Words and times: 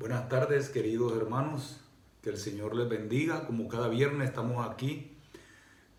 Buenas 0.00 0.30
tardes, 0.30 0.70
queridos 0.70 1.12
hermanos. 1.14 1.78
Que 2.22 2.30
el 2.30 2.38
Señor 2.38 2.74
les 2.74 2.88
bendiga. 2.88 3.46
Como 3.46 3.68
cada 3.68 3.86
viernes 3.88 4.30
estamos 4.30 4.66
aquí, 4.66 5.12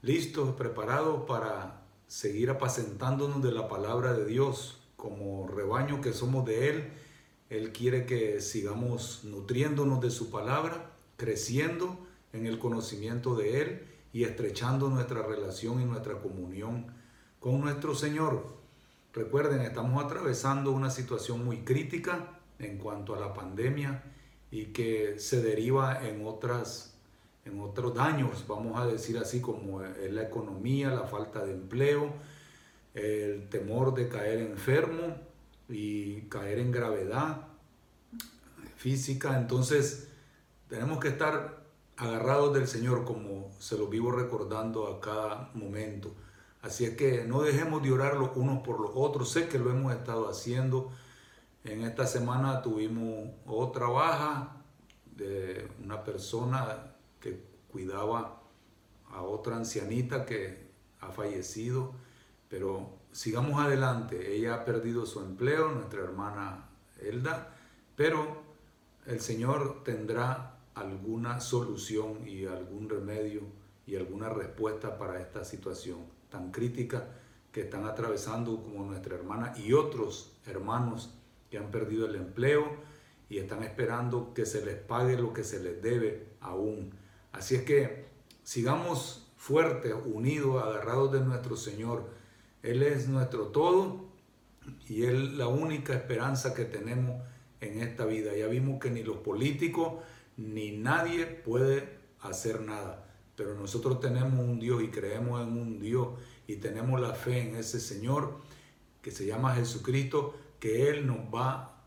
listos, 0.01 0.55
preparados 0.55 1.27
para 1.27 1.83
seguir 2.07 2.49
apacentándonos 2.49 3.43
de 3.43 3.51
la 3.51 3.67
palabra 3.67 4.13
de 4.13 4.25
Dios. 4.25 4.79
Como 4.95 5.47
rebaño 5.47 6.01
que 6.01 6.13
somos 6.13 6.47
de 6.47 6.69
Él, 6.69 6.89
Él 7.51 7.72
quiere 7.74 8.08
que 8.08 8.42
sigamos 8.42 9.24
nutriéndonos 9.24 10.02
de 10.02 10.10
su 10.10 10.31
palabra, 10.31 10.94
creciendo 11.15 11.96
en 12.33 12.47
el 12.47 12.58
conocimiento 12.58 13.36
de 13.36 13.62
Él 13.62 13.88
y 14.13 14.24
estrechando 14.24 14.90
nuestra 14.90 15.22
relación 15.22 15.79
y 15.79 15.86
nuestra 15.86 16.18
comunión 16.18 16.88
con 17.40 17.62
nuestro 17.62 17.94
Señor. 17.94 18.48
Recuerden, 19.13 19.62
estamos 19.62 20.04
atravesando 20.04 20.72
una 20.72 20.90
situación 20.90 21.45
muy 21.45 21.58
crítica 21.59 22.41
en 22.63 22.77
cuanto 22.77 23.16
a 23.16 23.20
la 23.20 23.34
pandemia 23.34 24.04
y 24.49 24.67
que 24.67 25.20
se 25.20 25.41
deriva 25.41 26.08
en 26.08 26.26
otras 26.26 26.91
en 27.45 27.59
otros 27.59 27.95
daños, 27.95 28.45
vamos 28.48 28.80
a 28.80 28.86
decir 28.86 29.17
así, 29.17 29.41
como 29.41 29.81
la 29.81 30.22
economía, 30.22 30.91
la 30.91 31.08
falta 31.08 31.44
de 31.44 31.53
empleo, 31.53 32.13
el 32.94 33.50
temor 33.50 33.95
de 33.95 34.08
caer 34.08 34.39
enfermo 34.39 35.17
y 35.67 36.22
caer 36.23 36.59
en 36.59 36.72
gravedad 36.72 37.48
física. 38.75 39.38
Entonces, 39.39 40.09
tenemos 40.70 41.00
que 41.00 41.08
estar 41.08 41.64
agarrados 41.98 42.53
del 42.53 42.67
Señor, 42.67 43.05
como 43.05 43.52
se 43.59 43.78
lo 43.78 43.88
vivo 43.88 44.12
recordando 44.12 44.88
a 44.88 45.02
cada 45.02 45.50
momento. 45.53 46.14
Así 46.62 46.86
es 46.86 46.95
que 46.95 47.23
no 47.23 47.41
dejemos 47.41 47.81
de 47.81 47.91
orar 47.91 48.17
los 48.17 48.36
unos 48.36 48.62
por 48.62 48.80
los 48.80 48.91
otros. 48.94 49.31
Sé 49.31 49.48
que 49.48 49.58
lo 49.58 49.72
hemos 49.72 49.94
estado 49.94 50.30
haciendo 50.30 50.91
en 51.64 51.84
esta 51.84 52.08
semana 52.08 52.62
tuvimos 52.62 53.30
otra 53.46 53.88
baja 53.88 54.64
de 55.16 55.70
una 55.84 56.03
persona 56.03 56.95
que 57.20 57.44
cuidaba 57.72 58.42
a 59.12 59.22
otra 59.22 59.58
ancianita 59.58 60.26
que 60.26 60.72
ha 61.00 61.12
fallecido, 61.12 61.94
pero 62.50 62.98
sigamos 63.12 63.59
adelante. 63.59 64.36
Ella 64.36 64.56
ha 64.56 64.66
perdido 64.66 65.06
su 65.06 65.20
empleo, 65.20 65.72
nuestra 65.72 66.02
hermana 66.02 66.70
Elda, 67.00 67.56
pero 67.96 68.42
el 69.06 69.20
Señor 69.20 69.84
tendrá 69.84 70.58
alguna 70.73 71.40
solución 71.42 72.28
y 72.28 72.46
algún 72.46 72.90
remedio 72.90 73.42
y 73.86 73.96
alguna 73.96 74.30
respuesta 74.30 74.98
para 74.98 75.20
esta 75.20 75.44
situación 75.44 76.00
tan 76.30 76.52
crítica 76.52 77.08
que 77.52 77.62
están 77.62 77.86
atravesando 77.86 78.62
como 78.64 78.86
nuestra 78.86 79.16
hermana 79.16 79.53
y 79.58 79.73
otros 79.73 80.38
hermanos 80.46 81.20
que 81.52 81.59
han 81.59 81.69
perdido 81.69 82.07
el 82.07 82.16
empleo 82.16 82.66
y 83.30 83.38
están 83.38 83.61
esperando 83.61 84.33
que 84.33 84.45
se 84.45 84.66
les 84.66 84.75
pague 84.75 85.17
lo 85.17 85.33
que 85.33 85.44
se 85.44 85.61
les 85.61 85.81
debe 85.81 86.30
aún. 86.39 86.91
Así 87.31 87.55
es 87.55 87.61
que 87.61 88.05
sigamos 88.44 89.31
fuertes, 89.38 89.94
unidos, 90.05 90.63
agarrados 90.63 91.11
de 91.11 91.19
nuestro 91.19 91.55
Señor. 91.55 92.09
Él 92.63 92.81
es 92.81 93.07
nuestro 93.07 93.47
todo 93.47 94.05
y 94.88 95.03
Él 95.03 95.38
la 95.38 95.47
única 95.47 95.94
esperanza 95.94 96.53
que 96.53 96.66
tenemos 96.66 97.22
en 97.59 97.81
esta 97.81 98.05
vida. 98.05 98.35
Ya 98.35 98.47
vimos 98.47 98.79
que 98.79 98.89
ni 98.89 99.03
los 99.03 99.17
políticos 99.17 100.03
ni 100.38 100.72
nadie 100.72 101.25
puede 101.25 101.99
hacer 102.22 102.61
nada. 102.61 103.07
Pero 103.35 103.55
nosotros 103.55 103.99
tenemos 103.99 104.39
un 104.39 104.59
Dios 104.59 104.83
y 104.83 104.89
creemos 104.89 105.41
en 105.41 105.57
un 105.57 105.79
Dios 105.79 106.09
y 106.47 106.57
tenemos 106.57 106.99
la 106.99 107.13
fe 107.13 107.41
en 107.41 107.55
ese 107.55 107.79
Señor 107.79 108.39
que 109.02 109.11
se 109.11 109.25
llama 109.25 109.55
Jesucristo, 109.55 110.35
que 110.62 110.90
Él 110.90 111.08
nos 111.08 111.17
va 111.34 111.81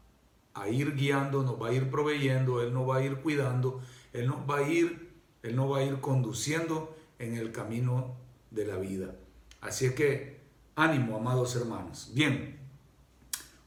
a 0.52 0.68
ir 0.68 0.94
guiando, 0.94 1.44
nos 1.44 1.62
va 1.62 1.68
a 1.68 1.72
ir 1.72 1.88
proveyendo, 1.88 2.60
Él 2.60 2.74
nos 2.74 2.86
va 2.86 2.96
a 2.96 3.02
ir 3.02 3.16
cuidando, 3.22 3.80
Él 4.12 4.26
nos 4.26 4.38
va 4.50 4.58
a 4.58 4.68
ir, 4.68 5.14
Él 5.42 5.54
nos 5.54 5.70
va 5.72 5.78
a 5.78 5.84
ir 5.84 6.00
conduciendo 6.00 6.94
en 7.20 7.36
el 7.36 7.52
camino 7.52 8.16
de 8.50 8.66
la 8.66 8.76
vida. 8.76 9.14
Así 9.60 9.86
es 9.86 9.94
que 9.94 10.40
ánimo, 10.74 11.16
amados 11.16 11.54
hermanos. 11.54 12.10
Bien, 12.14 12.58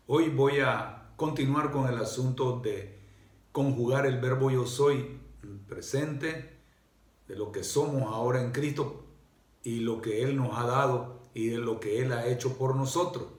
hoy 0.07 0.27
voy 0.27 0.59
a 0.59 1.11
continuar 1.15 1.71
con 1.71 1.87
el 1.87 1.97
asunto 1.97 2.59
de 2.59 2.99
conjugar 3.53 4.05
el 4.05 4.19
verbo 4.19 4.51
yo 4.51 4.67
soy 4.67 5.19
presente, 5.69 6.57
de 7.29 7.35
lo 7.37 7.53
que 7.53 7.63
somos 7.63 8.13
ahora 8.13 8.41
en 8.41 8.51
Cristo 8.51 9.05
y 9.63 9.79
lo 9.79 10.01
que 10.01 10.23
Él 10.23 10.35
nos 10.35 10.57
ha 10.57 10.65
dado 10.65 11.21
y 11.33 11.47
de 11.47 11.59
lo 11.59 11.79
que 11.79 12.01
Él 12.01 12.11
ha 12.11 12.27
hecho 12.27 12.57
por 12.57 12.75
nosotros. 12.75 13.36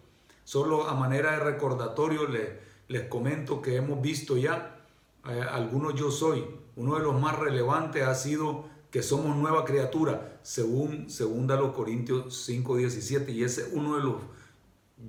Solo 0.48 0.88
a 0.88 0.94
manera 0.94 1.32
de 1.32 1.40
recordatorio 1.40 2.26
les, 2.26 2.48
les 2.88 3.02
comento 3.02 3.60
que 3.60 3.76
hemos 3.76 4.00
visto 4.00 4.38
ya 4.38 4.80
eh, 5.28 5.42
algunos 5.42 5.94
yo 5.94 6.10
soy. 6.10 6.42
Uno 6.74 6.94
de 6.94 7.02
los 7.02 7.20
más 7.20 7.38
relevantes 7.38 8.02
ha 8.06 8.14
sido 8.14 8.64
que 8.90 9.02
somos 9.02 9.36
nueva 9.36 9.66
criatura, 9.66 10.40
según 10.40 11.10
segunda 11.10 11.54
los 11.56 11.74
Corintios 11.74 12.48
5:17 12.48 13.28
y 13.28 13.44
ese 13.44 13.60
es 13.60 13.68
uno 13.74 13.96
de 13.96 14.02
los 14.04 14.14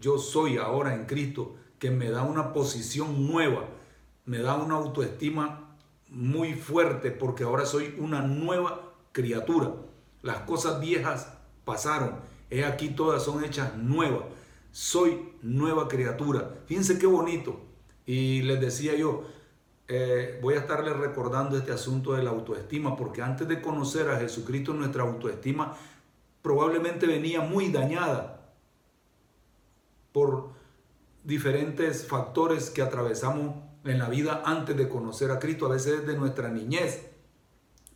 yo 0.02 0.18
soy 0.18 0.58
ahora 0.58 0.94
en 0.94 1.06
Cristo 1.06 1.56
que 1.80 1.90
me 1.90 2.12
da 2.12 2.24
una 2.24 2.52
posición 2.52 3.26
nueva, 3.32 3.64
me 4.26 4.40
da 4.40 4.56
una 4.56 4.76
autoestima 4.76 5.74
muy 6.10 6.54
fuerte 6.54 7.12
porque 7.12 7.46
ahora 7.46 7.66
soy 7.66 7.96
una 7.98 8.22
nueva 8.24 8.92
criatura. 9.14 9.72
Las 10.22 10.40
cosas 10.40 10.82
viejas 10.82 11.32
pasaron, 11.64 12.16
he 12.50 12.66
aquí 12.66 12.90
todas 12.90 13.24
son 13.24 13.46
hechas 13.46 13.78
nuevas 13.78 14.26
soy 14.72 15.34
nueva 15.42 15.88
criatura. 15.88 16.62
Fíjense 16.66 17.00
qué 17.00 17.08
bonito. 17.08 17.60
Y 18.06 18.42
les 18.44 18.60
decía 18.60 18.96
yo, 18.96 19.24
eh, 19.88 20.40
voy 20.42 20.54
a 20.54 20.60
estarles 20.60 20.96
recordando 20.96 21.58
este 21.58 21.72
asunto 21.72 22.14
de 22.14 22.24
la 22.24 22.30
autoestima, 22.30 22.96
porque 22.96 23.22
antes 23.22 23.48
de 23.48 23.62
conocer 23.62 24.10
a 24.10 24.20
Jesucristo 24.20 24.74
nuestra 24.74 25.04
autoestima 25.04 25.76
probablemente 26.42 27.06
venía 27.06 27.42
muy 27.42 27.70
dañada 27.72 28.54
por 30.12 30.52
diferentes 31.24 32.08
factores 32.08 32.70
que 32.70 32.82
atravesamos 32.82 33.56
en 33.84 34.00
la 34.00 34.10
vida 34.10 34.44
antes 34.46 34.76
de 34.78 34.90
conocer 34.90 35.32
a 35.32 35.40
Cristo, 35.40 35.66
a 35.66 35.70
veces 35.70 36.02
desde 36.02 36.18
nuestra 36.18 36.50
niñez. 36.50 37.08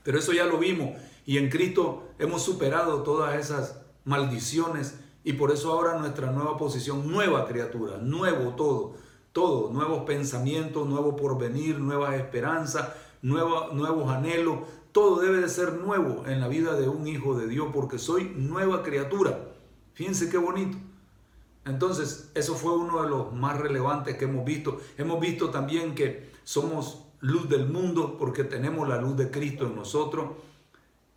Pero 0.03 0.19
eso 0.19 0.33
ya 0.33 0.45
lo 0.45 0.57
vimos 0.57 0.99
y 1.25 1.37
en 1.37 1.49
Cristo 1.49 2.09
hemos 2.19 2.43
superado 2.43 3.03
todas 3.03 3.39
esas 3.39 3.81
maldiciones 4.03 4.99
y 5.23 5.33
por 5.33 5.51
eso 5.51 5.71
ahora 5.71 5.97
nuestra 5.97 6.31
nueva 6.31 6.57
posición, 6.57 7.09
nueva 7.09 7.47
criatura, 7.47 7.97
nuevo 7.97 8.51
todo, 8.55 8.95
todo, 9.31 9.71
nuevos 9.71 10.03
pensamientos, 10.03 10.87
nuevo 10.87 11.15
porvenir, 11.15 11.79
nuevas 11.79 12.15
esperanzas, 12.15 12.89
nuevos 13.21 14.09
anhelos, 14.09 14.59
todo 14.91 15.21
debe 15.21 15.39
de 15.39 15.49
ser 15.49 15.73
nuevo 15.73 16.23
en 16.27 16.39
la 16.39 16.47
vida 16.47 16.75
de 16.75 16.87
un 16.87 17.07
hijo 17.07 17.35
de 17.35 17.47
Dios 17.47 17.69
porque 17.73 17.97
soy 17.97 18.33
nueva 18.35 18.83
criatura. 18.83 19.49
Fíjense 19.93 20.29
qué 20.29 20.37
bonito. 20.37 20.77
Entonces, 21.65 22.29
eso 22.35 22.55
fue 22.55 22.77
uno 22.77 23.01
de 23.01 23.09
los 23.09 23.33
más 23.33 23.57
relevantes 23.57 24.17
que 24.17 24.25
hemos 24.25 24.45
visto. 24.45 24.79
Hemos 24.97 25.19
visto 25.19 25.49
también 25.49 25.95
que 25.95 26.31
somos 26.43 27.05
luz 27.21 27.47
del 27.47 27.69
mundo 27.69 28.17
porque 28.17 28.43
tenemos 28.43 28.87
la 28.87 28.99
luz 28.99 29.15
de 29.15 29.31
Cristo 29.31 29.65
en 29.65 29.75
nosotros. 29.75 30.31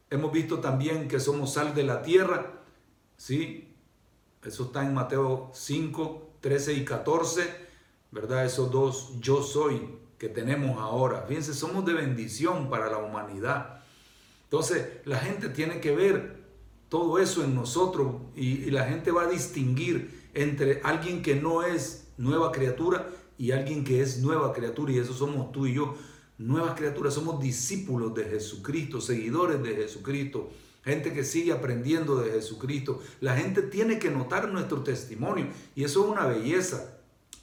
Hemos 0.08 0.32
visto 0.32 0.60
también 0.60 1.08
que 1.08 1.18
somos 1.18 1.52
sal 1.52 1.74
de 1.74 1.82
la 1.82 2.02
tierra, 2.02 2.60
¿sí? 3.16 3.75
Eso 4.46 4.64
está 4.64 4.86
en 4.86 4.94
Mateo 4.94 5.50
5, 5.52 6.36
13 6.40 6.74
y 6.74 6.84
14, 6.84 7.42
¿verdad? 8.12 8.44
Esos 8.44 8.70
dos 8.70 9.14
yo 9.20 9.42
soy 9.42 9.82
que 10.18 10.28
tenemos 10.28 10.78
ahora. 10.78 11.24
Fíjense, 11.26 11.52
somos 11.52 11.84
de 11.84 11.94
bendición 11.94 12.70
para 12.70 12.88
la 12.88 12.98
humanidad. 12.98 13.80
Entonces, 14.44 14.86
la 15.04 15.18
gente 15.18 15.48
tiene 15.48 15.80
que 15.80 15.94
ver 15.94 16.44
todo 16.88 17.18
eso 17.18 17.42
en 17.42 17.56
nosotros 17.56 18.14
y, 18.36 18.70
la 18.70 18.84
gente 18.84 19.10
va 19.10 19.24
a 19.24 19.28
distinguir 19.28 20.28
entre 20.32 20.80
alguien 20.84 21.22
que 21.22 21.34
no 21.34 21.64
es 21.64 22.08
nueva 22.16 22.52
criatura 22.52 23.10
y 23.36 23.50
alguien 23.50 23.82
que 23.82 24.00
es 24.00 24.18
nueva 24.18 24.52
criatura. 24.52 24.92
Y 24.92 24.98
eso 24.98 25.12
somos 25.12 25.50
tú 25.50 25.66
y 25.66 25.74
yo, 25.74 25.96
nuevas 26.38 26.74
criaturas. 26.76 27.14
Somos 27.14 27.40
discípulos 27.40 28.14
de 28.14 28.24
Jesucristo, 28.26 29.00
seguidores 29.00 29.60
de 29.60 29.74
Jesucristo 29.74 30.50
gente 30.86 31.12
que 31.12 31.24
sigue 31.24 31.52
aprendiendo 31.52 32.16
de 32.16 32.30
Jesucristo. 32.30 33.02
La 33.20 33.36
gente 33.36 33.62
tiene 33.62 33.98
que 33.98 34.10
notar 34.10 34.48
nuestro 34.48 34.82
testimonio 34.82 35.48
y 35.74 35.84
eso 35.84 36.04
es 36.04 36.10
una 36.10 36.26
belleza. 36.26 36.98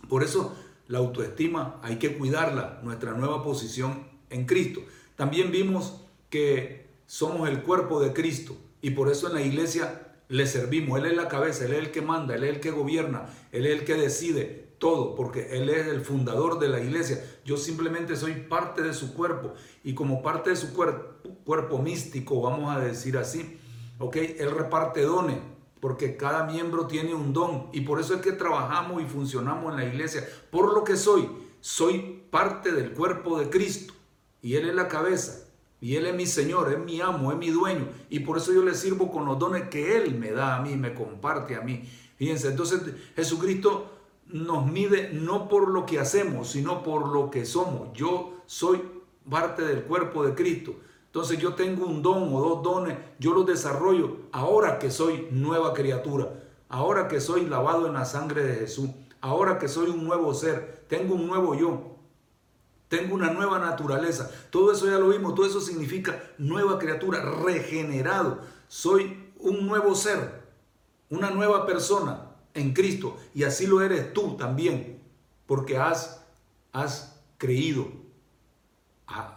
Por 0.08 0.24
eso 0.24 0.56
la 0.88 1.00
autoestima 1.00 1.80
hay 1.84 1.98
que 1.98 2.18
cuidarla, 2.18 2.80
nuestra 2.84 3.12
nueva 3.14 3.44
posición 3.44 4.08
en 4.30 4.46
Cristo. 4.46 4.82
También 5.16 5.52
vimos 5.52 6.02
que 6.30 6.88
somos 7.06 7.50
el 7.50 7.62
cuerpo 7.62 8.02
de 8.02 8.14
Cristo 8.14 8.58
y 8.82 8.92
por 8.92 9.12
eso 9.12 9.28
en 9.28 9.36
la 9.36 9.42
iglesia 9.42 10.14
le 10.30 10.48
servimos. 10.48 11.00
Él 11.00 11.06
es 11.06 11.16
la 11.16 11.28
cabeza, 11.28 11.66
Él 11.66 11.74
es 11.74 11.80
el 11.80 11.92
que 11.92 12.02
manda, 12.02 12.36
Él 12.36 12.44
es 12.44 12.56
el 12.56 12.60
que 12.60 12.72
gobierna, 12.72 13.26
Él 13.52 13.66
es 13.66 13.80
el 13.80 13.86
que 13.86 13.96
decide 13.96 14.64
todo, 14.80 15.16
porque 15.16 15.56
Él 15.58 15.70
es 15.70 15.88
el 15.88 16.02
fundador 16.02 16.60
de 16.60 16.68
la 16.70 16.82
iglesia. 16.82 17.24
Yo 17.46 17.58
simplemente 17.58 18.16
soy 18.16 18.34
parte 18.34 18.82
de 18.82 18.94
su 18.94 19.14
cuerpo 19.14 19.54
y 19.84 19.94
como 19.94 20.22
parte 20.22 20.50
de 20.50 20.56
su 20.56 20.74
cuerpo, 20.74 21.23
cuerpo 21.46 21.80
místico, 21.80 22.42
vamos 22.42 22.76
a 22.76 22.80
decir 22.80 23.18
así, 23.18 23.60
¿ok? 24.00 24.16
Él 24.16 24.52
reparte 24.52 25.02
dones, 25.02 25.38
porque 25.80 26.16
cada 26.16 26.46
miembro 26.46 26.88
tiene 26.88 27.14
un 27.14 27.34
don 27.34 27.68
y 27.74 27.82
por 27.82 28.00
eso 28.00 28.16
es 28.16 28.22
que 28.22 28.32
trabajamos 28.32 29.02
y 29.02 29.06
funcionamos 29.06 29.72
en 29.72 29.80
la 29.80 29.86
iglesia. 29.86 30.28
Por 30.50 30.74
lo 30.74 30.84
que 30.84 30.96
soy, 30.96 31.30
soy 31.60 32.24
parte 32.30 32.72
del 32.72 32.94
cuerpo 32.94 33.40
de 33.40 33.50
Cristo 33.50 33.94
y 34.42 34.56
Él 34.56 34.70
es 34.70 34.76
la 34.76 34.88
cabeza 34.88 35.50
y 35.82 35.96
Él 35.96 36.06
es 36.06 36.16
mi 36.16 36.26
Señor, 36.26 36.72
es 36.72 36.80
mi 36.80 37.02
amo, 37.02 37.32
es 37.32 37.38
mi 37.38 37.50
dueño 37.50 37.88
y 38.10 38.22
por 38.22 38.38
eso 38.38 38.54
yo 38.54 38.64
le 38.64 38.74
sirvo 38.74 39.12
con 39.12 39.26
los 39.26 39.38
dones 39.38 39.68
que 39.68 39.98
Él 39.98 40.18
me 40.18 40.32
da 40.32 40.56
a 40.56 40.62
mí, 40.62 40.78
me 40.78 40.94
comparte 40.94 41.56
a 41.56 41.62
mí. 41.62 41.84
Fíjense, 42.16 42.48
entonces 42.48 42.82
Jesucristo 43.16 43.92
nos 44.28 44.66
mide 44.66 45.12
no 45.12 45.50
por 45.50 45.70
lo 45.70 45.86
que 45.86 46.00
hacemos, 46.00 46.52
sino 46.52 46.84
por 46.84 47.10
lo 47.10 47.30
que 47.30 47.46
somos. 47.46 47.90
Yo 47.94 48.42
soy 48.46 48.82
parte 49.30 49.64
del 49.64 49.84
cuerpo 49.84 50.26
de 50.26 50.34
Cristo. 50.34 50.76
Entonces 51.14 51.38
yo 51.38 51.54
tengo 51.54 51.86
un 51.86 52.02
don 52.02 52.34
o 52.34 52.42
dos 52.42 52.64
dones, 52.64 52.98
yo 53.20 53.36
los 53.36 53.46
desarrollo 53.46 54.18
ahora 54.32 54.80
que 54.80 54.90
soy 54.90 55.28
nueva 55.30 55.72
criatura, 55.76 56.42
ahora 56.70 57.08
que 57.08 57.22
soy 57.22 57.46
lavado 57.46 57.86
en 57.86 57.94
la 57.94 58.04
sangre 58.04 58.44
de 58.44 58.56
Jesús, 58.56 58.90
ahora 59.22 59.60
que 59.60 59.68
soy 59.68 59.92
un 59.92 60.04
nuevo 60.06 60.34
ser, 60.34 60.86
tengo 60.90 61.14
un 61.14 61.28
nuevo 61.28 61.54
yo, 61.54 61.98
tengo 62.88 63.14
una 63.14 63.30
nueva 63.30 63.60
naturaleza. 63.60 64.32
Todo 64.50 64.72
eso 64.72 64.88
ya 64.88 64.98
lo 64.98 65.10
vimos, 65.10 65.36
todo 65.36 65.46
eso 65.46 65.62
significa 65.62 66.20
nueva 66.40 66.80
criatura, 66.80 67.22
regenerado. 67.22 68.40
Soy 68.68 69.32
un 69.38 69.68
nuevo 69.68 69.94
ser, 69.94 70.42
una 71.12 71.30
nueva 71.30 71.68
persona 71.68 72.32
en 72.56 72.74
Cristo 72.74 73.18
y 73.36 73.44
así 73.44 73.68
lo 73.68 73.82
eres 73.82 74.14
tú 74.14 74.36
también, 74.36 75.00
porque 75.46 75.78
has, 75.78 76.24
has 76.72 77.22
creído 77.38 78.03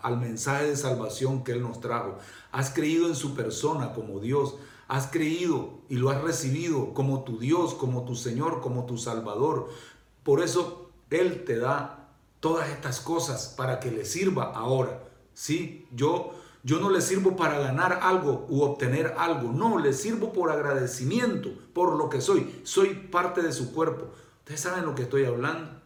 al 0.02 0.19
mensaje 0.19 0.67
de 0.67 0.76
salvación 0.76 1.44
que 1.44 1.52
Él 1.52 1.62
nos 1.62 1.81
trajo. 1.81 2.19
Has 2.52 2.70
creído 2.70 3.08
en 3.08 3.14
su 3.14 3.34
persona 3.34 3.93
como 3.93 4.20
Dios. 4.20 4.56
Has 4.88 5.08
creído 5.08 5.81
y 5.88 5.96
lo 5.96 6.11
has 6.11 6.23
recibido 6.23 6.94
como 6.94 7.25
tu 7.25 7.38
Dios, 7.38 7.75
como 7.75 8.05
tu 8.05 8.14
Señor, 8.14 8.61
como 8.61 8.87
tu 8.87 8.99
Salvador. 8.99 9.69
Por 10.23 10.43
eso 10.43 10.90
Él 11.11 11.44
te 11.44 11.58
da 11.58 12.08
todas 12.40 12.69
estas 12.69 13.00
cosas 13.00 13.55
para 13.56 13.81
que 13.81 13.90
le 13.90 14.05
sirva 14.05 14.52
ahora. 14.55 15.02
Sí, 15.34 15.87
yo, 15.93 16.31
yo 16.62 16.79
no 16.79 16.90
le 16.90 17.00
sirvo 17.00 17.37
para 17.37 17.58
ganar 17.58 18.00
algo 18.02 18.46
u 18.49 18.62
obtener 18.62 19.14
algo. 19.19 19.52
No, 19.52 19.79
le 19.79 19.93
sirvo 19.93 20.32
por 20.32 20.50
agradecimiento, 20.50 21.50
por 21.72 21.96
lo 21.96 22.08
que 22.08 22.20
soy. 22.20 22.61
Soy 22.62 22.94
parte 22.94 23.43
de 23.43 23.52
su 23.52 23.72
cuerpo. 23.72 24.12
Ustedes 24.38 24.61
saben 24.61 24.87
lo 24.87 24.94
que 24.94 25.02
estoy 25.02 25.25
hablando. 25.25 25.81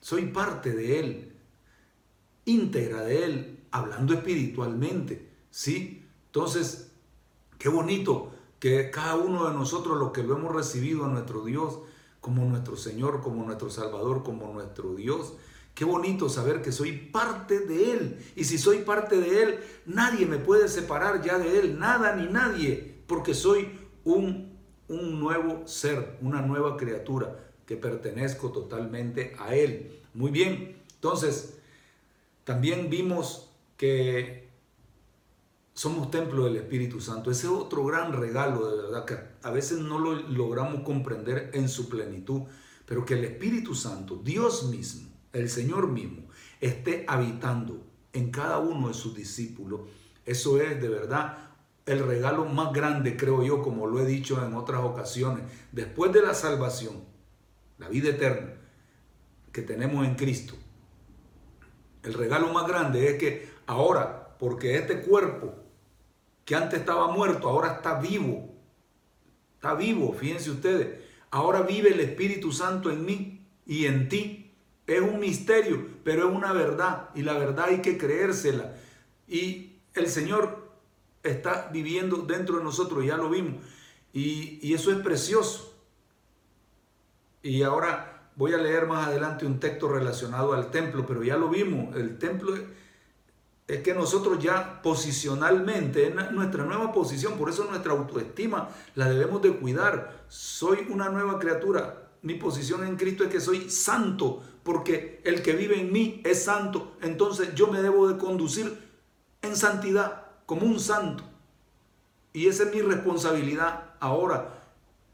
Soy 0.00 0.26
parte 0.26 0.70
de 0.70 1.00
Él 1.00 1.25
íntegra 2.46 3.02
de 3.02 3.24
Él, 3.24 3.60
hablando 3.70 4.14
espiritualmente, 4.14 5.28
¿sí? 5.50 6.02
Entonces, 6.26 6.92
qué 7.58 7.68
bonito 7.68 8.32
que 8.58 8.90
cada 8.90 9.16
uno 9.16 9.46
de 9.46 9.54
nosotros, 9.54 9.98
los 9.98 10.12
que 10.12 10.22
lo 10.22 10.38
hemos 10.38 10.54
recibido 10.54 11.04
a 11.04 11.08
nuestro 11.08 11.44
Dios, 11.44 11.80
como 12.22 12.44
nuestro 12.46 12.76
Señor, 12.76 13.20
como 13.20 13.44
nuestro 13.44 13.68
Salvador, 13.68 14.22
como 14.22 14.52
nuestro 14.52 14.94
Dios, 14.94 15.34
Qué 15.76 15.84
bonito 15.84 16.30
saber 16.30 16.62
que 16.62 16.72
soy 16.72 16.92
parte 16.92 17.60
de 17.60 17.92
Él. 17.92 18.18
Y 18.34 18.44
si 18.44 18.56
soy 18.56 18.78
parte 18.78 19.18
de 19.18 19.42
Él, 19.42 19.58
nadie 19.84 20.24
me 20.24 20.38
puede 20.38 20.68
separar 20.68 21.20
ya 21.20 21.38
de 21.38 21.58
Él. 21.58 21.78
Nada 21.78 22.16
ni 22.16 22.32
nadie. 22.32 22.94
Porque 23.06 23.34
soy 23.34 23.78
un, 24.02 24.56
un 24.88 25.20
nuevo 25.20 25.68
ser, 25.68 26.16
una 26.22 26.40
nueva 26.40 26.78
criatura 26.78 27.52
que 27.66 27.76
pertenezco 27.76 28.52
totalmente 28.52 29.36
a 29.38 29.54
Él. 29.54 30.00
Muy 30.14 30.30
bien. 30.30 30.82
Entonces, 30.94 31.55
también 32.46 32.88
vimos 32.88 33.50
que 33.76 34.48
somos 35.74 36.12
templo 36.12 36.44
del 36.44 36.54
Espíritu 36.54 37.00
Santo. 37.00 37.32
Ese 37.32 37.48
es 37.48 37.52
otro 37.52 37.84
gran 37.84 38.12
regalo, 38.12 38.70
de 38.70 38.82
verdad, 38.84 39.04
que 39.04 39.18
a 39.42 39.50
veces 39.50 39.80
no 39.80 39.98
lo 39.98 40.14
logramos 40.14 40.82
comprender 40.82 41.50
en 41.54 41.68
su 41.68 41.88
plenitud, 41.88 42.42
pero 42.86 43.04
que 43.04 43.14
el 43.14 43.24
Espíritu 43.24 43.74
Santo, 43.74 44.20
Dios 44.22 44.66
mismo, 44.66 45.10
el 45.32 45.50
Señor 45.50 45.88
mismo, 45.88 46.22
esté 46.60 47.04
habitando 47.08 47.84
en 48.12 48.30
cada 48.30 48.58
uno 48.58 48.88
de 48.88 48.94
sus 48.94 49.16
discípulos. 49.16 49.80
Eso 50.24 50.60
es 50.60 50.80
de 50.80 50.88
verdad 50.88 51.50
el 51.84 52.06
regalo 52.06 52.44
más 52.44 52.72
grande, 52.72 53.16
creo 53.16 53.42
yo, 53.42 53.60
como 53.60 53.88
lo 53.88 53.98
he 53.98 54.06
dicho 54.06 54.40
en 54.46 54.54
otras 54.54 54.84
ocasiones, 54.84 55.42
después 55.72 56.12
de 56.12 56.22
la 56.22 56.32
salvación, 56.32 57.02
la 57.78 57.88
vida 57.88 58.10
eterna 58.10 58.52
que 59.50 59.62
tenemos 59.62 60.06
en 60.06 60.14
Cristo 60.14 60.54
el 62.06 62.14
regalo 62.14 62.52
más 62.52 62.66
grande 62.66 63.10
es 63.10 63.18
que 63.18 63.48
ahora, 63.66 64.36
porque 64.38 64.76
este 64.76 65.02
cuerpo 65.02 65.54
que 66.44 66.54
antes 66.54 66.78
estaba 66.78 67.08
muerto, 67.08 67.48
ahora 67.48 67.74
está 67.74 67.98
vivo. 67.98 68.54
Está 69.56 69.74
vivo, 69.74 70.12
fíjense 70.12 70.50
ustedes. 70.50 71.00
Ahora 71.30 71.62
vive 71.62 71.92
el 71.92 72.00
Espíritu 72.00 72.52
Santo 72.52 72.90
en 72.90 73.04
mí 73.04 73.44
y 73.66 73.86
en 73.86 74.08
ti. 74.08 74.54
Es 74.86 75.00
un 75.00 75.18
misterio, 75.18 75.88
pero 76.04 76.28
es 76.28 76.34
una 76.36 76.52
verdad. 76.52 77.10
Y 77.16 77.22
la 77.22 77.36
verdad 77.36 77.66
hay 77.70 77.82
que 77.82 77.98
creérsela. 77.98 78.76
Y 79.26 79.80
el 79.94 80.08
Señor 80.08 80.70
está 81.24 81.68
viviendo 81.72 82.18
dentro 82.18 82.58
de 82.58 82.64
nosotros, 82.64 83.04
ya 83.04 83.16
lo 83.16 83.28
vimos. 83.28 83.64
Y, 84.12 84.60
y 84.62 84.74
eso 84.74 84.92
es 84.92 84.98
precioso. 84.98 85.74
Y 87.42 87.62
ahora 87.62 88.15
Voy 88.36 88.52
a 88.52 88.58
leer 88.58 88.86
más 88.86 89.08
adelante 89.08 89.46
un 89.46 89.58
texto 89.58 89.88
relacionado 89.88 90.52
al 90.52 90.70
templo, 90.70 91.06
pero 91.06 91.24
ya 91.24 91.38
lo 91.38 91.48
vimos. 91.48 91.96
El 91.96 92.18
templo 92.18 92.54
es 93.66 93.82
que 93.82 93.94
nosotros 93.94 94.38
ya 94.38 94.82
posicionalmente, 94.82 96.08
en 96.08 96.16
nuestra 96.34 96.64
nueva 96.64 96.92
posición, 96.92 97.38
por 97.38 97.48
eso 97.48 97.64
nuestra 97.64 97.92
autoestima 97.92 98.68
la 98.94 99.08
debemos 99.08 99.40
de 99.40 99.56
cuidar. 99.56 100.24
Soy 100.28 100.86
una 100.90 101.08
nueva 101.08 101.38
criatura. 101.38 102.10
Mi 102.20 102.34
posición 102.34 102.86
en 102.86 102.96
Cristo 102.96 103.24
es 103.24 103.30
que 103.30 103.40
soy 103.40 103.70
santo, 103.70 104.42
porque 104.62 105.22
el 105.24 105.42
que 105.42 105.54
vive 105.54 105.80
en 105.80 105.90
mí 105.90 106.20
es 106.22 106.44
santo. 106.44 106.92
Entonces 107.00 107.54
yo 107.54 107.68
me 107.68 107.80
debo 107.80 108.06
de 108.06 108.18
conducir 108.18 108.78
en 109.40 109.56
santidad, 109.56 110.24
como 110.44 110.66
un 110.66 110.78
santo. 110.78 111.24
Y 112.34 112.48
esa 112.48 112.64
es 112.64 112.74
mi 112.74 112.82
responsabilidad 112.82 113.94
ahora, 113.98 114.62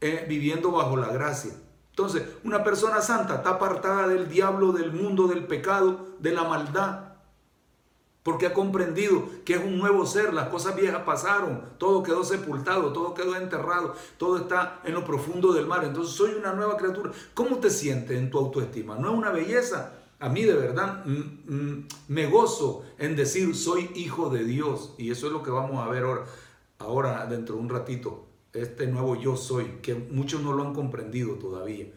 eh, 0.01 0.25
viviendo 0.27 0.71
bajo 0.71 0.97
la 0.97 1.07
gracia. 1.07 1.53
Entonces, 1.93 2.23
una 2.43 2.63
persona 2.63 3.01
santa 3.01 3.35
está 3.35 3.51
apartada 3.51 4.07
del 4.07 4.27
diablo, 4.27 4.71
del 4.71 4.91
mundo, 4.91 5.27
del 5.27 5.45
pecado, 5.45 6.07
de 6.17 6.31
la 6.31 6.43
maldad, 6.43 7.13
porque 8.23 8.47
ha 8.47 8.53
comprendido 8.53 9.29
que 9.45 9.53
es 9.53 9.63
un 9.63 9.77
nuevo 9.77 10.03
ser, 10.07 10.33
las 10.33 10.49
cosas 10.49 10.75
viejas 10.75 11.03
pasaron, 11.03 11.61
todo 11.77 12.01
quedó 12.01 12.23
sepultado, 12.23 12.93
todo 12.93 13.13
quedó 13.13 13.35
enterrado, 13.35 13.93
todo 14.17 14.37
está 14.37 14.79
en 14.85 14.95
lo 14.95 15.05
profundo 15.05 15.53
del 15.53 15.67
mar. 15.67 15.83
Entonces, 15.83 16.15
soy 16.15 16.31
una 16.31 16.53
nueva 16.53 16.77
criatura. 16.77 17.11
¿Cómo 17.35 17.57
te 17.57 17.69
sientes 17.69 18.17
en 18.17 18.31
tu 18.31 18.39
autoestima? 18.39 18.95
¿No 18.95 19.11
es 19.11 19.15
una 19.15 19.29
belleza? 19.29 19.93
A 20.19 20.29
mí 20.29 20.41
de 20.45 20.53
verdad 20.55 21.05
me 21.05 22.25
gozo 22.25 22.85
en 22.97 23.15
decir 23.15 23.55
soy 23.55 23.91
hijo 23.93 24.31
de 24.31 24.45
Dios 24.45 24.95
y 24.97 25.11
eso 25.11 25.27
es 25.27 25.33
lo 25.33 25.43
que 25.43 25.51
vamos 25.51 25.85
a 25.85 25.89
ver 25.89 26.05
ahora, 26.05 26.23
ahora 26.79 27.25
dentro 27.27 27.55
de 27.55 27.61
un 27.61 27.69
ratito 27.69 28.32
este 28.53 28.87
nuevo 28.87 29.15
yo 29.15 29.35
soy, 29.35 29.79
que 29.81 29.95
muchos 29.95 30.41
no 30.41 30.53
lo 30.53 30.63
han 30.63 30.73
comprendido 30.73 31.35
todavía. 31.35 31.87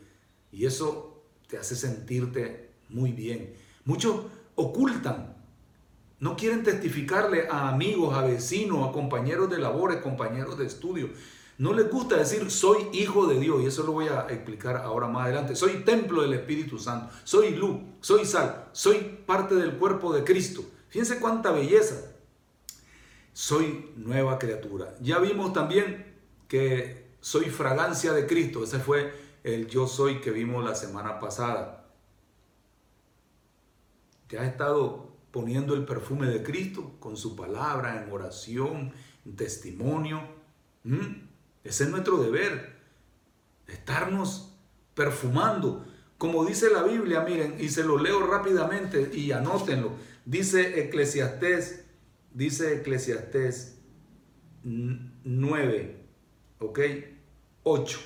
Y 0.53 0.65
eso 0.65 1.23
te 1.49 1.59
hace 1.59 1.77
sentirte 1.77 2.71
muy 2.89 3.13
bien. 3.13 3.55
Muchos 3.85 4.23
ocultan, 4.55 5.37
no 6.19 6.37
quieren 6.37 6.63
testificarle 6.63 7.47
a 7.51 7.69
amigos, 7.69 8.15
a 8.15 8.23
vecinos, 8.23 8.89
a 8.89 8.93
compañeros 8.93 9.51
de 9.51 9.59
labores, 9.59 9.99
compañeros 9.99 10.59
de 10.59 10.67
estudio. 10.67 11.11
No 11.59 11.73
les 11.73 11.91
gusta 11.91 12.17
decir 12.17 12.51
soy 12.51 12.89
hijo 12.93 13.27
de 13.27 13.39
Dios 13.41 13.63
y 13.63 13.67
eso 13.67 13.83
lo 13.83 13.93
voy 13.93 14.09
a 14.09 14.27
explicar 14.29 14.77
ahora 14.77 15.09
más 15.09 15.25
adelante. 15.25 15.57
Soy 15.57 15.85
templo 15.85 16.23
del 16.23 16.35
Espíritu 16.35 16.79
Santo, 16.79 17.15
soy 17.25 17.55
luz, 17.55 17.79
soy 18.01 18.25
sal, 18.25 18.69
soy 18.73 19.21
parte 19.27 19.55
del 19.55 19.77
cuerpo 19.77 20.13
de 20.13 20.25
Cristo. 20.25 20.63
Fíjense 20.89 21.19
cuánta 21.19 21.51
belleza. 21.53 22.13
Soy 23.33 23.93
nueva 23.97 24.39
criatura. 24.39 24.95
Ya 25.01 25.19
vimos 25.19 25.53
también 25.53 26.06
que 26.49 27.17
soy 27.21 27.47
fragancia 27.47 28.13
de 28.13 28.27
Cristo. 28.27 28.65
Ese 28.65 28.79
fue 28.79 29.13
el 29.45 29.69
yo 29.69 29.87
soy 29.87 30.21
que 30.21 30.31
vimos 30.31 30.65
la 30.65 30.75
semana 30.75 31.19
pasada. 31.19 31.87
¿Te 34.27 34.39
has 34.39 34.49
estado 34.49 35.17
poniendo 35.31 35.75
el 35.75 35.85
perfume 35.85 36.27
de 36.29 36.43
Cristo 36.43 36.97
con 36.99 37.17
su 37.17 37.37
palabra, 37.37 38.03
en 38.03 38.11
oración, 38.11 38.93
en 39.25 39.37
testimonio? 39.37 40.21
¿Mm? 40.85 41.27
Ese 41.63 41.85
es 41.85 41.91
nuestro 41.91 42.19
deber, 42.19 42.77
estarnos 43.67 44.53
perfumando. 44.95 45.87
Como 46.19 46.45
dice 46.45 46.71
la 46.71 46.83
Biblia, 46.83 47.21
miren, 47.21 47.57
y 47.61 47.69
se 47.69 47.85
lo 47.85 47.99
leo 47.99 48.27
rápidamente 48.27 49.11
y 49.15 49.33
anótenlo. 49.33 49.93
Dice 50.25 50.81
Eclesiastés, 50.81 51.85
dice 52.33 52.77
Eclesiastés 52.77 53.79
9, 54.65 56.06
¿Ok? 56.59 56.81
8. 57.63 57.99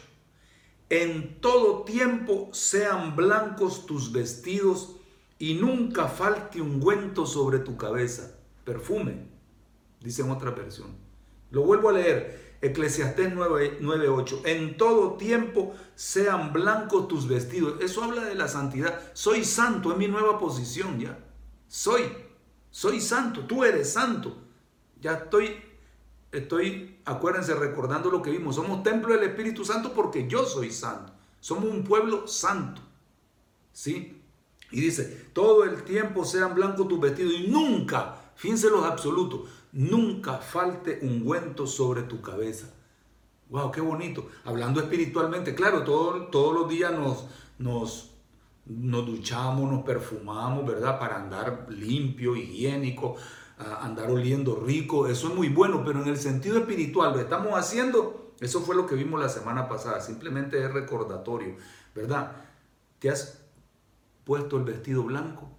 En 0.88 1.40
todo 1.40 1.84
tiempo 1.84 2.48
sean 2.52 3.14
blancos 3.14 3.86
tus 3.86 4.10
vestidos 4.10 4.96
y 5.38 5.54
nunca 5.54 6.08
falte 6.08 6.60
ungüento 6.60 7.26
sobre 7.26 7.60
tu 7.60 7.76
cabeza. 7.76 8.38
Perfume, 8.64 9.26
dice 10.00 10.22
en 10.22 10.30
otra 10.30 10.50
versión. 10.50 10.96
Lo 11.50 11.62
vuelvo 11.62 11.88
a 11.88 11.92
leer. 11.92 12.50
Eclesiastés 12.62 13.32
9:8. 13.32 14.42
En 14.44 14.76
todo 14.76 15.14
tiempo 15.14 15.74
sean 15.94 16.52
blancos 16.52 17.08
tus 17.08 17.26
vestidos. 17.26 17.80
Eso 17.80 18.04
habla 18.04 18.24
de 18.24 18.34
la 18.34 18.48
santidad. 18.48 19.00
Soy 19.14 19.44
santo, 19.44 19.92
es 19.92 19.98
mi 19.98 20.08
nueva 20.08 20.38
posición 20.38 21.00
ya. 21.00 21.18
Soy, 21.68 22.02
soy 22.70 23.00
santo, 23.00 23.46
tú 23.46 23.64
eres 23.64 23.92
santo. 23.92 24.36
Ya 25.00 25.14
estoy, 25.14 25.56
estoy, 26.32 26.99
acuérdense, 27.10 27.54
recordando 27.54 28.10
lo 28.10 28.22
que 28.22 28.30
vimos. 28.30 28.56
Somos 28.56 28.82
templo 28.82 29.14
del 29.14 29.24
Espíritu 29.24 29.64
Santo 29.64 29.92
porque 29.92 30.28
yo 30.28 30.44
soy 30.44 30.70
santo. 30.70 31.12
Somos 31.40 31.64
un 31.64 31.84
pueblo 31.84 32.26
santo. 32.28 32.82
¿Sí? 33.72 34.20
Y 34.70 34.80
dice, 34.80 35.30
todo 35.32 35.64
el 35.64 35.82
tiempo 35.82 36.24
sean 36.24 36.54
blancos 36.54 36.86
tus 36.86 37.00
vestidos 37.00 37.34
y 37.34 37.48
nunca, 37.48 38.14
fíjense 38.36 38.70
los 38.70 38.84
absolutos, 38.84 39.48
nunca 39.72 40.38
falte 40.38 41.00
ungüento 41.02 41.66
sobre 41.66 42.02
tu 42.02 42.20
cabeza. 42.20 42.72
Wow, 43.48 43.72
qué 43.72 43.80
bonito. 43.80 44.28
Hablando 44.44 44.80
espiritualmente, 44.80 45.56
claro, 45.56 45.82
todos 45.82 46.54
los 46.54 46.68
días 46.68 46.92
nos, 46.92 47.26
nos, 47.58 48.10
nos 48.66 49.06
duchamos, 49.06 49.68
nos 49.68 49.82
perfumamos, 49.82 50.64
¿verdad? 50.64 51.00
Para 51.00 51.16
andar 51.16 51.66
limpio, 51.68 52.36
higiénico, 52.36 53.16
andar 53.82 54.10
oliendo 54.10 54.56
rico. 54.56 55.06
Eso 55.06 55.28
es 55.28 55.34
muy 55.34 55.48
bueno, 55.48 55.84
pero 55.84 56.02
en 56.02 56.08
el 56.08 56.16
sentido 56.16 56.58
espiritual 56.58 57.12
lo 57.12 57.20
estamos 57.20 57.52
haciendo. 57.54 58.32
Eso 58.40 58.62
fue 58.62 58.74
lo 58.74 58.86
que 58.86 58.94
vimos 58.94 59.20
la 59.20 59.28
semana 59.28 59.68
pasada. 59.68 60.00
Simplemente 60.00 60.64
es 60.64 60.72
recordatorio, 60.72 61.56
¿verdad? 61.94 62.36
Te 62.98 63.10
has 63.10 63.42
puesto 64.24 64.56
el 64.56 64.64
vestido 64.64 65.02
blanco, 65.02 65.50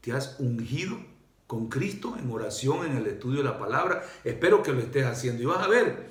te 0.00 0.12
has 0.12 0.36
ungido 0.38 0.98
con 1.46 1.68
Cristo 1.68 2.16
en 2.18 2.30
oración, 2.30 2.84
en 2.86 2.96
el 2.96 3.06
estudio 3.06 3.38
de 3.38 3.44
la 3.44 3.58
palabra. 3.58 4.04
Espero 4.24 4.62
que 4.62 4.72
lo 4.72 4.80
estés 4.80 5.06
haciendo 5.06 5.42
y 5.42 5.46
vas 5.46 5.62
a 5.62 5.68
ver, 5.68 6.10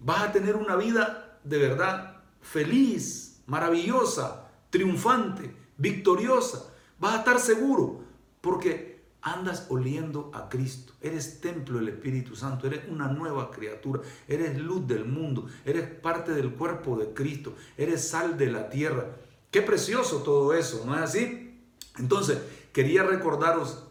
vas 0.00 0.22
a 0.22 0.32
tener 0.32 0.56
una 0.56 0.76
vida 0.76 1.38
de 1.44 1.58
verdad 1.58 2.22
feliz, 2.40 3.42
maravillosa, 3.46 4.48
triunfante, 4.70 5.54
victoriosa. 5.76 6.72
Vas 6.98 7.14
a 7.14 7.18
estar 7.18 7.38
seguro 7.38 8.00
porque 8.40 8.93
andas 9.24 9.66
oliendo 9.70 10.30
a 10.34 10.48
Cristo. 10.48 10.92
Eres 11.00 11.40
templo 11.40 11.78
del 11.78 11.88
Espíritu 11.88 12.36
Santo, 12.36 12.66
eres 12.66 12.82
una 12.88 13.08
nueva 13.08 13.50
criatura, 13.50 14.02
eres 14.28 14.56
luz 14.58 14.86
del 14.86 15.06
mundo, 15.06 15.48
eres 15.64 15.88
parte 15.88 16.32
del 16.32 16.52
cuerpo 16.52 16.96
de 16.96 17.12
Cristo, 17.14 17.54
eres 17.76 18.06
sal 18.06 18.36
de 18.36 18.52
la 18.52 18.68
tierra. 18.68 19.16
Qué 19.50 19.62
precioso 19.62 20.22
todo 20.22 20.52
eso, 20.52 20.84
¿no 20.84 20.94
es 20.94 21.00
así? 21.00 21.58
Entonces, 21.98 22.38
quería 22.72 23.02
recordaros 23.02 23.84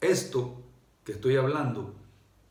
esto 0.00 0.60
que 1.02 1.12
estoy 1.12 1.36
hablando 1.36 1.94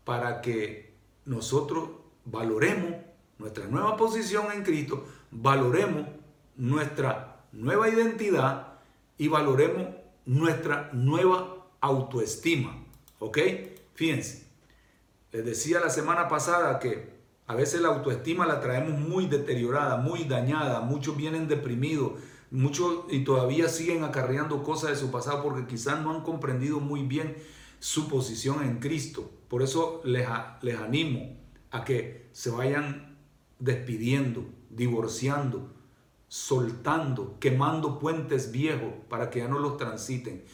para 0.03 0.41
que 0.41 0.93
nosotros 1.25 1.89
valoremos 2.25 2.95
nuestra 3.37 3.67
nueva 3.67 3.95
posición 3.95 4.51
en 4.51 4.63
Cristo, 4.63 5.05
valoremos 5.29 6.07
nuestra 6.55 7.43
nueva 7.51 7.89
identidad 7.89 8.79
y 9.19 9.27
valoremos 9.27 9.87
nuestra 10.25 10.89
nueva 10.93 11.52
autoestima. 11.83 12.83
¿Ok? 13.19 13.37
Fíjense, 13.93 14.47
les 15.31 15.45
decía 15.45 15.79
la 15.79 15.89
semana 15.89 16.27
pasada 16.27 16.79
que 16.79 17.13
a 17.45 17.55
veces 17.55 17.81
la 17.81 17.89
autoestima 17.89 18.47
la 18.47 18.59
traemos 18.59 18.99
muy 18.99 19.27
deteriorada, 19.27 19.97
muy 19.97 20.23
dañada, 20.23 20.81
muchos 20.81 21.15
vienen 21.15 21.47
deprimidos, 21.47 22.13
Muchos 22.53 23.05
y 23.09 23.23
todavía 23.23 23.67
siguen 23.67 24.03
acarreando 24.03 24.61
cosas 24.61 24.91
de 24.91 24.95
su 24.95 25.09
pasado 25.09 25.41
porque 25.41 25.65
quizás 25.65 25.99
no 26.01 26.11
han 26.11 26.21
comprendido 26.21 26.79
muy 26.79 27.01
bien 27.01 27.35
su 27.79 28.07
posición 28.07 28.63
en 28.63 28.77
Cristo. 28.77 29.27
Por 29.47 29.63
eso 29.63 30.01
les, 30.03 30.27
les 30.61 30.77
animo 30.77 31.35
a 31.71 31.83
que 31.83 32.29
se 32.31 32.51
vayan 32.51 33.17
despidiendo, 33.57 34.45
divorciando, 34.69 35.73
soltando, 36.27 37.39
quemando 37.39 37.97
puentes 37.97 38.51
viejos 38.51 38.93
para 39.09 39.31
que 39.31 39.39
ya 39.39 39.47
no 39.47 39.57
los 39.57 39.77
transiten. 39.77 40.45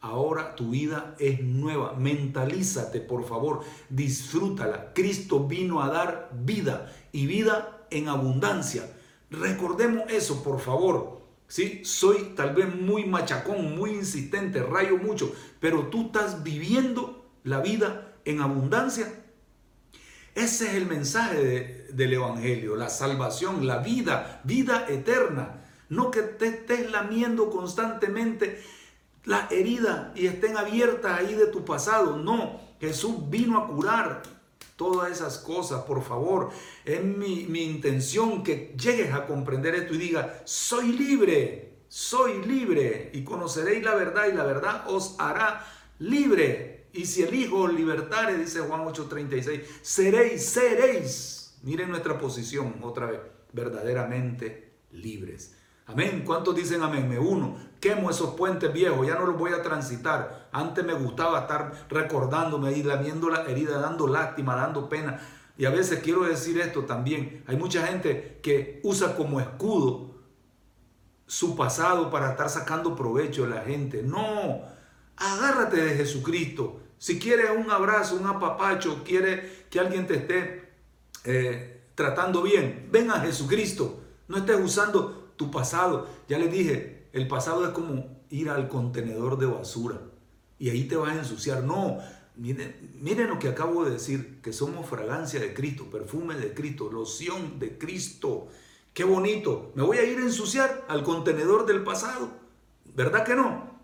Ahora 0.00 0.54
tu 0.54 0.70
vida 0.70 1.16
es 1.18 1.42
nueva. 1.42 1.94
Mentalízate, 1.94 3.00
por 3.00 3.26
favor. 3.26 3.60
Disfrútala. 3.88 4.92
Cristo 4.94 5.46
vino 5.46 5.82
a 5.82 5.88
dar 5.88 6.30
vida 6.32 6.92
y 7.10 7.26
vida 7.26 7.86
en 7.90 8.08
abundancia. 8.08 8.88
Recordemos 9.30 10.04
eso, 10.10 10.42
por 10.42 10.60
favor. 10.60 11.22
¿sí? 11.48 11.82
Soy 11.84 12.34
tal 12.36 12.54
vez 12.54 12.72
muy 12.72 13.06
machacón, 13.06 13.76
muy 13.76 13.90
insistente, 13.90 14.62
rayo 14.62 14.96
mucho, 14.98 15.34
pero 15.60 15.88
tú 15.88 16.06
estás 16.06 16.42
viviendo 16.44 17.32
la 17.42 17.60
vida 17.60 18.14
en 18.24 18.40
abundancia. 18.40 19.24
Ese 20.34 20.68
es 20.68 20.74
el 20.74 20.86
mensaje 20.86 21.86
del 21.92 22.12
Evangelio, 22.12 22.76
la 22.76 22.88
salvación, 22.88 23.66
la 23.66 23.78
vida, 23.78 24.40
vida 24.44 24.86
eterna. 24.88 25.64
No 25.88 26.10
que 26.10 26.22
te 26.22 26.46
estés 26.48 26.90
lamiendo 26.90 27.50
constantemente 27.50 28.62
la 29.28 29.46
herida 29.50 30.10
y 30.16 30.26
estén 30.26 30.56
abiertas 30.56 31.18
ahí 31.18 31.34
de 31.34 31.48
tu 31.48 31.62
pasado. 31.62 32.16
No, 32.16 32.58
Jesús 32.80 33.28
vino 33.28 33.58
a 33.58 33.68
curar 33.68 34.22
todas 34.74 35.12
esas 35.12 35.36
cosas, 35.36 35.82
por 35.82 36.02
favor. 36.02 36.48
Es 36.82 37.04
mi, 37.04 37.42
intención 37.62 38.42
que 38.42 38.74
llegues 38.78 39.12
a 39.12 39.26
comprender 39.26 39.74
esto 39.74 39.92
y 39.92 39.98
digas, 39.98 40.28
soy 40.44 40.92
libre, 40.92 41.74
soy 41.88 42.42
libre 42.46 43.10
y 43.12 43.22
conoceréis 43.22 43.84
la 43.84 43.94
verdad 43.94 44.28
y 44.32 44.34
la 44.34 44.44
verdad 44.44 44.84
os 44.88 45.14
hará 45.18 45.62
libre. 45.98 46.86
Y 46.94 47.04
si 47.04 47.22
el 47.22 47.34
Hijo 47.34 47.58
os 47.64 47.74
libertare, 47.74 48.38
dice 48.38 48.60
Juan 48.60 48.80
8:36, 48.86 49.62
seréis, 49.82 50.42
seréis. 50.46 51.58
Miren 51.64 51.90
nuestra 51.90 52.18
posición 52.18 52.76
otra 52.80 53.06
vez, 53.10 53.20
verdaderamente 53.52 54.72
libres. 54.92 55.57
Amén. 55.88 56.22
¿Cuántos 56.24 56.54
dicen 56.54 56.82
amén? 56.82 57.08
Me 57.08 57.18
uno. 57.18 57.56
Quemo 57.80 58.10
esos 58.10 58.34
puentes 58.34 58.70
viejos, 58.72 59.06
ya 59.06 59.14
no 59.14 59.26
los 59.26 59.38
voy 59.38 59.52
a 59.52 59.62
transitar. 59.62 60.48
Antes 60.52 60.84
me 60.84 60.92
gustaba 60.92 61.40
estar 61.40 61.86
recordándome 61.88 62.72
y 62.72 62.82
lamiendo 62.82 63.30
la 63.30 63.44
herida, 63.44 63.78
dando 63.78 64.06
lástima, 64.06 64.54
dando 64.54 64.88
pena. 64.88 65.20
Y 65.56 65.64
a 65.64 65.70
veces 65.70 66.00
quiero 66.00 66.24
decir 66.24 66.60
esto 66.60 66.84
también. 66.84 67.42
Hay 67.46 67.56
mucha 67.56 67.86
gente 67.86 68.38
que 68.42 68.80
usa 68.84 69.16
como 69.16 69.40
escudo 69.40 70.14
su 71.26 71.56
pasado 71.56 72.10
para 72.10 72.30
estar 72.30 72.50
sacando 72.50 72.94
provecho 72.94 73.44
de 73.44 73.50
la 73.50 73.62
gente. 73.62 74.02
No, 74.02 74.60
agárrate 75.16 75.82
de 75.82 75.94
Jesucristo. 75.94 76.80
Si 76.98 77.18
quieres 77.18 77.50
un 77.56 77.70
abrazo, 77.70 78.16
un 78.16 78.26
apapacho, 78.26 79.04
quieres 79.04 79.64
que 79.70 79.80
alguien 79.80 80.06
te 80.06 80.16
esté 80.16 80.72
eh, 81.24 81.90
tratando 81.94 82.42
bien, 82.42 82.88
ven 82.90 83.10
a 83.10 83.20
Jesucristo. 83.20 84.00
No 84.26 84.38
estés 84.38 84.60
usando 84.60 85.27
tu 85.38 85.50
pasado. 85.50 86.06
Ya 86.28 86.38
les 86.38 86.52
dije, 86.52 87.08
el 87.14 87.26
pasado 87.26 87.64
es 87.64 87.70
como 87.70 88.18
ir 88.28 88.50
al 88.50 88.68
contenedor 88.68 89.38
de 89.38 89.46
basura 89.46 89.98
y 90.58 90.70
ahí 90.70 90.84
te 90.84 90.96
vas 90.96 91.10
a 91.10 91.20
ensuciar. 91.20 91.62
No, 91.64 91.98
miren, 92.36 92.92
miren 93.00 93.28
lo 93.28 93.38
que 93.38 93.48
acabo 93.48 93.84
de 93.84 93.92
decir, 93.92 94.40
que 94.42 94.52
somos 94.52 94.86
fragancia 94.86 95.40
de 95.40 95.54
Cristo, 95.54 95.86
perfume 95.90 96.34
de 96.34 96.52
Cristo, 96.52 96.90
loción 96.90 97.58
de 97.58 97.78
Cristo. 97.78 98.48
Qué 98.92 99.04
bonito. 99.04 99.72
Me 99.74 99.82
voy 99.82 99.98
a 99.98 100.04
ir 100.04 100.18
a 100.18 100.22
ensuciar 100.22 100.84
al 100.88 101.04
contenedor 101.04 101.64
del 101.64 101.84
pasado. 101.84 102.30
¿Verdad 102.94 103.24
que 103.24 103.36
no? 103.36 103.78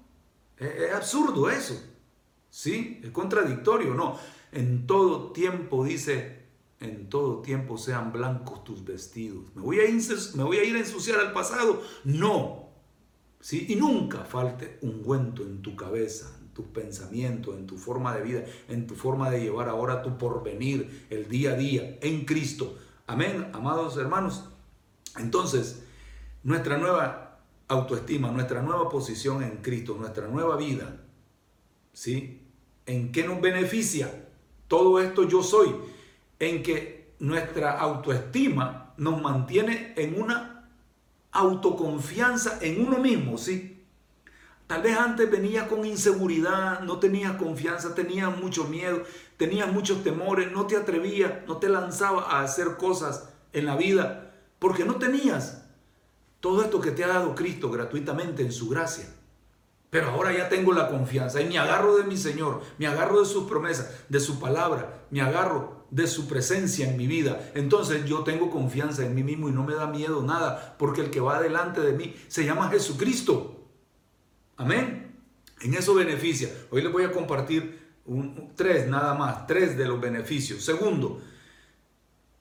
Es, 0.58 0.74
es 0.74 0.92
absurdo 0.92 1.48
eso. 1.48 1.80
¿Sí? 2.50 3.00
Es 3.02 3.10
contradictorio. 3.10 3.94
No. 3.94 4.18
En 4.50 4.86
todo 4.86 5.32
tiempo 5.32 5.84
dice 5.84 6.43
en 6.80 7.08
todo 7.08 7.40
tiempo 7.40 7.78
sean 7.78 8.12
blancos 8.12 8.64
tus 8.64 8.84
vestidos. 8.84 9.44
¿Me 9.54 9.62
voy 9.62 9.78
a 9.80 9.84
me 10.36 10.42
voy 10.42 10.58
a, 10.58 10.64
ir 10.64 10.76
a 10.76 10.80
ensuciar 10.80 11.20
al 11.20 11.32
pasado? 11.32 11.82
No. 12.04 12.68
¿Sí? 13.40 13.66
Y 13.68 13.76
nunca 13.76 14.24
falte 14.24 14.78
ungüento 14.82 15.42
en 15.42 15.60
tu 15.62 15.76
cabeza, 15.76 16.34
en 16.40 16.48
tus 16.48 16.66
pensamientos, 16.66 17.56
en 17.56 17.66
tu 17.66 17.76
forma 17.76 18.14
de 18.14 18.22
vida, 18.22 18.44
en 18.68 18.86
tu 18.86 18.94
forma 18.94 19.30
de 19.30 19.42
llevar 19.42 19.68
ahora 19.68 20.02
tu 20.02 20.16
porvenir, 20.16 21.06
el 21.10 21.28
día 21.28 21.52
a 21.52 21.56
día, 21.56 21.98
en 22.00 22.24
Cristo. 22.24 22.78
Amén, 23.06 23.50
amados 23.52 23.96
hermanos. 23.98 24.44
Entonces, 25.18 25.84
nuestra 26.42 26.78
nueva 26.78 27.38
autoestima, 27.68 28.30
nuestra 28.30 28.62
nueva 28.62 28.88
posición 28.88 29.42
en 29.42 29.58
Cristo, 29.58 29.96
nuestra 29.98 30.26
nueva 30.28 30.56
vida, 30.56 31.02
¿sí? 31.92 32.42
¿En 32.86 33.12
qué 33.12 33.26
nos 33.26 33.40
beneficia? 33.40 34.28
Todo 34.68 35.00
esto 35.00 35.28
yo 35.28 35.42
soy 35.42 35.74
en 36.38 36.62
que 36.62 37.14
nuestra 37.18 37.78
autoestima 37.78 38.94
nos 38.96 39.20
mantiene 39.20 39.94
en 39.96 40.20
una 40.20 40.68
autoconfianza 41.32 42.58
en 42.60 42.86
uno 42.86 42.98
mismo, 42.98 43.38
¿sí? 43.38 43.84
Tal 44.66 44.82
vez 44.82 44.96
antes 44.96 45.30
venías 45.30 45.68
con 45.68 45.84
inseguridad, 45.84 46.80
no 46.80 46.98
tenías 46.98 47.32
confianza, 47.36 47.94
tenías 47.94 48.34
mucho 48.38 48.64
miedo, 48.64 49.02
tenías 49.36 49.70
muchos 49.70 50.02
temores, 50.02 50.50
no 50.52 50.66
te 50.66 50.76
atrevías, 50.76 51.46
no 51.46 51.58
te 51.58 51.68
lanzabas 51.68 52.24
a 52.28 52.40
hacer 52.40 52.76
cosas 52.76 53.28
en 53.52 53.66
la 53.66 53.76
vida, 53.76 54.32
porque 54.58 54.84
no 54.84 54.94
tenías 54.96 55.66
todo 56.40 56.62
esto 56.62 56.80
que 56.80 56.92
te 56.92 57.04
ha 57.04 57.08
dado 57.08 57.34
Cristo 57.34 57.70
gratuitamente 57.70 58.42
en 58.42 58.52
su 58.52 58.68
gracia. 58.68 59.06
Pero 59.94 60.10
ahora 60.10 60.36
ya 60.36 60.48
tengo 60.48 60.72
la 60.72 60.88
confianza 60.88 61.40
y 61.40 61.46
me 61.46 61.56
agarro 61.56 61.94
de 61.94 62.02
mi 62.02 62.16
Señor, 62.16 62.62
me 62.78 62.88
agarro 62.88 63.20
de 63.20 63.26
sus 63.26 63.44
promesas, 63.44 63.90
de 64.08 64.18
su 64.18 64.40
palabra, 64.40 65.06
me 65.12 65.20
agarro 65.20 65.86
de 65.92 66.08
su 66.08 66.26
presencia 66.26 66.90
en 66.90 66.96
mi 66.96 67.06
vida. 67.06 67.52
Entonces 67.54 68.04
yo 68.04 68.24
tengo 68.24 68.50
confianza 68.50 69.06
en 69.06 69.14
mí 69.14 69.22
mismo 69.22 69.48
y 69.48 69.52
no 69.52 69.62
me 69.62 69.76
da 69.76 69.86
miedo 69.86 70.20
nada, 70.20 70.74
porque 70.80 71.00
el 71.00 71.10
que 71.10 71.20
va 71.20 71.40
delante 71.40 71.80
de 71.80 71.92
mí 71.92 72.12
se 72.26 72.44
llama 72.44 72.70
Jesucristo. 72.70 73.68
Amén. 74.56 75.14
En 75.60 75.74
eso 75.74 75.94
beneficia. 75.94 76.48
Hoy 76.72 76.82
les 76.82 76.90
voy 76.90 77.04
a 77.04 77.12
compartir 77.12 77.94
tres 78.56 78.88
nada 78.88 79.14
más, 79.14 79.46
tres 79.46 79.78
de 79.78 79.86
los 79.86 80.00
beneficios. 80.00 80.64
Segundo, 80.64 81.22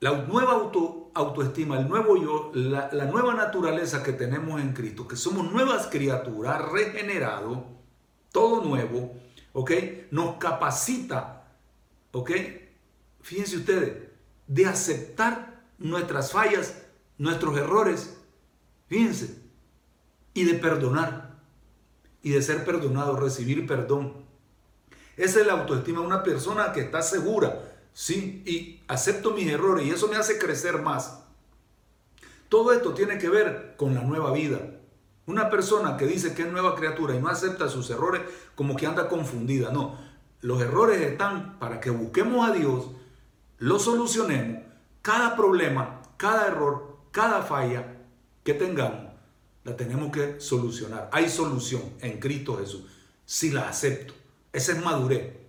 la 0.04 0.12
nueva 0.12 0.52
auto, 0.52 1.10
autoestima, 1.14 1.78
el 1.78 1.88
nuevo 1.88 2.22
yo, 2.22 2.50
la, 2.52 2.90
la, 2.92 3.06
nueva 3.06 3.32
naturaleza 3.32 4.02
que 4.02 4.12
tenemos 4.12 4.60
en 4.60 4.74
Cristo, 4.74 5.08
que 5.08 5.16
somos 5.16 5.50
nuevas 5.50 5.86
criaturas, 5.86 6.60
regenerado, 6.70 7.64
todo 8.30 8.62
nuevo, 8.62 9.14
¿ok? 9.54 9.70
Nos 10.10 10.36
capacita, 10.36 11.46
¿ok? 12.12 12.32
Fíjense 13.22 13.56
ustedes, 13.56 14.10
de 14.46 14.66
aceptar 14.66 15.62
nuestras 15.78 16.32
fallas, 16.32 16.82
nuestros 17.16 17.56
errores, 17.56 18.14
fíjense, 18.88 19.42
y 20.34 20.44
de 20.44 20.52
perdonar, 20.52 21.38
y 22.22 22.32
de 22.32 22.42
ser 22.42 22.66
perdonado, 22.66 23.16
recibir 23.16 23.66
perdón. 23.66 24.26
Esa 25.16 25.40
es 25.40 25.46
la 25.46 25.54
autoestima 25.54 26.00
de 26.00 26.06
una 26.06 26.22
persona 26.22 26.74
que 26.74 26.82
está 26.82 27.00
segura 27.00 27.73
¿sí? 27.94 28.42
Y 28.44 28.82
acepto 28.88 29.30
mis 29.30 29.48
errores 29.48 29.86
y 29.86 29.90
eso 29.90 30.08
me 30.08 30.16
hace 30.16 30.38
crecer 30.38 30.82
más. 30.82 31.20
Todo 32.50 32.72
esto 32.72 32.92
tiene 32.92 33.16
que 33.16 33.30
ver 33.30 33.74
con 33.78 33.94
la 33.94 34.02
nueva 34.02 34.32
vida. 34.32 34.58
Una 35.26 35.48
persona 35.48 35.96
que 35.96 36.06
dice 36.06 36.34
que 36.34 36.42
es 36.42 36.52
nueva 36.52 36.74
criatura 36.74 37.14
y 37.14 37.20
no 37.20 37.28
acepta 37.28 37.68
sus 37.68 37.88
errores 37.88 38.20
como 38.54 38.76
que 38.76 38.86
anda 38.86 39.08
confundida. 39.08 39.70
No, 39.72 39.98
los 40.42 40.60
errores 40.60 41.00
están 41.00 41.58
para 41.58 41.80
que 41.80 41.88
busquemos 41.88 42.46
a 42.46 42.52
Dios, 42.52 42.90
lo 43.58 43.78
solucionemos. 43.78 44.62
Cada 45.00 45.36
problema, 45.36 46.02
cada 46.18 46.46
error, 46.48 46.98
cada 47.10 47.42
falla 47.42 47.96
que 48.42 48.52
tengamos, 48.52 49.12
la 49.64 49.76
tenemos 49.76 50.12
que 50.12 50.40
solucionar. 50.40 51.08
Hay 51.12 51.30
solución 51.30 51.82
en 52.00 52.20
Cristo 52.20 52.58
Jesús. 52.58 52.84
Si 53.24 53.50
la 53.50 53.68
acepto. 53.68 54.12
Esa 54.52 54.72
es 54.72 54.84
madurez. 54.84 55.43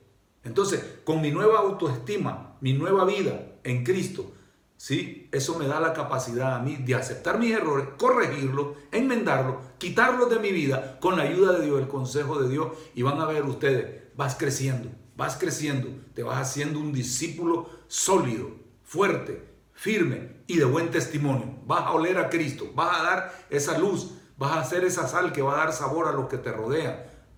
Entonces, 0.45 0.99
con 1.03 1.21
mi 1.21 1.31
nueva 1.31 1.59
autoestima, 1.59 2.55
mi 2.61 2.73
nueva 2.73 3.03
vida 3.03 3.57
en 3.63 3.83
Cristo, 3.83 4.31
¿sí? 4.77 5.27
Eso 5.31 5.57
me 5.57 5.67
da 5.67 5.79
la 5.79 5.91
capacidad 5.91 6.55
a 6.55 6.59
mí 6.59 6.75
de 6.75 6.93
aceptar 6.93 7.39
mis 7.39 7.51
errores, 7.51 7.87
corregirlos, 7.97 8.77
enmendarlos, 8.91 9.55
quitarlos 9.79 10.29
de 10.29 10.39
mi 10.39 10.51
vida 10.51 10.99
con 10.99 11.17
la 11.17 11.23
ayuda 11.23 11.53
de 11.53 11.65
Dios, 11.65 11.81
el 11.81 11.87
consejo 11.87 12.39
de 12.39 12.47
Dios. 12.47 12.67
Y 12.93 13.01
van 13.01 13.19
a 13.19 13.25
ver 13.25 13.43
ustedes, 13.43 14.03
vas 14.15 14.35
creciendo, 14.35 14.89
vas 15.17 15.35
creciendo, 15.35 15.89
te 16.13 16.21
vas 16.21 16.37
haciendo 16.37 16.79
un 16.79 16.93
discípulo 16.93 17.67
sólido, 17.87 18.51
fuerte, 18.83 19.43
firme 19.73 20.43
y 20.45 20.57
de 20.57 20.65
buen 20.65 20.91
testimonio. 20.91 21.55
Vas 21.65 21.81
a 21.81 21.91
oler 21.93 22.19
a 22.19 22.29
Cristo, 22.29 22.71
vas 22.75 22.99
a 22.99 23.03
dar 23.03 23.45
esa 23.49 23.79
luz, 23.79 24.11
vas 24.37 24.51
a 24.51 24.61
hacer 24.61 24.85
esa 24.85 25.07
sal 25.07 25.33
que 25.33 25.41
va 25.41 25.55
a 25.55 25.65
dar 25.65 25.73
sabor 25.73 26.07
a 26.07 26.11
los 26.11 26.27
que 26.27 26.37
te 26.37 26.51
rodean, 26.51 26.97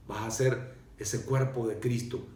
vas 0.09 0.23
a 0.23 0.31
ser 0.31 0.75
ese 0.97 1.23
cuerpo 1.23 1.65
de 1.67 1.79
Cristo 1.79 2.27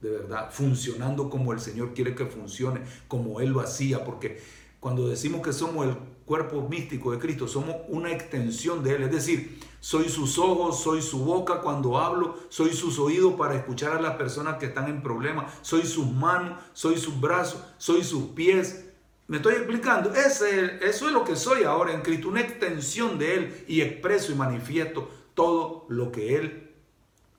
de 0.00 0.10
verdad, 0.10 0.50
funcionando 0.50 1.28
como 1.28 1.52
el 1.52 1.60
Señor 1.60 1.92
quiere 1.94 2.14
que 2.14 2.26
funcione, 2.26 2.80
como 3.06 3.40
Él 3.40 3.50
lo 3.50 3.60
hacía, 3.60 4.04
porque 4.04 4.40
cuando 4.80 5.06
decimos 5.08 5.42
que 5.42 5.52
somos 5.52 5.86
el 5.86 5.94
cuerpo 6.24 6.66
místico 6.68 7.12
de 7.12 7.18
Cristo, 7.18 7.46
somos 7.46 7.76
una 7.88 8.10
extensión 8.10 8.82
de 8.82 8.94
Él, 8.94 9.02
es 9.02 9.12
decir, 9.12 9.60
soy 9.80 10.08
sus 10.08 10.38
ojos, 10.38 10.82
soy 10.82 11.02
su 11.02 11.24
boca 11.24 11.60
cuando 11.60 11.98
hablo, 11.98 12.38
soy 12.48 12.72
sus 12.72 12.98
oídos 12.98 13.34
para 13.34 13.56
escuchar 13.56 13.92
a 13.92 14.00
las 14.00 14.16
personas 14.16 14.56
que 14.56 14.66
están 14.66 14.88
en 14.88 15.02
problemas, 15.02 15.52
soy 15.60 15.82
sus 15.82 16.10
manos, 16.10 16.58
soy 16.72 16.96
sus 16.96 17.20
brazos, 17.20 17.62
soy 17.76 18.02
sus 18.02 18.28
pies. 18.28 18.86
Me 19.26 19.36
estoy 19.36 19.54
explicando, 19.54 20.14
Ese, 20.14 20.84
eso 20.84 21.06
es 21.06 21.12
lo 21.12 21.24
que 21.24 21.36
soy 21.36 21.64
ahora 21.64 21.92
en 21.92 22.00
Cristo, 22.02 22.28
una 22.28 22.40
extensión 22.40 23.18
de 23.18 23.34
Él 23.34 23.64
y 23.68 23.80
expreso 23.82 24.32
y 24.32 24.34
manifiesto 24.34 25.10
todo 25.34 25.84
lo 25.88 26.10
que 26.10 26.36
Él 26.36 26.69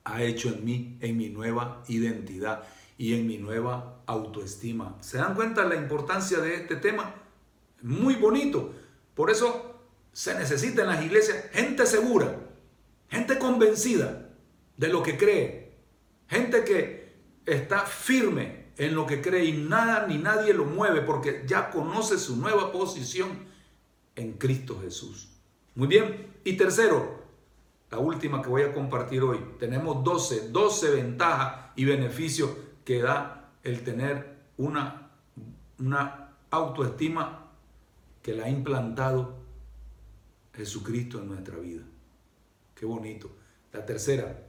ha 0.04 0.22
hecho 0.22 0.48
en 0.48 0.64
mí, 0.64 0.98
en 1.00 1.16
mi 1.16 1.28
nueva 1.28 1.82
identidad 1.88 2.64
y 2.98 3.14
en 3.14 3.26
mi 3.26 3.38
nueva 3.38 4.02
autoestima. 4.06 4.96
¿Se 5.00 5.18
dan 5.18 5.34
cuenta 5.34 5.64
la 5.64 5.76
importancia 5.76 6.38
de 6.38 6.56
este 6.56 6.76
tema? 6.76 7.14
Muy 7.82 8.14
bonito. 8.16 8.74
Por 9.14 9.30
eso 9.30 9.80
se 10.12 10.34
necesita 10.34 10.82
en 10.82 10.88
las 10.88 11.04
iglesias 11.04 11.46
gente 11.52 11.86
segura, 11.86 12.36
gente 13.08 13.38
convencida 13.38 14.30
de 14.76 14.88
lo 14.88 15.02
que 15.02 15.16
cree, 15.16 15.78
gente 16.28 16.64
que 16.64 17.14
está 17.46 17.80
firme 17.80 18.72
en 18.76 18.94
lo 18.94 19.06
que 19.06 19.20
cree 19.20 19.44
y 19.44 19.52
nada 19.52 20.06
ni 20.06 20.18
nadie 20.18 20.54
lo 20.54 20.64
mueve 20.64 21.02
porque 21.02 21.44
ya 21.46 21.70
conoce 21.70 22.18
su 22.18 22.36
nueva 22.36 22.72
posición 22.72 23.46
en 24.16 24.32
Cristo 24.34 24.80
Jesús. 24.82 25.28
Muy 25.74 25.88
bien. 25.88 26.32
Y 26.44 26.56
tercero, 26.56 27.21
la 27.92 27.98
última 27.98 28.40
que 28.40 28.48
voy 28.48 28.62
a 28.62 28.72
compartir 28.72 29.22
hoy. 29.22 29.38
Tenemos 29.58 30.02
12, 30.02 30.48
12 30.48 30.90
ventajas 30.92 31.72
y 31.76 31.84
beneficios 31.84 32.50
que 32.86 33.02
da 33.02 33.50
el 33.62 33.84
tener 33.84 34.38
una, 34.56 35.10
una 35.78 36.30
autoestima 36.50 37.50
que 38.22 38.32
la 38.32 38.46
ha 38.46 38.48
implantado 38.48 39.34
Jesucristo 40.54 41.20
en 41.20 41.28
nuestra 41.28 41.58
vida. 41.58 41.82
Qué 42.74 42.86
bonito. 42.86 43.30
La 43.74 43.84
tercera, 43.84 44.42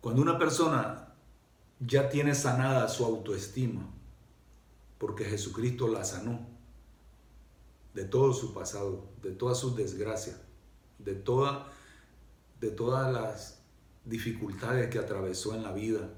cuando 0.00 0.20
una 0.20 0.36
persona 0.36 1.14
ya 1.78 2.08
tiene 2.08 2.34
sanada 2.34 2.88
su 2.88 3.04
autoestima, 3.04 3.88
porque 4.98 5.24
Jesucristo 5.24 5.86
la 5.86 6.04
sanó 6.04 6.40
de 7.94 8.04
todo 8.04 8.32
su 8.32 8.52
pasado, 8.52 9.06
de 9.22 9.30
todas 9.30 9.58
sus 9.58 9.76
desgracias, 9.76 10.40
de, 10.98 11.14
toda, 11.14 11.72
de 12.60 12.70
todas 12.70 13.12
las 13.12 13.62
dificultades 14.04 14.90
que 14.90 14.98
atravesó 14.98 15.54
en 15.54 15.62
la 15.62 15.72
vida, 15.72 16.10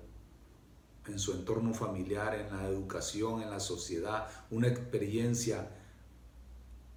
en 1.06 1.18
su 1.18 1.32
entorno 1.32 1.72
familiar, 1.72 2.34
en 2.34 2.56
la 2.56 2.66
educación, 2.66 3.42
en 3.42 3.50
la 3.50 3.60
sociedad, 3.60 4.28
una 4.50 4.68
experiencia 4.68 5.70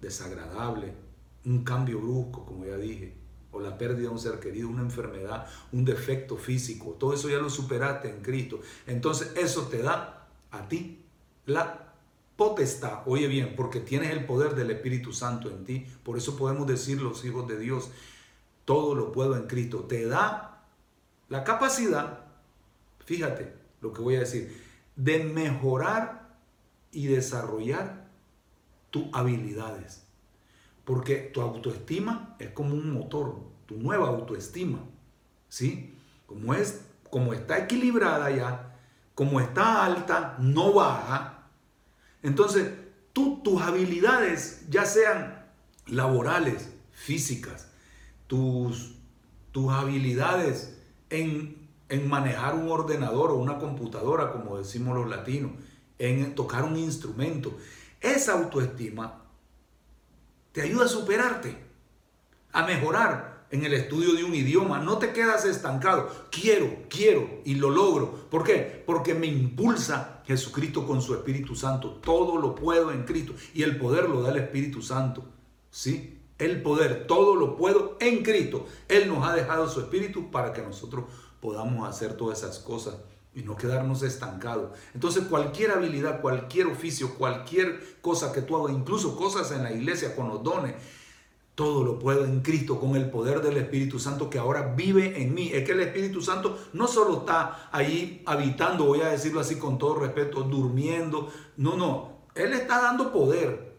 desagradable, 0.00 0.94
un 1.44 1.64
cambio 1.64 2.00
brusco, 2.00 2.44
como 2.44 2.66
ya 2.66 2.76
dije, 2.76 3.14
o 3.52 3.60
la 3.60 3.76
pérdida 3.76 4.02
de 4.02 4.08
un 4.08 4.18
ser 4.18 4.38
querido, 4.38 4.68
una 4.68 4.82
enfermedad, 4.82 5.46
un 5.72 5.84
defecto 5.84 6.36
físico, 6.36 6.96
todo 6.98 7.14
eso 7.14 7.28
ya 7.28 7.38
lo 7.38 7.50
superaste 7.50 8.08
en 8.08 8.22
Cristo. 8.22 8.60
Entonces 8.86 9.32
eso 9.36 9.62
te 9.64 9.82
da 9.82 10.28
a 10.50 10.68
ti 10.68 11.04
la 11.46 11.89
oye 13.06 13.26
bien, 13.28 13.54
porque 13.54 13.80
tienes 13.80 14.10
el 14.10 14.24
poder 14.24 14.54
del 14.54 14.70
Espíritu 14.70 15.12
Santo 15.12 15.50
en 15.50 15.64
ti. 15.64 15.86
Por 16.02 16.16
eso 16.16 16.36
podemos 16.36 16.66
decir 16.66 17.00
los 17.00 17.24
hijos 17.24 17.46
de 17.46 17.58
Dios, 17.58 17.90
todo 18.64 18.94
lo 18.94 19.12
puedo 19.12 19.36
en 19.36 19.46
Cristo. 19.46 19.80
Te 19.80 20.06
da 20.06 20.64
la 21.28 21.44
capacidad, 21.44 22.24
fíjate 23.04 23.54
lo 23.80 23.92
que 23.92 24.02
voy 24.02 24.16
a 24.16 24.20
decir, 24.20 24.62
de 24.96 25.24
mejorar 25.24 26.36
y 26.92 27.06
desarrollar 27.06 28.08
tus 28.90 29.04
habilidades. 29.12 30.04
Porque 30.84 31.16
tu 31.16 31.40
autoestima 31.40 32.36
es 32.38 32.50
como 32.50 32.74
un 32.74 32.92
motor, 32.92 33.36
tu 33.66 33.76
nueva 33.76 34.08
autoestima, 34.08 34.80
¿sí? 35.48 35.94
Como 36.26 36.54
es, 36.54 36.84
como 37.10 37.32
está 37.32 37.58
equilibrada 37.58 38.30
ya, 38.30 38.78
como 39.14 39.40
está 39.40 39.84
alta, 39.84 40.36
no 40.40 40.72
baja, 40.72 41.39
entonces, 42.22 42.72
tú, 43.12 43.40
tus 43.42 43.62
habilidades, 43.62 44.66
ya 44.68 44.84
sean 44.84 45.46
laborales, 45.86 46.70
físicas, 46.92 47.68
tus, 48.26 48.96
tus 49.52 49.72
habilidades 49.72 50.76
en, 51.08 51.56
en 51.88 52.08
manejar 52.08 52.54
un 52.54 52.70
ordenador 52.70 53.30
o 53.30 53.36
una 53.36 53.58
computadora, 53.58 54.32
como 54.32 54.58
decimos 54.58 54.96
los 54.96 55.08
latinos, 55.08 55.52
en 55.98 56.34
tocar 56.34 56.64
un 56.64 56.76
instrumento, 56.76 57.56
esa 58.00 58.32
autoestima 58.32 59.22
te 60.52 60.62
ayuda 60.62 60.86
a 60.86 60.88
superarte, 60.88 61.56
a 62.52 62.66
mejorar, 62.66 63.39
en 63.50 63.64
el 63.64 63.72
estudio 63.74 64.14
de 64.14 64.24
un 64.24 64.34
idioma. 64.34 64.78
No 64.78 64.98
te 64.98 65.12
quedas 65.12 65.44
estancado. 65.44 66.08
Quiero, 66.30 66.84
quiero 66.88 67.40
y 67.44 67.54
lo 67.56 67.70
logro. 67.70 68.28
¿Por 68.30 68.44
qué? 68.44 68.82
Porque 68.86 69.14
me 69.14 69.26
impulsa 69.26 70.22
Jesucristo 70.26 70.86
con 70.86 71.02
su 71.02 71.14
Espíritu 71.14 71.54
Santo. 71.56 72.00
Todo 72.02 72.38
lo 72.38 72.54
puedo 72.54 72.92
en 72.92 73.04
Cristo. 73.04 73.34
Y 73.54 73.62
el 73.62 73.78
poder 73.78 74.08
lo 74.08 74.22
da 74.22 74.30
el 74.30 74.38
Espíritu 74.38 74.82
Santo. 74.82 75.24
¿Sí? 75.70 76.18
El 76.38 76.62
poder, 76.62 77.06
todo 77.06 77.36
lo 77.36 77.56
puedo 77.56 77.96
en 78.00 78.22
Cristo. 78.22 78.66
Él 78.88 79.08
nos 79.08 79.28
ha 79.28 79.34
dejado 79.34 79.68
su 79.68 79.80
Espíritu 79.80 80.30
para 80.30 80.52
que 80.52 80.62
nosotros 80.62 81.04
podamos 81.40 81.88
hacer 81.88 82.14
todas 82.16 82.38
esas 82.38 82.58
cosas 82.58 82.96
y 83.34 83.42
no 83.42 83.56
quedarnos 83.56 84.02
estancados. 84.02 84.70
Entonces 84.94 85.24
cualquier 85.24 85.70
habilidad, 85.72 86.20
cualquier 86.20 86.66
oficio, 86.66 87.14
cualquier 87.16 88.00
cosa 88.00 88.32
que 88.32 88.42
tú 88.42 88.56
hagas, 88.56 88.76
incluso 88.76 89.16
cosas 89.16 89.52
en 89.52 89.62
la 89.62 89.72
iglesia 89.72 90.16
con 90.16 90.28
los 90.28 90.42
dones, 90.42 90.74
Todo 91.54 91.84
lo 91.84 91.98
puedo 91.98 92.24
en 92.24 92.40
Cristo 92.40 92.80
con 92.80 92.96
el 92.96 93.10
poder 93.10 93.42
del 93.42 93.56
Espíritu 93.58 93.98
Santo 93.98 94.30
que 94.30 94.38
ahora 94.38 94.74
vive 94.74 95.20
en 95.20 95.34
mí. 95.34 95.50
Es 95.52 95.64
que 95.64 95.72
el 95.72 95.80
Espíritu 95.80 96.22
Santo 96.22 96.58
no 96.72 96.86
solo 96.86 97.18
está 97.18 97.68
ahí 97.72 98.22
habitando, 98.26 98.86
voy 98.86 99.02
a 99.02 99.08
decirlo 99.08 99.40
así 99.40 99.56
con 99.56 99.76
todo 99.76 99.96
respeto, 99.96 100.42
durmiendo. 100.42 101.30
No, 101.56 101.76
no. 101.76 102.20
Él 102.34 102.52
está 102.52 102.80
dando 102.80 103.12
poder. 103.12 103.70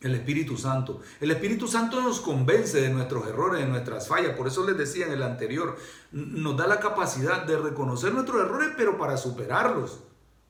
El 0.00 0.14
Espíritu 0.14 0.56
Santo. 0.56 1.00
El 1.20 1.30
Espíritu 1.30 1.66
Santo 1.66 2.00
nos 2.00 2.20
convence 2.20 2.80
de 2.80 2.90
nuestros 2.90 3.26
errores, 3.26 3.60
de 3.60 3.66
nuestras 3.66 4.08
fallas. 4.08 4.36
Por 4.36 4.46
eso 4.46 4.66
les 4.66 4.76
decía 4.76 5.06
en 5.06 5.12
el 5.12 5.22
anterior, 5.22 5.76
nos 6.12 6.56
da 6.56 6.66
la 6.66 6.80
capacidad 6.80 7.44
de 7.44 7.58
reconocer 7.58 8.12
nuestros 8.12 8.42
errores, 8.42 8.70
pero 8.76 8.98
para 8.98 9.16
superarlos. 9.16 10.00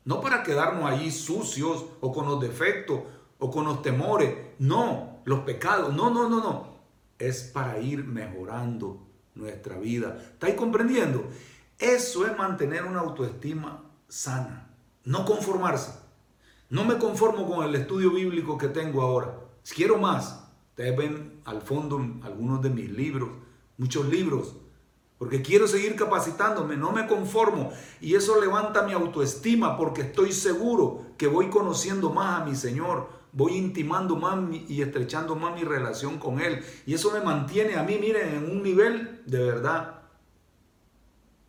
No 0.05 0.20
para 0.20 0.42
quedarnos 0.42 0.90
allí 0.90 1.11
sucios 1.11 1.85
o 2.01 2.12
con 2.12 2.27
los 2.27 2.40
defectos 2.40 3.01
o 3.38 3.51
con 3.51 3.64
los 3.64 3.83
temores. 3.83 4.35
No, 4.59 5.16
los 5.27 5.41
pecados. 5.41 5.95
No, 5.95 6.09
no, 6.09 6.31
no, 6.31 6.41
no. 6.41 6.77
Es 7.19 7.43
para 7.43 7.79
ir 7.79 8.05
mejorando 8.05 9.07
nuestra 9.35 9.79
vida. 9.79 10.17
¿Estáis 10.33 10.55
comprendiendo? 10.55 11.25
Eso 11.79 12.27
es 12.27 12.37
mantener 12.39 12.85
una 12.85 13.01
autoestima 13.01 13.85
sana. 14.09 14.71
No 15.05 15.27
conformarse. 15.27 15.93
No 16.71 16.85
me 16.85 16.97
conformo 16.97 17.47
con 17.47 17.65
el 17.65 17.75
estudio 17.75 18.11
bíblico 18.11 18.57
que 18.57 18.69
tengo 18.69 19.03
ahora. 19.03 19.35
Quiero 19.75 19.99
más. 19.99 20.43
Ustedes 20.71 20.97
ven 20.97 21.41
al 21.45 21.62
fondo 21.62 21.99
algunos 22.23 22.62
de 22.62 22.71
mis 22.71 22.91
libros, 22.91 23.31
muchos 23.79 24.07
libros, 24.09 24.57
porque 25.19 25.41
quiero 25.41 25.67
seguir 25.67 25.97
capacitándome, 25.97 26.77
no 26.77 26.93
me 26.93 27.07
conformo. 27.07 27.73
Y 28.01 28.15
eso 28.15 28.39
levanta 28.41 28.83
mi 28.83 28.93
autoestima 28.93 29.79
porque 29.79 30.03
estoy 30.03 30.33
seguro 30.33 31.07
que 31.17 31.29
voy 31.29 31.49
conociendo 31.49 32.11
más 32.11 32.43
a 32.43 32.45
mi 32.45 32.55
Señor, 32.55 33.09
voy 33.37 33.55
intimando 33.55 34.16
más 34.16 34.38
y 34.66 34.81
estrechando 34.81 35.37
más 35.37 35.55
mi 35.55 35.62
relación 35.62 36.18
con 36.18 36.40
Él. 36.40 36.64
Y 36.87 36.94
eso 36.94 37.12
me 37.12 37.20
mantiene 37.20 37.77
a 37.77 37.83
mí, 37.83 37.99
miren, 38.01 38.35
en 38.35 38.51
un 38.51 38.62
nivel 38.62 39.22
de 39.27 39.38
verdad 39.38 40.01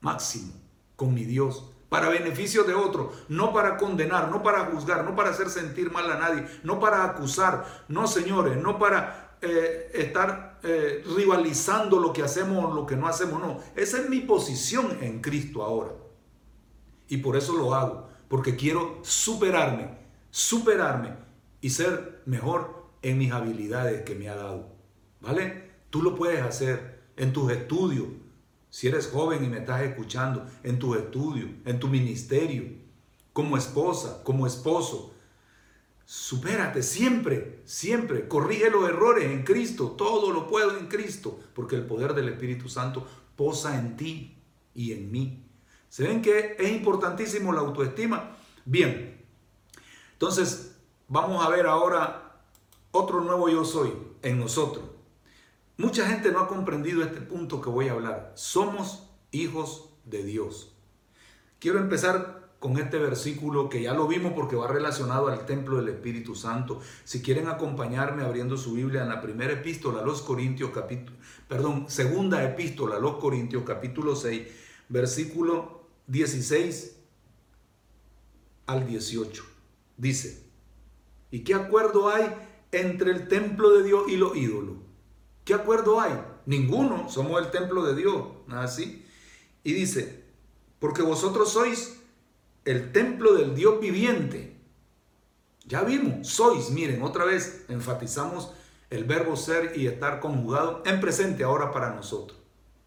máximo 0.02 0.52
con 0.97 1.13
mi 1.13 1.23
Dios, 1.23 1.71
para 1.88 2.10
beneficio 2.10 2.65
de 2.65 2.73
otro, 2.73 3.13
no 3.30 3.54
para 3.54 3.78
condenar, 3.78 4.30
no 4.30 4.43
para 4.43 4.65
juzgar, 4.65 5.06
no 5.06 5.15
para 5.15 5.30
hacer 5.30 5.50
sentir 5.50 5.89
mal 5.89 6.12
a 6.12 6.17
nadie, 6.19 6.45
no 6.63 6.78
para 6.78 7.06
acusar, 7.06 7.86
no 7.88 8.06
señores, 8.06 8.58
no 8.58 8.78
para 8.78 9.38
eh, 9.41 9.91
estar 9.93 10.60
eh, 10.63 11.06
rivalizando 11.15 12.02
lo 12.02 12.12
que 12.12 12.21
hacemos 12.21 12.65
o 12.65 12.73
lo 12.73 12.86
que 12.86 12.97
no 12.97 13.08
hacemos, 13.08 13.39
no. 13.39 13.60
Esa 13.76 14.00
es 14.00 14.10
mi 14.10 14.19
posición 14.19 14.97
en 15.00 15.21
Cristo 15.21 15.63
ahora. 15.63 15.91
Y 17.08 17.17
por 17.17 17.38
eso 17.38 17.56
lo 17.56 17.73
hago, 17.73 18.10
porque 18.28 18.58
quiero 18.58 19.00
superarme, 19.04 19.97
superarme 20.30 21.27
y 21.62 21.70
ser 21.70 22.22
mejor 22.26 22.86
en 23.02 23.17
mis 23.17 23.32
habilidades 23.32 24.04
que 24.04 24.15
me 24.15 24.30
ha 24.30 24.36
dado. 24.36 24.76
¿Vale? 25.22 25.72
Tú 25.89 26.02
lo 26.02 26.15
puedes 26.15 26.41
hacer 26.41 27.02
en 27.15 27.34
tus 27.34 27.52
estudios. 27.52 28.08
Si 28.70 28.88
eres 28.88 29.08
joven 29.08 29.43
y 29.43 29.48
me 29.48 29.60
estás 29.60 29.82
escuchando, 29.82 30.46
en 30.63 30.78
tus 30.78 30.98
estudios, 30.98 31.50
en 31.65 31.80
tu 31.80 31.88
ministerio, 31.88 32.65
como 33.34 33.58
esposa, 33.58 34.22
como 34.24 34.46
esposo. 34.46 35.13
Supérate 36.06 36.84
siempre, 36.84 37.62
siempre. 37.65 38.28
Corrige 38.28 38.70
los 38.70 38.88
errores 38.88 39.26
en 39.26 39.43
Cristo. 39.43 39.91
Todo 39.98 40.32
lo 40.32 40.48
puedo 40.48 40.78
en 40.78 40.88
Cristo, 40.88 41.39
porque 41.54 41.76
el 41.76 41.86
poder 41.86 42.13
del 42.13 42.30
Espíritu 42.30 42.70
Santo 42.70 43.08
posa 43.36 43.80
en 43.80 43.98
ti 43.98 44.38
y 44.74 44.91
en 44.91 45.12
mí. 45.12 45.43
¿Se 45.89 46.04
ven 46.04 46.22
que 46.22 46.56
es 46.60 46.72
importantísimo 46.72 47.54
la 47.54 47.62
autoestima? 47.62 48.38
Bien, 48.65 49.26
entonces 50.13 50.77
Vamos 51.10 51.46
a 51.46 51.50
ver 51.50 51.67
ahora 51.67 52.41
otro 52.91 53.22
nuevo 53.22 53.48
yo 53.48 53.63
soy 53.63 53.93
en 54.24 54.39
nosotros. 54.39 54.84
Mucha 55.78 56.06
gente 56.08 56.32
no 56.32 56.39
ha 56.39 56.48
comprendido 56.48 57.02
este 57.02 57.22
punto 57.22 57.62
que 57.62 57.70
voy 57.70 57.88
a 57.88 57.93
hablar. 57.93 58.34
Somos 58.36 59.10
hijos 59.32 59.89
de 60.04 60.24
Dios. 60.24 60.74
Quiero 61.60 61.80
empezar 61.80 62.50
con 62.60 62.78
este 62.78 62.98
versículo 62.98 63.70
que 63.70 63.84
ya 63.84 63.93
lo 63.93 64.08
vimos 64.08 64.34
porque 64.34 64.56
va 64.56 64.67
relacionado 64.67 65.28
al 65.28 65.46
templo 65.46 65.78
del 65.78 65.89
Espíritu 65.89 66.36
Santo. 66.36 66.82
Si 67.04 67.22
quieren 67.22 67.48
acompañarme 67.48 68.24
abriendo 68.24 68.58
su 68.58 68.74
Biblia 68.74 69.04
en 69.04 69.10
la 69.10 69.22
primera 69.22 69.54
epístola 69.54 70.02
a 70.02 70.06
los 70.06 70.22
Corintios 70.22 70.72
capítulo, 70.72 71.15
perdón, 71.48 71.86
segunda 71.88 72.43
epístola 72.43 72.98
a 72.98 73.00
los 73.00 73.17
Corintios 73.17 73.63
capítulo 73.63 74.15
6, 74.15 74.48
versículo 74.89 75.88
16 76.08 76.98
al 78.65 78.88
18. 78.88 79.43
Dice: 79.98 80.47
¿Y 81.32 81.44
qué 81.44 81.54
acuerdo 81.54 82.10
hay 82.10 82.34
entre 82.72 83.12
el 83.12 83.28
templo 83.28 83.72
de 83.72 83.84
Dios 83.84 84.04
y 84.08 84.18
los 84.18 84.36
ídolos? 84.36 84.76
¿Qué 85.44 85.54
acuerdo 85.54 86.00
hay? 86.00 86.13
Ninguno, 86.46 87.10
somos 87.10 87.42
el 87.42 87.52
templo 87.52 87.86
de 87.86 87.96
Dios, 87.96 88.28
¿no 88.48 88.60
así? 88.60 89.06
Y 89.63 89.74
dice, 89.74 90.24
porque 90.80 91.02
vosotros 91.02 91.52
sois 91.52 92.00
el 92.66 92.92
templo 92.92 93.34
del 93.34 93.56
Dios 93.56 93.80
viviente. 93.80 94.56
Ya 95.66 95.84
vimos, 95.84 96.28
sois, 96.28 96.70
miren, 96.70 97.02
otra 97.02 97.26
vez 97.26 97.66
enfatizamos 97.68 98.52
el 98.90 99.04
verbo 99.04 99.36
ser 99.36 99.74
y 99.78 99.88
estar 99.88 100.20
conjugado 100.20 100.82
en 100.86 101.02
presente 101.02 101.44
ahora 101.44 101.72
para 101.72 101.94
nosotros, 101.94 102.40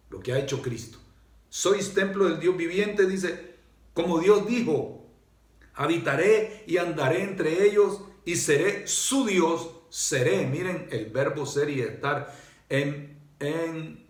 lo 0.09 0.21
que 0.21 0.33
ha 0.33 0.39
hecho 0.39 0.63
Cristo. 0.63 0.99
Sois 1.51 1.93
templo 1.93 2.27
del 2.27 2.41
Dios 2.41 2.57
viviente, 2.57 3.07
dice, 3.07 3.57
como 3.93 4.21
Dios 4.21 4.47
dijo, 4.47 5.07
habitaré 5.75 6.65
y 6.67 6.79
andaré 6.79 7.23
entre 7.23 7.67
ellos 7.67 8.03
y 8.25 8.37
seré 8.37 8.87
su 8.87 9.27
Dios, 9.27 9.71
seré, 9.89 10.47
miren 10.47 10.89
el 10.91 11.07
verbo 11.07 11.47
ser 11.47 11.71
y 11.71 11.81
estar 11.81 12.35
en, 12.69 13.19
en 13.39 14.07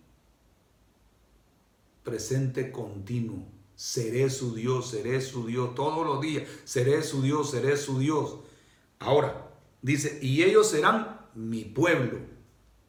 presente 2.02 2.70
continuo. 2.70 3.46
Seré 3.74 4.28
su 4.28 4.54
Dios, 4.54 4.90
seré 4.90 5.20
su 5.22 5.46
Dios 5.46 5.74
todos 5.74 6.06
los 6.06 6.20
días, 6.20 6.44
seré 6.64 7.02
su 7.02 7.22
Dios, 7.22 7.50
seré 7.50 7.76
su 7.76 7.98
Dios. 7.98 8.40
Ahora, 8.98 9.50
dice, 9.80 10.18
y 10.20 10.42
ellos 10.42 10.68
serán 10.68 11.20
mi 11.34 11.64
pueblo, 11.64 12.18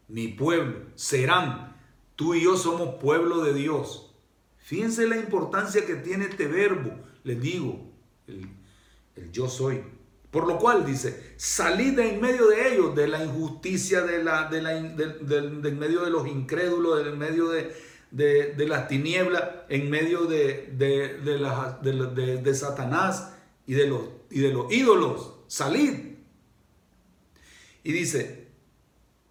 mi 0.09 0.27
pueblo, 0.27 0.81
serán. 0.95 1.77
Tú 2.17 2.35
y 2.35 2.43
yo 2.43 2.57
somos 2.57 2.95
pueblo 2.95 3.41
de 3.41 3.53
Dios. 3.53 4.13
Fíjense 4.57 5.07
la 5.07 5.17
importancia 5.17 5.85
que 5.85 5.95
tiene 5.95 6.25
este 6.25 6.47
verbo. 6.47 6.91
Les 7.23 7.41
digo, 7.41 7.79
el, 8.27 8.49
el 9.15 9.31
yo 9.31 9.47
soy. 9.47 9.81
Por 10.31 10.47
lo 10.47 10.57
cual 10.57 10.85
dice, 10.85 11.33
salid 11.35 11.97
de 11.97 12.13
en 12.13 12.21
medio 12.21 12.47
de 12.47 12.73
ellos, 12.73 12.95
de 12.95 13.07
la 13.07 13.23
injusticia, 13.23 14.01
de 14.01 14.23
la, 14.23 14.47
de 14.49 14.61
la, 14.61 14.77
en 14.77 15.77
medio 15.77 16.05
de 16.05 16.09
los 16.09 16.25
incrédulos, 16.25 17.05
en 17.05 17.17
medio 17.17 17.49
de, 17.49 17.75
de, 18.11 18.65
las 18.65 18.87
tinieblas, 18.87 19.43
en 19.67 19.89
medio 19.89 20.25
de, 20.25 20.71
de, 20.71 21.17
de, 22.37 22.55
Satanás 22.55 23.33
y 23.67 23.73
de, 23.73 23.87
los, 23.87 24.03
y 24.29 24.39
de 24.39 24.53
los 24.53 24.71
ídolos. 24.71 25.33
Salid. 25.47 26.11
Y 27.83 27.91
dice, 27.91 28.47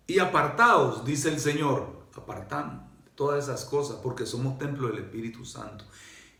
y 0.07 0.19
apartaos, 0.19 1.07
dice 1.07 1.31
el 1.31 1.41
Señor, 1.41 2.01
apartamos 2.15 2.83
todas 3.15 3.45
esas 3.45 3.65
cosas 3.65 3.99
porque 4.03 4.27
somos 4.27 4.59
templo 4.59 4.89
del 4.89 4.99
Espíritu 4.99 5.47
Santo. 5.47 5.87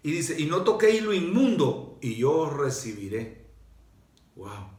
Y 0.03 0.13
dice, 0.13 0.39
y 0.39 0.45
no 0.45 0.65
toquéis 0.65 1.03
lo 1.03 1.15
inmundo 1.15 1.99
y 2.03 2.17
yo 2.17 2.33
os 2.33 2.53
recibiré. 2.53 3.40
Wow. 4.41 4.71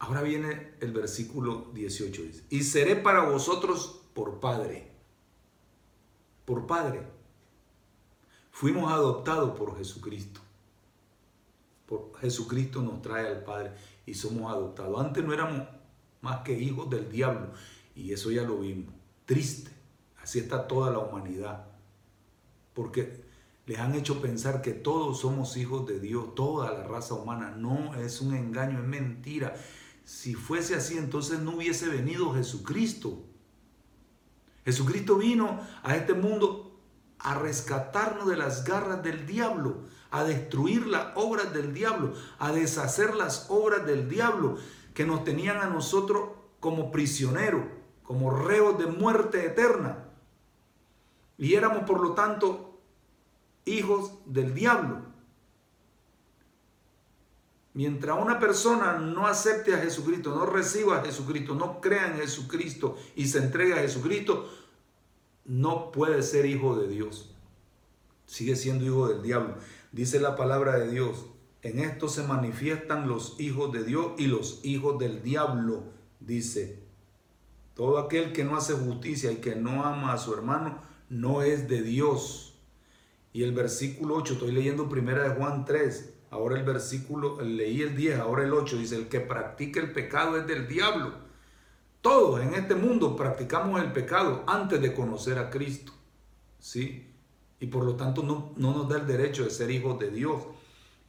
Ahora 0.00 0.20
viene 0.20 0.74
el 0.80 0.92
versículo 0.92 1.70
18. 1.72 2.22
Dice, 2.22 2.44
y 2.50 2.62
seré 2.62 2.94
para 2.94 3.24
vosotros 3.24 4.02
por 4.12 4.38
Padre. 4.38 4.92
Por 6.44 6.66
Padre. 6.66 7.06
Fuimos 8.50 8.92
adoptados 8.92 9.56
por 9.56 9.78
Jesucristo. 9.78 10.40
Por 11.86 12.18
Jesucristo 12.20 12.82
nos 12.82 13.00
trae 13.00 13.26
al 13.26 13.44
Padre 13.44 13.72
y 14.04 14.12
somos 14.12 14.52
adoptados. 14.52 15.00
Antes 15.00 15.24
no 15.24 15.32
éramos 15.32 15.66
más 16.20 16.40
que 16.42 16.52
hijos 16.52 16.90
del 16.90 17.10
diablo. 17.10 17.52
Y 17.94 18.12
eso 18.12 18.30
ya 18.30 18.42
lo 18.42 18.58
vimos. 18.58 18.92
Triste. 19.24 19.70
Así 20.22 20.38
está 20.38 20.68
toda 20.68 20.90
la 20.90 20.98
humanidad. 20.98 21.64
Porque 22.74 23.24
les 23.68 23.78
han 23.78 23.94
hecho 23.94 24.22
pensar 24.22 24.62
que 24.62 24.72
todos 24.72 25.20
somos 25.20 25.58
hijos 25.58 25.86
de 25.86 26.00
Dios, 26.00 26.34
toda 26.34 26.72
la 26.72 26.84
raza 26.84 27.12
humana. 27.12 27.50
No, 27.50 27.94
es 27.96 28.22
un 28.22 28.34
engaño, 28.34 28.78
es 28.78 28.86
mentira. 28.86 29.54
Si 30.04 30.34
fuese 30.34 30.74
así, 30.74 30.96
entonces 30.96 31.40
no 31.40 31.56
hubiese 31.56 31.86
venido 31.86 32.32
Jesucristo. 32.32 33.22
Jesucristo 34.64 35.16
vino 35.16 35.60
a 35.82 35.96
este 35.96 36.14
mundo 36.14 36.80
a 37.18 37.34
rescatarnos 37.34 38.26
de 38.26 38.38
las 38.38 38.64
garras 38.64 39.02
del 39.02 39.26
diablo, 39.26 39.82
a 40.10 40.24
destruir 40.24 40.86
las 40.86 41.08
obras 41.14 41.52
del 41.52 41.74
diablo, 41.74 42.14
a 42.38 42.52
deshacer 42.52 43.14
las 43.14 43.50
obras 43.50 43.84
del 43.84 44.08
diablo 44.08 44.56
que 44.94 45.04
nos 45.04 45.24
tenían 45.24 45.58
a 45.58 45.68
nosotros 45.68 46.30
como 46.58 46.90
prisioneros, 46.90 47.64
como 48.02 48.30
reos 48.30 48.78
de 48.78 48.86
muerte 48.86 49.44
eterna. 49.44 50.06
Y 51.36 51.52
éramos 51.52 51.82
por 51.82 52.00
lo 52.00 52.14
tanto 52.14 52.67
hijos 53.68 54.12
del 54.26 54.54
diablo. 54.54 55.02
Mientras 57.74 58.20
una 58.20 58.40
persona 58.40 58.98
no 58.98 59.26
acepte 59.26 59.74
a 59.74 59.78
Jesucristo, 59.78 60.34
no 60.34 60.46
reciba 60.46 60.98
a 60.98 61.04
Jesucristo, 61.04 61.54
no 61.54 61.80
crea 61.80 62.08
en 62.08 62.16
Jesucristo 62.16 62.96
y 63.14 63.28
se 63.28 63.38
entregue 63.38 63.74
a 63.74 63.82
Jesucristo, 63.82 64.50
no 65.44 65.92
puede 65.92 66.22
ser 66.22 66.46
hijo 66.46 66.76
de 66.76 66.88
Dios. 66.88 67.30
Sigue 68.26 68.56
siendo 68.56 68.84
hijo 68.84 69.08
del 69.08 69.22
diablo. 69.22 69.54
Dice 69.92 70.18
la 70.18 70.34
palabra 70.34 70.76
de 70.78 70.90
Dios, 70.90 71.26
en 71.62 71.78
esto 71.78 72.08
se 72.08 72.22
manifiestan 72.22 73.08
los 73.08 73.38
hijos 73.38 73.72
de 73.72 73.84
Dios 73.84 74.12
y 74.18 74.26
los 74.26 74.60
hijos 74.64 74.98
del 74.98 75.22
diablo, 75.22 75.84
dice. 76.20 76.82
Todo 77.74 77.98
aquel 77.98 78.32
que 78.32 78.44
no 78.44 78.56
hace 78.56 78.74
justicia 78.74 79.30
y 79.30 79.36
que 79.36 79.54
no 79.54 79.84
ama 79.84 80.12
a 80.12 80.18
su 80.18 80.34
hermano 80.34 80.82
no 81.08 81.42
es 81.42 81.68
de 81.68 81.82
Dios. 81.82 82.47
Y 83.32 83.42
el 83.42 83.52
versículo 83.52 84.16
8, 84.16 84.34
estoy 84.34 84.52
leyendo 84.52 84.88
primera 84.88 85.22
de 85.22 85.30
Juan 85.30 85.64
3, 85.64 86.14
ahora 86.30 86.58
el 86.58 86.64
versículo, 86.64 87.40
leí 87.42 87.82
el 87.82 87.96
10, 87.96 88.18
ahora 88.18 88.44
el 88.44 88.52
8, 88.52 88.76
dice, 88.78 88.96
el 88.96 89.08
que 89.08 89.20
practica 89.20 89.80
el 89.80 89.92
pecado 89.92 90.36
es 90.36 90.46
del 90.46 90.66
diablo. 90.66 91.12
Todos 92.00 92.40
en 92.40 92.54
este 92.54 92.74
mundo 92.74 93.16
practicamos 93.16 93.82
el 93.82 93.92
pecado 93.92 94.44
antes 94.46 94.80
de 94.80 94.94
conocer 94.94 95.38
a 95.38 95.50
Cristo. 95.50 95.92
¿Sí? 96.58 97.06
Y 97.60 97.66
por 97.66 97.84
lo 97.84 97.96
tanto 97.96 98.22
no, 98.22 98.52
no 98.56 98.72
nos 98.72 98.88
da 98.88 98.98
el 98.98 99.06
derecho 99.06 99.44
de 99.44 99.50
ser 99.50 99.70
hijos 99.70 99.98
de 99.98 100.10
Dios. 100.10 100.42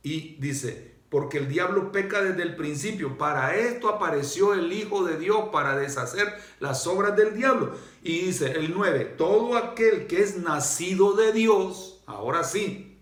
Y 0.04 0.36
dice, 0.36 1.00
porque 1.10 1.40
el 1.40 1.50
diablo 1.50 1.92
peca 1.92 2.22
desde 2.22 2.44
el 2.44 2.56
principio. 2.56 3.18
Para 3.18 3.56
esto 3.56 3.90
apareció 3.90 4.54
el 4.54 4.72
Hijo 4.72 5.04
de 5.06 5.18
Dios, 5.18 5.50
para 5.52 5.76
deshacer 5.76 6.28
las 6.60 6.86
obras 6.86 7.16
del 7.16 7.36
diablo. 7.36 7.74
Y 8.04 8.20
dice 8.26 8.52
el 8.52 8.74
9, 8.74 9.16
todo 9.18 9.58
aquel 9.58 10.08
que 10.08 10.22
es 10.22 10.38
nacido 10.38 11.14
de 11.16 11.34
Dios, 11.34 11.99
ahora 12.10 12.43
sí, 12.43 12.98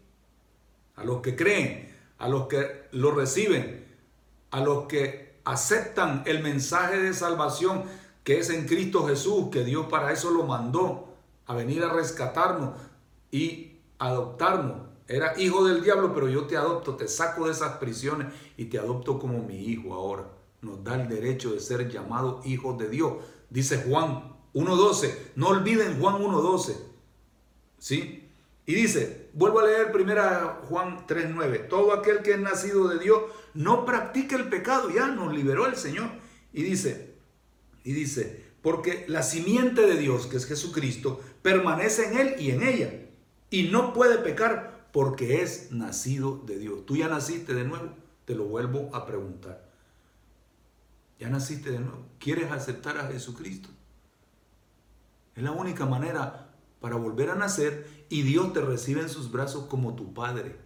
a 0.96 1.04
los 1.04 1.22
que 1.22 1.36
creen, 1.36 1.96
a 2.18 2.28
los 2.28 2.48
que 2.48 2.88
lo 2.92 3.12
reciben, 3.12 3.86
a 4.52 4.60
los 4.60 4.86
que 4.86 5.40
aceptan 5.46 6.24
el 6.26 6.42
mensaje 6.42 7.00
de 7.00 7.14
salvación 7.14 7.84
que 8.24 8.40
es 8.40 8.50
en 8.50 8.68
Cristo 8.68 9.08
Jesús, 9.08 9.48
que 9.52 9.64
Dios 9.64 9.88
para 9.88 10.12
eso 10.12 10.32
lo 10.32 10.44
mandó, 10.44 11.08
a 11.46 11.56
venir 11.56 11.84
a 11.84 11.94
rescatarnos 11.94 12.76
y 13.32 13.78
adoptarnos 14.00 14.88
era 15.08 15.40
hijo 15.40 15.66
del 15.66 15.84
diablo, 15.84 16.14
pero 16.14 16.28
yo 16.28 16.46
te 16.48 16.58
adopto, 16.58 16.96
te 16.96 17.08
saco 17.08 17.46
de 17.46 17.54
esas 17.54 17.78
prisiones 17.78 18.28
y 18.58 18.66
te 18.66 18.78
adopto 18.78 19.20
como 19.20 19.42
mi 19.42 19.58
hijo 19.58 19.94
ahora. 19.94 20.28
Nos 20.62 20.84
da 20.84 21.02
el 21.02 21.08
derecho 21.08 21.54
de 21.54 21.62
ser 21.62 21.90
llamados 21.90 22.46
hijos 22.46 22.78
de 22.78 22.90
Dios. 22.90 23.14
Dice 23.50 23.86
Juan 23.88 24.36
1.12. 24.54 25.16
No 25.36 25.48
olviden 25.48 26.02
Juan 26.02 26.22
1.12. 26.22 26.76
¿Sí? 27.78 28.27
Y 28.68 28.74
dice, 28.74 29.30
vuelvo 29.32 29.62
a 29.62 29.66
leer 29.66 29.94
primera 29.94 30.62
Juan 30.68 31.08
3.9. 31.08 31.70
Todo 31.70 31.94
aquel 31.94 32.22
que 32.22 32.34
es 32.34 32.40
nacido 32.40 32.90
de 32.90 33.00
Dios 33.00 33.24
no 33.54 33.86
practica 33.86 34.36
el 34.36 34.50
pecado. 34.50 34.90
Ya 34.90 35.08
nos 35.08 35.34
liberó 35.34 35.68
el 35.68 35.78
Señor. 35.78 36.10
Y 36.52 36.64
dice, 36.64 37.16
y 37.86 37.94
dice, 37.94 38.44
porque 38.62 39.06
la 39.08 39.24
simiente 39.24 39.88
de 39.88 39.96
Dios, 39.96 40.28
que 40.28 40.36
es 40.36 40.46
Jesucristo, 40.46 41.22
permanece 41.42 42.08
en 42.08 42.18
él 42.18 42.36
y 42.40 42.52
en 42.52 42.62
ella. 42.62 42.94
Y 43.50 43.70
no 43.70 43.94
puede 43.94 44.18
pecar 44.18 44.90
porque 44.92 45.42
es 45.42 45.72
nacido 45.72 46.44
de 46.46 46.60
Dios. 46.60 46.86
Tú 46.86 46.98
ya 46.98 47.08
naciste 47.08 47.54
de 47.54 47.64
nuevo, 47.64 47.94
te 48.26 48.36
lo 48.36 48.48
vuelvo 48.48 48.94
a 48.94 49.06
preguntar. 49.06 49.66
Ya 51.20 51.30
naciste 51.30 51.72
de 51.72 51.80
nuevo. 51.80 52.06
¿Quieres 52.20 52.52
aceptar 52.52 52.98
a 52.98 53.08
Jesucristo? 53.08 53.70
Es 55.38 55.44
la 55.44 55.52
única 55.54 55.86
manera 55.86 56.47
para 56.80 56.96
volver 56.96 57.30
a 57.30 57.36
nacer 57.36 58.06
y 58.10 58.22
Dios 58.22 58.54
te 58.54 58.62
recibe 58.62 59.02
en 59.02 59.10
sus 59.10 59.32
brazos 59.32 59.66
como 59.66 59.96
tu 59.96 60.14
Padre. 60.14 60.58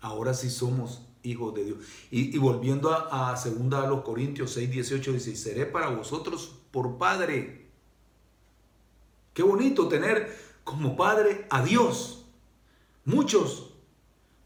Ahora 0.00 0.34
sí 0.34 0.50
somos 0.50 1.02
hijos 1.22 1.54
de 1.54 1.64
Dios. 1.64 1.78
Y, 2.10 2.36
volviendo 2.38 2.92
a, 2.92 3.32
a 3.32 3.36
segunda 3.36 3.82
a 3.82 3.86
los 3.88 4.02
Corintios 4.02 4.52
6, 4.52 4.70
18, 4.70 5.12
dice, 5.12 5.36
seré 5.36 5.66
para 5.66 5.88
vosotros 5.88 6.54
por 6.70 6.98
Padre. 6.98 7.66
Qué 9.34 9.42
bonito 9.42 9.88
tener 9.88 10.36
como 10.64 10.96
Padre 10.96 11.46
a 11.50 11.62
Dios. 11.62 12.26
Muchos, 13.04 13.74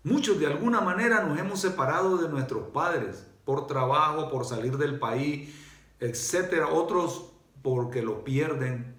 muchos 0.04 0.38
de 0.38 0.46
alguna 0.46 0.80
manera 0.80 1.24
nos 1.24 1.38
hemos 1.38 1.60
separado 1.60 2.16
de 2.16 2.28
nuestros 2.28 2.68
padres 2.68 3.26
por 3.44 3.66
trabajo, 3.66 4.30
por 4.30 4.44
salir 4.44 4.76
del 4.76 4.98
país, 4.98 5.52
etcétera. 5.98 6.68
Otros 6.68 7.32
porque 7.62 8.02
lo 8.02 8.22
pierden. 8.22 8.91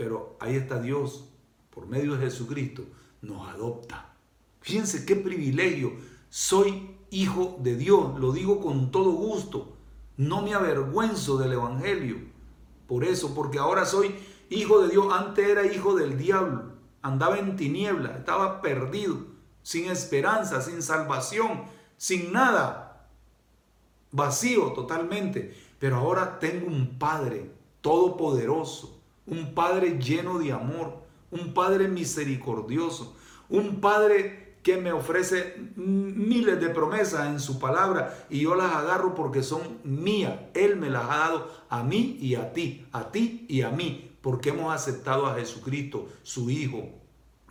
Pero 0.00 0.36
ahí 0.40 0.56
está 0.56 0.80
Dios, 0.80 1.26
por 1.68 1.86
medio 1.86 2.16
de 2.16 2.24
Jesucristo, 2.24 2.84
nos 3.20 3.46
adopta. 3.50 4.14
Fíjense 4.62 5.04
qué 5.04 5.14
privilegio. 5.14 5.92
Soy 6.30 6.96
hijo 7.10 7.58
de 7.60 7.76
Dios, 7.76 8.18
lo 8.18 8.32
digo 8.32 8.60
con 8.60 8.90
todo 8.90 9.10
gusto. 9.10 9.76
No 10.16 10.40
me 10.40 10.54
avergüenzo 10.54 11.36
del 11.36 11.52
Evangelio. 11.52 12.16
Por 12.86 13.04
eso, 13.04 13.34
porque 13.34 13.58
ahora 13.58 13.84
soy 13.84 14.14
hijo 14.48 14.80
de 14.80 14.88
Dios. 14.88 15.12
Antes 15.12 15.46
era 15.46 15.66
hijo 15.66 15.94
del 15.94 16.16
diablo 16.16 16.80
andaba 17.02 17.38
en 17.38 17.56
tiniebla, 17.56 18.16
estaba 18.18 18.60
perdido, 18.60 19.18
sin 19.62 19.90
esperanza, 19.90 20.60
sin 20.60 20.82
salvación, 20.82 21.64
sin 21.96 22.32
nada, 22.32 23.08
vacío 24.12 24.72
totalmente. 24.72 25.56
Pero 25.78 25.96
ahora 25.96 26.38
tengo 26.38 26.66
un 26.66 26.98
Padre 26.98 27.50
todopoderoso, 27.80 28.99
un 29.30 29.54
Padre 29.54 29.98
lleno 29.98 30.38
de 30.38 30.52
amor, 30.52 30.98
un 31.30 31.54
Padre 31.54 31.88
misericordioso, 31.88 33.16
un 33.48 33.80
Padre 33.80 34.56
que 34.62 34.76
me 34.76 34.92
ofrece 34.92 35.56
miles 35.76 36.60
de 36.60 36.68
promesas 36.68 37.28
en 37.28 37.40
su 37.40 37.58
palabra 37.58 38.26
y 38.28 38.40
yo 38.40 38.54
las 38.54 38.74
agarro 38.74 39.14
porque 39.14 39.42
son 39.42 39.78
mías. 39.84 40.38
Él 40.52 40.76
me 40.76 40.90
las 40.90 41.04
ha 41.04 41.16
dado 41.16 41.50
a 41.70 41.82
mí 41.82 42.18
y 42.20 42.34
a 42.34 42.52
ti, 42.52 42.86
a 42.92 43.10
ti 43.10 43.46
y 43.48 43.62
a 43.62 43.70
mí 43.70 44.10
porque 44.20 44.50
hemos 44.50 44.74
aceptado 44.74 45.26
a 45.26 45.34
Jesucristo, 45.36 46.08
su 46.22 46.50
Hijo, 46.50 46.90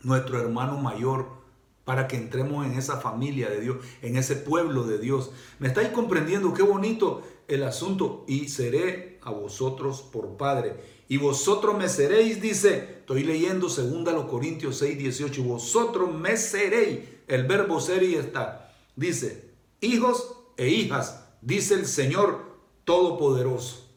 nuestro 0.03 0.39
hermano 0.39 0.77
mayor, 0.77 1.39
para 1.83 2.07
que 2.07 2.17
entremos 2.17 2.65
en 2.65 2.73
esa 2.73 2.97
familia 2.97 3.49
de 3.49 3.61
Dios, 3.61 3.77
en 4.03 4.15
ese 4.15 4.35
pueblo 4.35 4.83
de 4.83 4.99
Dios. 4.99 5.31
¿Me 5.57 5.67
estáis 5.67 5.89
comprendiendo 5.89 6.53
qué 6.53 6.61
bonito 6.61 7.23
el 7.47 7.63
asunto? 7.63 8.25
Y 8.27 8.49
seré 8.49 9.17
a 9.23 9.31
vosotros 9.31 10.03
por 10.03 10.37
Padre. 10.37 10.98
Y 11.09 11.17
vosotros 11.17 11.75
me 11.75 11.89
seréis, 11.89 12.39
dice, 12.39 12.99
estoy 12.99 13.23
leyendo 13.23 13.67
2 13.67 14.25
Corintios 14.25 14.77
6, 14.77 14.97
18, 14.97 15.43
vosotros 15.43 16.13
me 16.13 16.37
seréis, 16.37 16.99
el 17.27 17.47
verbo 17.47 17.81
ser 17.81 18.03
y 18.03 18.13
estar. 18.15 18.73
Dice, 18.95 19.49
hijos 19.81 20.37
e 20.55 20.69
hijas, 20.69 21.25
dice 21.41 21.73
el 21.73 21.87
Señor 21.87 22.45
Todopoderoso. 22.85 23.87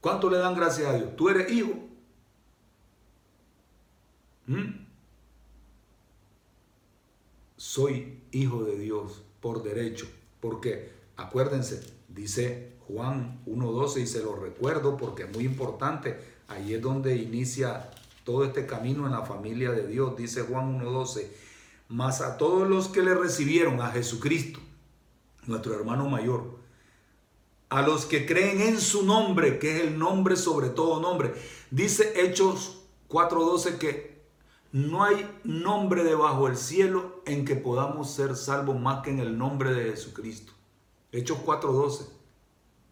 ¿Cuánto 0.00 0.30
le 0.30 0.38
dan 0.38 0.54
gracias 0.54 0.88
a 0.88 0.94
Dios? 0.96 1.16
Tú 1.16 1.28
eres 1.28 1.50
hijo, 1.50 1.72
¿Mm? 4.46 4.86
Soy 7.56 8.22
hijo 8.30 8.62
de 8.62 8.78
Dios 8.78 9.22
por 9.40 9.62
derecho, 9.62 10.06
porque 10.40 10.92
acuérdense, 11.16 11.82
dice 12.08 12.76
Juan 12.86 13.42
1.12 13.46 14.02
y 14.02 14.06
se 14.06 14.22
lo 14.22 14.36
recuerdo 14.36 14.96
porque 14.96 15.24
es 15.24 15.34
muy 15.34 15.44
importante, 15.44 16.35
ahí 16.48 16.74
es 16.74 16.82
donde 16.82 17.16
inicia 17.16 17.90
todo 18.24 18.44
este 18.44 18.66
camino 18.66 19.06
en 19.06 19.12
la 19.12 19.22
familia 19.22 19.70
de 19.72 19.86
Dios, 19.86 20.16
dice 20.16 20.42
Juan 20.42 20.80
1.12, 20.80 21.26
mas 21.88 22.20
a 22.20 22.36
todos 22.36 22.68
los 22.68 22.88
que 22.88 23.02
le 23.02 23.14
recibieron 23.14 23.80
a 23.80 23.90
Jesucristo, 23.90 24.60
nuestro 25.46 25.74
hermano 25.74 26.08
mayor, 26.08 26.56
a 27.68 27.82
los 27.82 28.06
que 28.06 28.26
creen 28.26 28.60
en 28.60 28.80
su 28.80 29.04
nombre, 29.04 29.58
que 29.58 29.76
es 29.76 29.82
el 29.82 29.98
nombre 29.98 30.36
sobre 30.36 30.68
todo 30.68 31.00
nombre, 31.00 31.34
dice 31.70 32.12
Hechos 32.16 32.78
4.12 33.08 33.78
que 33.78 34.16
no 34.72 35.04
hay 35.04 35.26
nombre 35.42 36.04
debajo 36.04 36.48
del 36.48 36.56
cielo 36.56 37.22
en 37.24 37.44
que 37.44 37.56
podamos 37.56 38.10
ser 38.10 38.36
salvos 38.36 38.78
más 38.78 39.02
que 39.02 39.10
en 39.10 39.20
el 39.20 39.38
nombre 39.38 39.72
de 39.72 39.90
Jesucristo. 39.92 40.52
Hechos 41.12 41.38
4:12. 41.44 42.08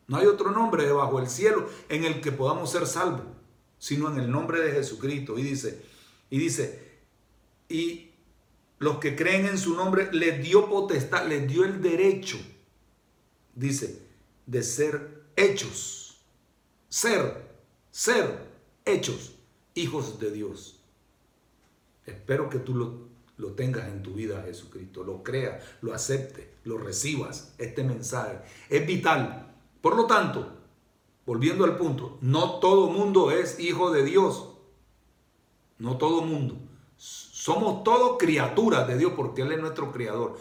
No 0.07 0.17
hay 0.17 0.27
otro 0.27 0.51
nombre 0.51 0.87
debajo 0.87 1.19
del 1.19 1.29
cielo 1.29 1.69
en 1.89 2.05
el 2.05 2.21
que 2.23 2.33
podamos 2.33 2.71
ser 2.71 2.87
salvos, 2.87 3.27
sino 3.79 4.11
en 4.11 4.19
el 4.19 4.31
nombre 4.31 4.61
de 4.61 4.73
Jesucristo. 4.73 5.39
Y 5.39 5.43
dice, 5.43 5.83
y 6.31 6.39
dice, 6.39 6.99
y 7.69 8.11
los 8.79 8.99
que 8.99 9.17
creen 9.17 9.47
en 9.47 9.59
su 9.59 9.75
nombre 9.75 10.11
les 10.13 10.43
dio 10.43 10.69
potestad, 10.69 11.27
les 11.29 11.47
dio 11.47 11.65
el 11.65 11.81
derecho, 11.81 12.39
dice, 13.55 14.03
de 14.47 14.63
ser 14.63 15.25
hechos, 15.37 16.21
ser, 16.89 17.43
ser 17.91 18.39
hechos 18.85 19.35
hijos 19.75 20.19
de 20.19 20.31
Dios. 20.31 20.81
Espero 22.07 22.51
que 22.51 22.59
tú 22.59 22.75
lo, 22.75 23.09
lo 23.39 23.53
tengas 23.53 23.89
en 23.89 24.03
tu 24.03 24.15
vida, 24.15 24.43
Jesucristo, 24.47 25.05
lo 25.05 25.23
creas, 25.23 25.65
lo 25.81 25.95
aceptes, 25.95 26.47
lo 26.65 26.79
recibas, 26.79 27.55
este 27.59 27.83
mensaje. 27.83 28.41
Es 28.69 28.87
vital. 28.87 29.55
Por 29.81 29.97
lo 29.97 30.07
tanto, 30.07 30.64
volviendo 31.27 31.65
al 31.65 31.77
punto, 31.77 32.19
no 32.21 32.59
todo 32.59 32.89
mundo 32.89 33.31
es 33.31 33.59
hijo 33.59 33.91
de 33.91 34.05
Dios. 34.05 34.51
No 35.79 35.97
todo 35.97 36.23
mundo. 36.23 36.57
Somos 36.97 37.85
todos 37.85 38.17
criaturas 38.19 38.87
de 38.87 38.97
Dios 38.97 39.13
porque 39.17 39.43
Él 39.43 39.53
es 39.53 39.61
nuestro 39.61 39.93
criador. 39.93 40.37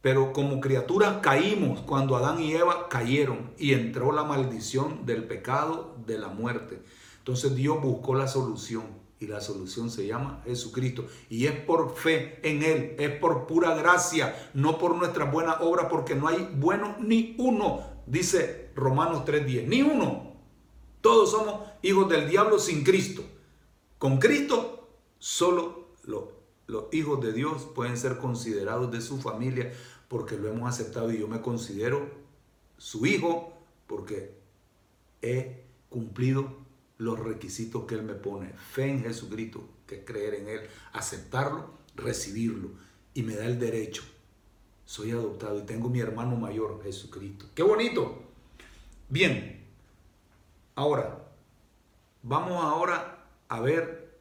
Pero 0.00 0.32
como 0.32 0.60
criaturas 0.60 1.18
caímos 1.22 1.80
cuando 1.80 2.16
Adán 2.16 2.40
y 2.40 2.52
Eva 2.52 2.88
cayeron 2.88 3.52
y 3.58 3.72
entró 3.72 4.12
la 4.12 4.24
maldición 4.24 5.06
del 5.06 5.24
pecado, 5.24 5.96
de 6.06 6.18
la 6.18 6.28
muerte. 6.28 6.82
Entonces 7.18 7.54
Dios 7.54 7.80
buscó 7.80 8.14
la 8.14 8.28
solución 8.28 8.84
y 9.20 9.26
la 9.26 9.40
solución 9.40 9.90
se 9.90 10.06
llama 10.06 10.42
Jesucristo. 10.44 11.06
Y 11.28 11.46
es 11.46 11.52
por 11.52 11.94
fe 11.96 12.38
en 12.42 12.62
Él, 12.62 12.94
es 12.98 13.10
por 13.18 13.46
pura 13.46 13.74
gracia, 13.74 14.50
no 14.54 14.78
por 14.78 14.94
nuestra 14.94 15.24
buena 15.24 15.60
obra, 15.60 15.88
porque 15.88 16.14
no 16.14 16.28
hay 16.28 16.48
bueno 16.56 16.96
ni 17.00 17.34
uno, 17.38 17.80
dice 18.06 18.57
Romanos 18.78 19.24
3.10, 19.26 19.66
ni 19.66 19.82
uno. 19.82 20.32
Todos 21.00 21.30
somos 21.30 21.68
hijos 21.82 22.08
del 22.08 22.28
diablo 22.28 22.58
sin 22.58 22.84
Cristo. 22.84 23.22
Con 23.98 24.18
Cristo 24.18 24.88
solo 25.18 25.88
los 26.04 26.84
hijos 26.92 27.20
de 27.20 27.32
Dios 27.32 27.66
pueden 27.74 27.96
ser 27.96 28.18
considerados 28.18 28.90
de 28.92 29.00
su 29.00 29.18
familia 29.18 29.72
porque 30.08 30.36
lo 30.36 30.48
hemos 30.48 30.68
aceptado 30.68 31.12
y 31.12 31.18
yo 31.18 31.28
me 31.28 31.40
considero 31.40 32.08
su 32.76 33.04
hijo 33.06 33.52
porque 33.86 34.34
he 35.22 35.64
cumplido 35.88 36.56
los 36.98 37.18
requisitos 37.18 37.84
que 37.84 37.96
Él 37.96 38.02
me 38.02 38.14
pone. 38.14 38.52
Fe 38.52 38.90
en 38.90 39.02
Jesucristo, 39.02 39.62
que 39.86 39.96
es 39.96 40.04
creer 40.04 40.34
en 40.34 40.48
Él, 40.48 40.60
aceptarlo, 40.92 41.70
recibirlo 41.96 42.70
y 43.14 43.22
me 43.22 43.34
da 43.34 43.46
el 43.46 43.58
derecho. 43.58 44.02
Soy 44.84 45.10
adoptado 45.10 45.58
y 45.58 45.62
tengo 45.62 45.88
mi 45.88 46.00
hermano 46.00 46.36
mayor, 46.36 46.80
Jesucristo. 46.82 47.46
¡Qué 47.54 47.62
bonito! 47.62 48.27
Bien, 49.10 49.66
ahora, 50.74 51.26
vamos 52.22 52.62
ahora 52.62 53.26
a 53.48 53.58
ver 53.58 54.20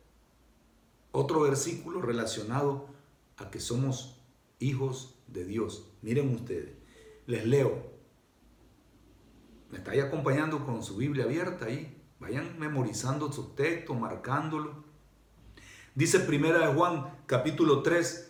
otro 1.11 1.41
versículo 1.41 2.01
relacionado 2.01 2.87
a 3.35 3.51
que 3.51 3.59
somos 3.59 4.21
hijos 4.59 5.13
de 5.27 5.43
Dios. 5.43 5.89
Miren 6.01 6.33
ustedes, 6.33 6.71
les 7.25 7.45
leo. 7.45 7.85
Me 9.71 9.79
estáis 9.79 10.01
acompañando 10.03 10.65
con 10.65 10.81
su 10.81 10.95
Biblia 10.95 11.25
abierta 11.25 11.65
ahí. 11.65 11.93
Vayan 12.21 12.57
memorizando 12.57 13.29
sus 13.29 13.57
textos, 13.57 13.99
marcándolo. 13.99 14.85
Dice 15.95 16.21
Primera 16.21 16.65
de 16.65 16.73
Juan, 16.73 17.13
capítulo 17.25 17.83
3, 17.83 18.26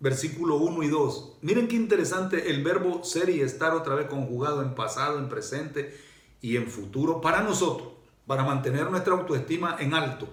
versículo 0.00 0.56
1 0.56 0.82
y 0.82 0.88
2. 0.88 1.38
Miren 1.42 1.68
qué 1.68 1.76
interesante 1.76 2.50
el 2.50 2.64
verbo 2.64 3.04
ser 3.04 3.30
y 3.30 3.40
estar 3.40 3.74
otra 3.74 3.94
vez 3.94 4.08
conjugado 4.08 4.62
en 4.62 4.74
pasado, 4.74 5.18
en 5.18 5.28
presente 5.28 5.96
y 6.40 6.56
en 6.56 6.66
futuro 6.66 7.20
para 7.20 7.42
nosotros, 7.42 7.90
para 8.26 8.42
mantener 8.42 8.90
nuestra 8.90 9.14
autoestima 9.14 9.76
en 9.78 9.94
alto, 9.94 10.28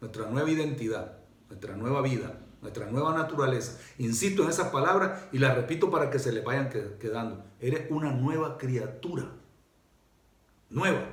nuestra 0.00 0.26
nueva 0.26 0.50
identidad 0.50 1.22
nuestra 1.52 1.76
nueva 1.76 2.00
vida, 2.00 2.40
nuestra 2.62 2.90
nueva 2.90 3.14
naturaleza. 3.14 3.78
Insisto 3.98 4.42
en 4.42 4.48
esas 4.48 4.70
palabras 4.70 5.24
y 5.32 5.38
las 5.38 5.54
repito 5.54 5.90
para 5.90 6.10
que 6.10 6.18
se 6.18 6.32
le 6.32 6.40
vayan 6.40 6.70
quedando. 6.98 7.44
Eres 7.60 7.90
una 7.90 8.10
nueva 8.10 8.56
criatura. 8.56 9.30
Nueva. 10.70 11.06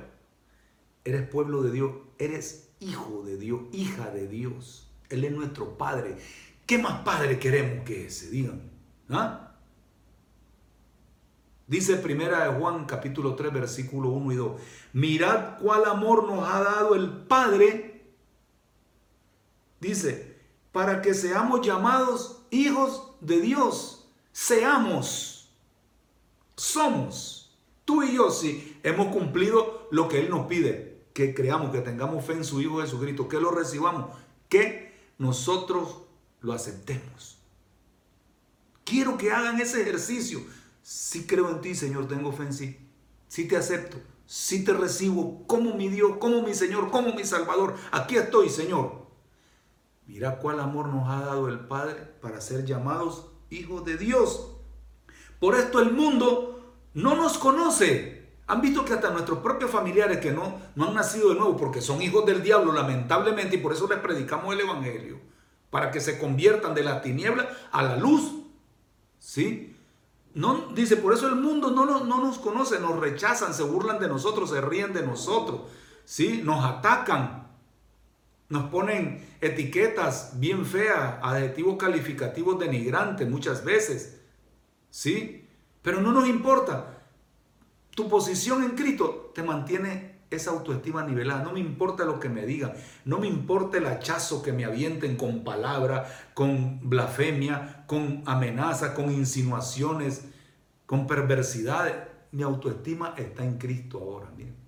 Eres 1.04 1.28
pueblo 1.28 1.62
de 1.62 1.72
Dios. 1.72 1.92
Eres 2.18 2.70
hijo 2.80 3.22
de 3.26 3.36
Dios, 3.36 3.60
hija 3.72 4.10
de 4.10 4.26
Dios. 4.28 4.88
Él 5.10 5.24
es 5.24 5.32
nuestro 5.32 5.76
Padre. 5.76 6.16
¿Qué 6.70 6.78
más 6.78 7.00
Padre 7.00 7.36
queremos 7.40 7.84
que 7.84 8.06
ese? 8.06 8.30
Digan. 8.30 8.62
¿Ah? 9.08 9.56
Dice 11.66 11.96
primera 11.96 12.44
de 12.44 12.60
Juan 12.60 12.84
capítulo 12.84 13.34
3 13.34 13.52
versículo 13.52 14.10
1 14.10 14.32
y 14.32 14.36
2. 14.36 14.60
Mirad 14.92 15.58
cuál 15.58 15.86
amor 15.86 16.28
nos 16.28 16.48
ha 16.48 16.62
dado 16.62 16.94
el 16.94 17.10
Padre. 17.10 18.04
Dice, 19.80 20.38
para 20.70 21.02
que 21.02 21.12
seamos 21.12 21.66
llamados 21.66 22.42
hijos 22.52 23.14
de 23.20 23.40
Dios. 23.40 24.08
Seamos, 24.30 25.52
somos. 26.54 27.52
Tú 27.84 28.04
y 28.04 28.14
yo, 28.14 28.30
si 28.30 28.78
hemos 28.84 29.08
cumplido 29.08 29.88
lo 29.90 30.06
que 30.06 30.20
Él 30.20 30.30
nos 30.30 30.46
pide, 30.46 31.02
que 31.14 31.34
creamos, 31.34 31.72
que 31.72 31.80
tengamos 31.80 32.24
fe 32.24 32.34
en 32.34 32.44
su 32.44 32.60
Hijo 32.60 32.80
Jesucristo, 32.80 33.26
que 33.26 33.40
lo 33.40 33.50
recibamos, 33.50 34.16
que 34.48 34.94
nosotros 35.18 36.02
lo 36.40 36.52
aceptemos. 36.52 37.38
Quiero 38.84 39.16
que 39.16 39.32
hagan 39.32 39.60
ese 39.60 39.82
ejercicio. 39.82 40.40
Si 40.82 41.26
creo 41.26 41.50
en 41.50 41.60
ti, 41.60 41.74
Señor, 41.74 42.08
tengo 42.08 42.32
fe 42.32 42.44
en 42.44 42.52
sí. 42.52 42.78
Si 43.28 43.46
te 43.46 43.56
acepto, 43.56 43.98
si 44.26 44.64
te 44.64 44.72
recibo 44.72 45.46
como 45.46 45.74
mi 45.74 45.88
Dios, 45.88 46.16
como 46.18 46.42
mi 46.42 46.54
Señor, 46.54 46.90
como 46.90 47.14
mi 47.14 47.24
Salvador. 47.24 47.76
Aquí 47.92 48.16
estoy, 48.16 48.48
Señor. 48.48 49.06
Mira 50.06 50.38
cuál 50.38 50.58
amor 50.58 50.88
nos 50.88 51.08
ha 51.08 51.20
dado 51.20 51.48
el 51.48 51.60
Padre 51.60 51.94
para 52.20 52.40
ser 52.40 52.64
llamados 52.64 53.26
hijos 53.50 53.84
de 53.84 53.96
Dios. 53.96 54.56
Por 55.38 55.54
esto 55.54 55.80
el 55.80 55.92
mundo 55.92 56.74
no 56.94 57.14
nos 57.14 57.38
conoce. 57.38 58.20
Han 58.46 58.60
visto 58.60 58.84
que 58.84 58.94
hasta 58.94 59.10
nuestros 59.10 59.38
propios 59.38 59.70
familiares 59.70 60.18
que 60.18 60.32
no, 60.32 60.60
no 60.74 60.88
han 60.88 60.94
nacido 60.94 61.28
de 61.28 61.36
nuevo 61.36 61.56
porque 61.56 61.80
son 61.80 62.02
hijos 62.02 62.26
del 62.26 62.42
diablo, 62.42 62.72
lamentablemente, 62.72 63.56
y 63.56 63.60
por 63.60 63.72
eso 63.72 63.86
les 63.86 64.00
predicamos 64.00 64.52
el 64.52 64.60
Evangelio, 64.60 65.20
para 65.70 65.90
que 65.90 66.00
se 66.00 66.18
conviertan 66.18 66.74
de 66.74 66.82
la 66.82 67.00
tiniebla 67.00 67.48
a 67.72 67.82
la 67.82 67.96
luz. 67.96 68.32
¿Sí? 69.18 69.76
No, 70.34 70.68
dice, 70.74 70.96
por 70.96 71.12
eso 71.12 71.28
el 71.28 71.36
mundo 71.36 71.70
no, 71.70 71.84
no, 71.84 72.04
no 72.04 72.22
nos 72.22 72.38
conoce, 72.38 72.78
nos 72.78 72.98
rechazan, 72.98 73.52
se 73.52 73.62
burlan 73.62 73.98
de 73.98 74.08
nosotros, 74.08 74.50
se 74.50 74.60
ríen 74.60 74.92
de 74.92 75.02
nosotros, 75.02 75.62
¿sí? 76.04 76.40
Nos 76.44 76.64
atacan, 76.64 77.48
nos 78.48 78.70
ponen 78.70 79.24
etiquetas 79.40 80.38
bien 80.38 80.66
feas, 80.66 81.16
adjetivos 81.22 81.76
calificativos 81.78 82.58
denigrantes 82.58 83.28
muchas 83.28 83.64
veces. 83.64 84.20
¿Sí? 84.90 85.48
Pero 85.82 86.00
no 86.00 86.12
nos 86.12 86.28
importa. 86.28 87.04
Tu 87.94 88.08
posición 88.08 88.62
en 88.64 88.70
Cristo 88.70 89.30
te 89.34 89.42
mantiene 89.42 90.09
esa 90.30 90.52
autoestima 90.52 91.02
nivelada. 91.04 91.42
No 91.42 91.52
me 91.52 91.60
importa 91.60 92.04
lo 92.04 92.20
que 92.20 92.28
me 92.28 92.46
digan. 92.46 92.72
No 93.04 93.18
me 93.18 93.26
importa 93.26 93.78
el 93.78 93.86
hachazo 93.86 94.42
que 94.42 94.52
me 94.52 94.64
avienten 94.64 95.16
con 95.16 95.44
palabra, 95.44 96.06
con 96.34 96.88
blasfemia, 96.88 97.84
con 97.86 98.22
amenazas, 98.26 98.90
con 98.92 99.10
insinuaciones, 99.10 100.24
con 100.86 101.06
perversidades. 101.06 101.94
Mi 102.32 102.42
autoestima 102.42 103.14
está 103.16 103.44
en 103.44 103.58
Cristo 103.58 103.98
ahora. 103.98 104.30
Miren. 104.36 104.60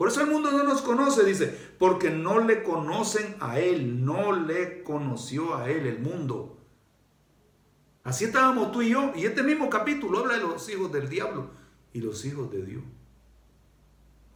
Por 0.00 0.08
eso 0.08 0.22
el 0.22 0.30
mundo 0.30 0.50
no 0.50 0.64
nos 0.64 0.80
conoce, 0.80 1.24
dice, 1.24 1.54
porque 1.78 2.08
no 2.08 2.40
le 2.40 2.62
conocen 2.62 3.36
a 3.38 3.58
Él, 3.60 4.02
no 4.02 4.32
le 4.32 4.82
conoció 4.82 5.54
a 5.56 5.68
Él 5.68 5.84
el 5.86 5.98
mundo. 5.98 6.56
Así 8.02 8.24
estábamos 8.24 8.72
tú 8.72 8.80
y 8.80 8.88
yo, 8.88 9.12
y 9.14 9.26
este 9.26 9.42
mismo 9.42 9.68
capítulo 9.68 10.20
habla 10.20 10.36
de 10.36 10.40
los 10.40 10.66
hijos 10.70 10.90
del 10.90 11.10
diablo 11.10 11.50
y 11.92 12.00
los 12.00 12.24
hijos 12.24 12.50
de 12.50 12.64
Dios. 12.64 12.82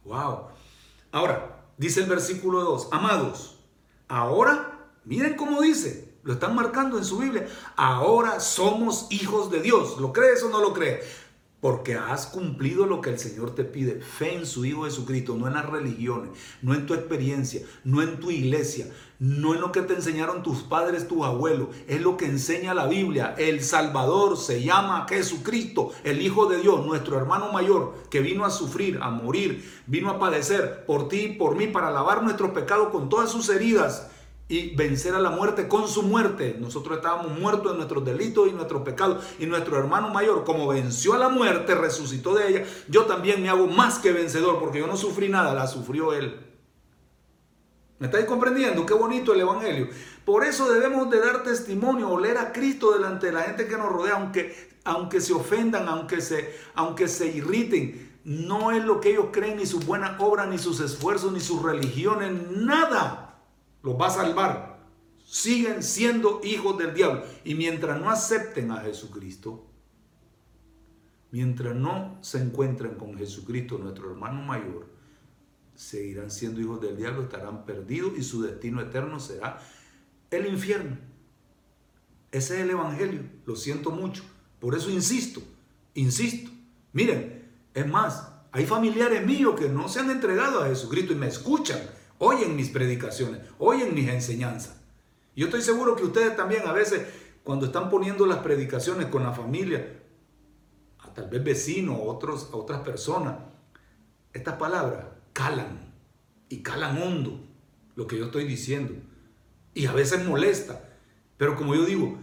Wow. 0.05 0.47
Ahora, 1.11 1.65
dice 1.77 2.01
el 2.01 2.05
versículo 2.07 2.61
2, 2.61 2.89
amados, 2.91 3.57
ahora, 4.07 4.87
miren 5.03 5.35
cómo 5.35 5.61
dice, 5.61 6.13
lo 6.23 6.33
están 6.33 6.55
marcando 6.55 6.97
en 6.97 7.05
su 7.05 7.17
Biblia, 7.17 7.47
ahora 7.75 8.39
somos 8.39 9.07
hijos 9.09 9.51
de 9.51 9.61
Dios. 9.61 9.99
¿Lo 9.99 10.13
crees 10.13 10.43
o 10.43 10.49
no 10.49 10.59
lo 10.61 10.73
crees? 10.73 11.24
Porque 11.65 11.95
has 11.95 12.27
cumplido 12.27 12.85
lo 12.85 13.01
que 13.01 13.09
el 13.09 13.17
Señor 13.17 13.55
te 13.55 13.63
pide. 13.63 13.99
Fe 13.99 14.35
en 14.35 14.45
su 14.45 14.65
Hijo 14.65 14.83
Jesucristo, 14.83 15.35
no 15.35 15.47
en 15.47 15.55
las 15.55 15.65
religiones, 15.65 16.29
no 16.61 16.75
en 16.75 16.85
tu 16.85 16.93
experiencia, 16.93 17.61
no 17.83 18.03
en 18.03 18.19
tu 18.19 18.29
iglesia, 18.29 18.85
no 19.17 19.55
en 19.55 19.61
lo 19.61 19.71
que 19.71 19.81
te 19.81 19.95
enseñaron 19.95 20.43
tus 20.43 20.61
padres, 20.61 21.07
tus 21.07 21.25
abuelos. 21.25 21.69
Es 21.87 22.01
lo 22.01 22.17
que 22.17 22.27
enseña 22.27 22.75
la 22.75 22.85
Biblia. 22.85 23.33
El 23.39 23.63
Salvador 23.63 24.37
se 24.37 24.61
llama 24.61 25.07
Jesucristo, 25.09 25.91
el 26.03 26.21
Hijo 26.21 26.45
de 26.45 26.61
Dios, 26.61 26.85
nuestro 26.85 27.17
hermano 27.17 27.51
mayor, 27.51 27.95
que 28.11 28.19
vino 28.19 28.45
a 28.45 28.51
sufrir, 28.51 28.99
a 29.01 29.09
morir, 29.09 29.67
vino 29.87 30.11
a 30.11 30.19
padecer 30.19 30.85
por 30.85 31.09
ti 31.09 31.21
y 31.21 31.33
por 31.33 31.55
mí 31.55 31.65
para 31.65 31.89
lavar 31.89 32.21
nuestros 32.21 32.51
pecados 32.51 32.89
con 32.89 33.09
todas 33.09 33.31
sus 33.31 33.49
heridas 33.49 34.11
y 34.47 34.75
vencer 34.75 35.15
a 35.15 35.19
la 35.19 35.31
muerte 35.31 35.67
con 35.67 35.87
su 35.87 36.03
muerte. 36.03 36.55
Nosotros 36.59 36.97
estábamos 36.97 37.37
muertos 37.39 37.71
en 37.71 37.77
nuestros 37.77 38.05
delitos 38.05 38.47
y 38.47 38.51
nuestros 38.51 38.83
pecados. 38.83 39.25
Y 39.39 39.47
nuestro 39.47 39.77
hermano 39.77 40.09
mayor, 40.09 40.43
como 40.43 40.67
venció 40.67 41.13
a 41.13 41.17
la 41.17 41.29
muerte, 41.29 41.73
resucitó 41.73 42.35
de 42.35 42.49
ella, 42.49 42.65
yo 42.87 43.05
también 43.05 43.41
me 43.41 43.49
hago 43.49 43.67
más 43.67 43.97
que 43.97 44.11
vencedor 44.11 44.59
porque 44.59 44.79
yo 44.79 44.87
no 44.87 44.97
sufrí 44.97 45.29
nada, 45.29 45.53
la 45.53 45.67
sufrió 45.67 46.13
él. 46.13 46.39
¿Me 47.97 48.07
estáis 48.07 48.25
comprendiendo? 48.25 48.85
Qué 48.85 48.93
bonito 48.93 49.33
el 49.33 49.39
Evangelio. 49.39 49.89
Por 50.25 50.43
eso 50.43 50.71
debemos 50.71 51.09
de 51.09 51.19
dar 51.19 51.43
testimonio, 51.43 52.09
oler 52.09 52.37
a 52.37 52.51
Cristo 52.51 52.91
delante 52.91 53.27
de 53.27 53.31
la 53.31 53.43
gente 53.43 53.67
que 53.67 53.77
nos 53.77 53.89
rodea, 53.89 54.15
aunque, 54.15 54.77
aunque 54.83 55.21
se 55.21 55.33
ofendan, 55.33 55.87
aunque 55.87 56.21
se, 56.21 56.55
aunque 56.75 57.07
se 57.07 57.27
irriten. 57.27 58.19
No 58.25 58.71
es 58.71 58.83
lo 58.83 58.99
que 58.99 59.11
ellos 59.11 59.27
creen, 59.31 59.57
ni 59.57 59.65
su 59.65 59.79
buena 59.79 60.17
obra, 60.19 60.45
ni 60.45 60.57
sus 60.57 60.81
esfuerzos, 60.81 61.31
ni 61.31 61.39
sus 61.39 61.63
religiones, 61.63 62.31
nada 62.51 63.24
los 63.85 63.95
va 63.95 64.07
a 64.07 64.09
salvar. 64.09 64.79
Siguen 65.23 65.81
siendo 65.83 66.41
hijos 66.43 66.77
del 66.77 66.93
diablo. 66.93 67.23
Y 67.45 67.55
mientras 67.55 67.99
no 68.01 68.09
acepten 68.09 68.71
a 68.71 68.81
Jesucristo, 68.81 69.65
mientras 71.31 71.75
no 71.75 72.17
se 72.21 72.39
encuentren 72.39 72.95
con 72.95 73.15
Jesucristo, 73.17 73.77
nuestro 73.77 74.09
hermano 74.09 74.41
mayor, 74.41 74.87
seguirán 75.75 76.31
siendo 76.31 76.59
hijos 76.61 76.81
del 76.81 76.97
diablo, 76.97 77.23
estarán 77.23 77.65
perdidos 77.65 78.17
y 78.17 78.23
su 78.23 78.41
destino 78.41 78.81
eterno 78.81 79.19
será 79.19 79.59
el 80.31 80.47
infierno. 80.47 80.97
Ese 82.31 82.55
es 82.55 82.61
el 82.61 82.71
Evangelio. 82.71 83.21
Lo 83.45 83.55
siento 83.55 83.91
mucho 83.91 84.23
Por 84.59 84.75
eso 84.75 84.89
insisto, 84.89 85.41
insisto. 85.93 86.49
Miren, 86.91 87.51
es 87.73 87.87
más, 87.87 88.31
hay 88.51 88.65
familiares 88.65 89.25
míos 89.25 89.59
que 89.59 89.69
no 89.69 89.87
se 89.89 89.99
han 89.99 90.09
entregado 90.09 90.63
a 90.63 90.67
Jesucristo 90.67 91.13
y 91.13 91.17
me 91.17 91.27
escuchan, 91.27 91.79
oyen 92.17 92.55
mis 92.55 92.69
predicaciones, 92.69 93.41
oyen 93.59 93.93
mis 93.93 94.09
enseñanzas. 94.09 94.77
Yo 95.35 95.45
estoy 95.45 95.61
seguro 95.61 95.95
que 95.95 96.03
ustedes 96.03 96.35
también 96.35 96.63
a 96.65 96.71
veces 96.71 97.05
cuando 97.43 97.67
están 97.67 97.89
poniendo 97.89 98.25
las 98.25 98.39
predicaciones 98.39 99.07
con 99.07 99.23
la 99.23 99.31
familia, 99.31 99.99
a 100.99 101.13
tal 101.13 101.29
vez 101.29 101.43
vecinos, 101.43 101.99
otros, 102.01 102.49
a 102.51 102.57
otras 102.57 102.81
personas, 102.81 103.35
estas 104.33 104.55
palabras 104.55 105.05
calan 105.33 105.93
y 106.49 106.63
calan 106.63 107.01
hondo 107.01 107.39
lo 107.95 108.07
que 108.07 108.17
yo 108.17 108.25
estoy 108.25 108.45
diciendo. 108.45 108.93
Y 109.73 109.85
a 109.85 109.91
veces 109.91 110.25
molesta. 110.25 110.89
Pero 111.37 111.55
como 111.55 111.75
yo 111.75 111.85
digo, 111.85 112.17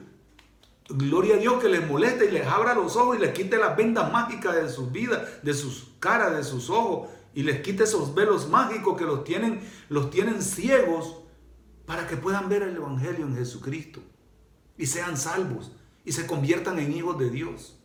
gloria 0.88 1.36
a 1.36 1.38
Dios 1.38 1.62
que 1.62 1.68
les 1.68 1.86
moleste 1.86 2.26
y 2.26 2.30
les 2.30 2.46
abra 2.46 2.74
los 2.74 2.96
ojos 2.96 3.16
y 3.16 3.20
les 3.20 3.32
quite 3.32 3.58
las 3.58 3.76
vendas 3.76 4.10
mágicas 4.12 4.56
de 4.56 4.68
sus 4.68 4.90
vidas, 4.90 5.42
de 5.42 5.54
sus 5.54 5.92
caras, 6.00 6.36
de 6.36 6.44
sus 6.44 6.70
ojos. 6.70 7.10
Y 7.34 7.42
les 7.42 7.60
quite 7.60 7.84
esos 7.84 8.14
velos 8.14 8.48
mágicos 8.48 8.98
que 8.98 9.04
los 9.04 9.24
tienen, 9.24 9.60
los 9.88 10.10
tienen 10.10 10.42
ciegos 10.42 11.22
para 11.86 12.06
que 12.06 12.16
puedan 12.16 12.48
ver 12.48 12.62
el 12.62 12.76
Evangelio 12.76 13.26
en 13.26 13.36
Jesucristo. 13.36 14.00
Y 14.76 14.86
sean 14.86 15.16
salvos 15.16 15.72
y 16.04 16.12
se 16.12 16.26
conviertan 16.26 16.78
en 16.78 16.92
hijos 16.92 17.18
de 17.18 17.30
Dios. 17.30 17.78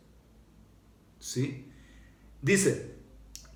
¿Sí? 1.18 1.70
Dice, 2.42 2.98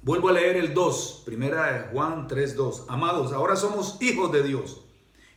Vuelvo 0.05 0.31
a 0.31 0.33
leer 0.33 0.57
el 0.57 0.75
2, 0.75 1.23
primera 1.25 1.73
de 1.73 1.81
Juan 1.93 2.27
3:2. 2.27 2.87
Amados, 2.89 3.33
ahora 3.33 3.55
somos 3.55 3.99
hijos 4.03 4.33
de 4.33 4.43
Dios 4.43 4.85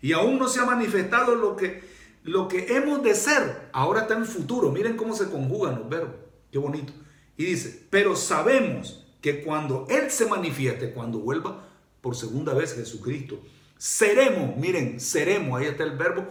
y 0.01 0.13
aún 0.13 0.39
no 0.39 0.47
se 0.47 0.59
ha 0.59 0.65
manifestado 0.65 1.35
lo 1.35 1.55
que 1.55 1.83
lo 2.23 2.47
que 2.47 2.75
hemos 2.75 3.03
de 3.03 3.13
ser. 3.13 3.69
Ahora 3.71 4.01
está 4.01 4.15
en 4.15 4.25
futuro. 4.25 4.71
Miren 4.71 4.97
cómo 4.97 5.15
se 5.15 5.29
conjugan 5.29 5.77
los 5.77 5.87
verbos. 5.87 6.15
Qué 6.51 6.57
bonito. 6.57 6.93
Y 7.37 7.45
dice, 7.45 7.85
"Pero 7.91 8.15
sabemos 8.15 9.04
que 9.25 9.43
cuando 9.43 9.87
él 9.89 10.11
se 10.11 10.27
manifieste, 10.27 10.93
cuando 10.93 11.17
vuelva 11.17 11.67
por 11.99 12.15
segunda 12.15 12.53
vez 12.53 12.75
Jesucristo, 12.75 13.39
seremos, 13.75 14.55
miren, 14.55 14.99
seremos, 14.99 15.59
ahí 15.59 15.65
está 15.65 15.83
el 15.83 15.97
verbo 15.97 16.27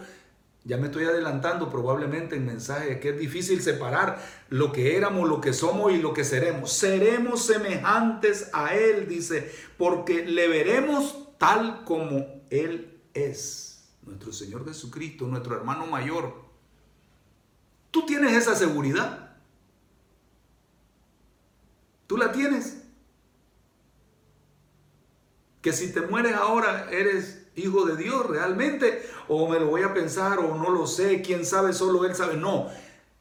ya 0.63 0.77
me 0.77 0.85
estoy 0.85 1.03
adelantando 1.03 1.69
probablemente 1.69 2.37
en 2.37 2.45
mensaje 2.45 3.01
que 3.01 3.09
es 3.09 3.19
difícil 3.19 3.61
separar 3.61 4.25
lo 4.47 4.71
que 4.71 4.95
éramos, 4.95 5.27
lo 5.27 5.41
que 5.41 5.51
somos 5.51 5.91
y 5.91 5.97
lo 5.97 6.13
que 6.13 6.23
seremos. 6.23 6.71
Seremos 6.71 7.45
semejantes 7.45 8.49
a 8.53 8.73
Él, 8.73 9.09
dice, 9.09 9.53
porque 9.77 10.25
le 10.25 10.47
veremos 10.47 11.37
tal 11.37 11.83
como 11.83 12.45
Él 12.49 12.99
es. 13.13 13.89
Nuestro 14.03 14.31
Señor 14.31 14.65
Jesucristo, 14.65 15.27
nuestro 15.27 15.55
hermano 15.57 15.85
mayor. 15.85 16.33
¿Tú 17.91 18.05
tienes 18.05 18.31
esa 18.31 18.55
seguridad? 18.55 19.35
¿Tú 22.07 22.17
la 22.17 22.31
tienes? 22.31 22.84
Que 25.65 25.73
si 25.73 25.91
te 25.91 26.01
mueres 26.01 26.35
ahora 26.35 26.89
eres 26.91 27.47
hijo 27.55 27.85
de 27.85 27.95
Dios 27.97 28.27
realmente, 28.27 29.01
o 29.27 29.49
me 29.49 29.59
lo 29.59 29.65
voy 29.65 29.81
a 29.81 29.95
pensar, 29.95 30.37
o 30.37 30.53
no 30.55 30.69
lo 30.69 30.85
sé, 30.85 31.23
quién 31.23 31.43
sabe, 31.43 31.73
solo 31.73 32.05
Él 32.05 32.13
sabe. 32.13 32.37
No, 32.37 32.67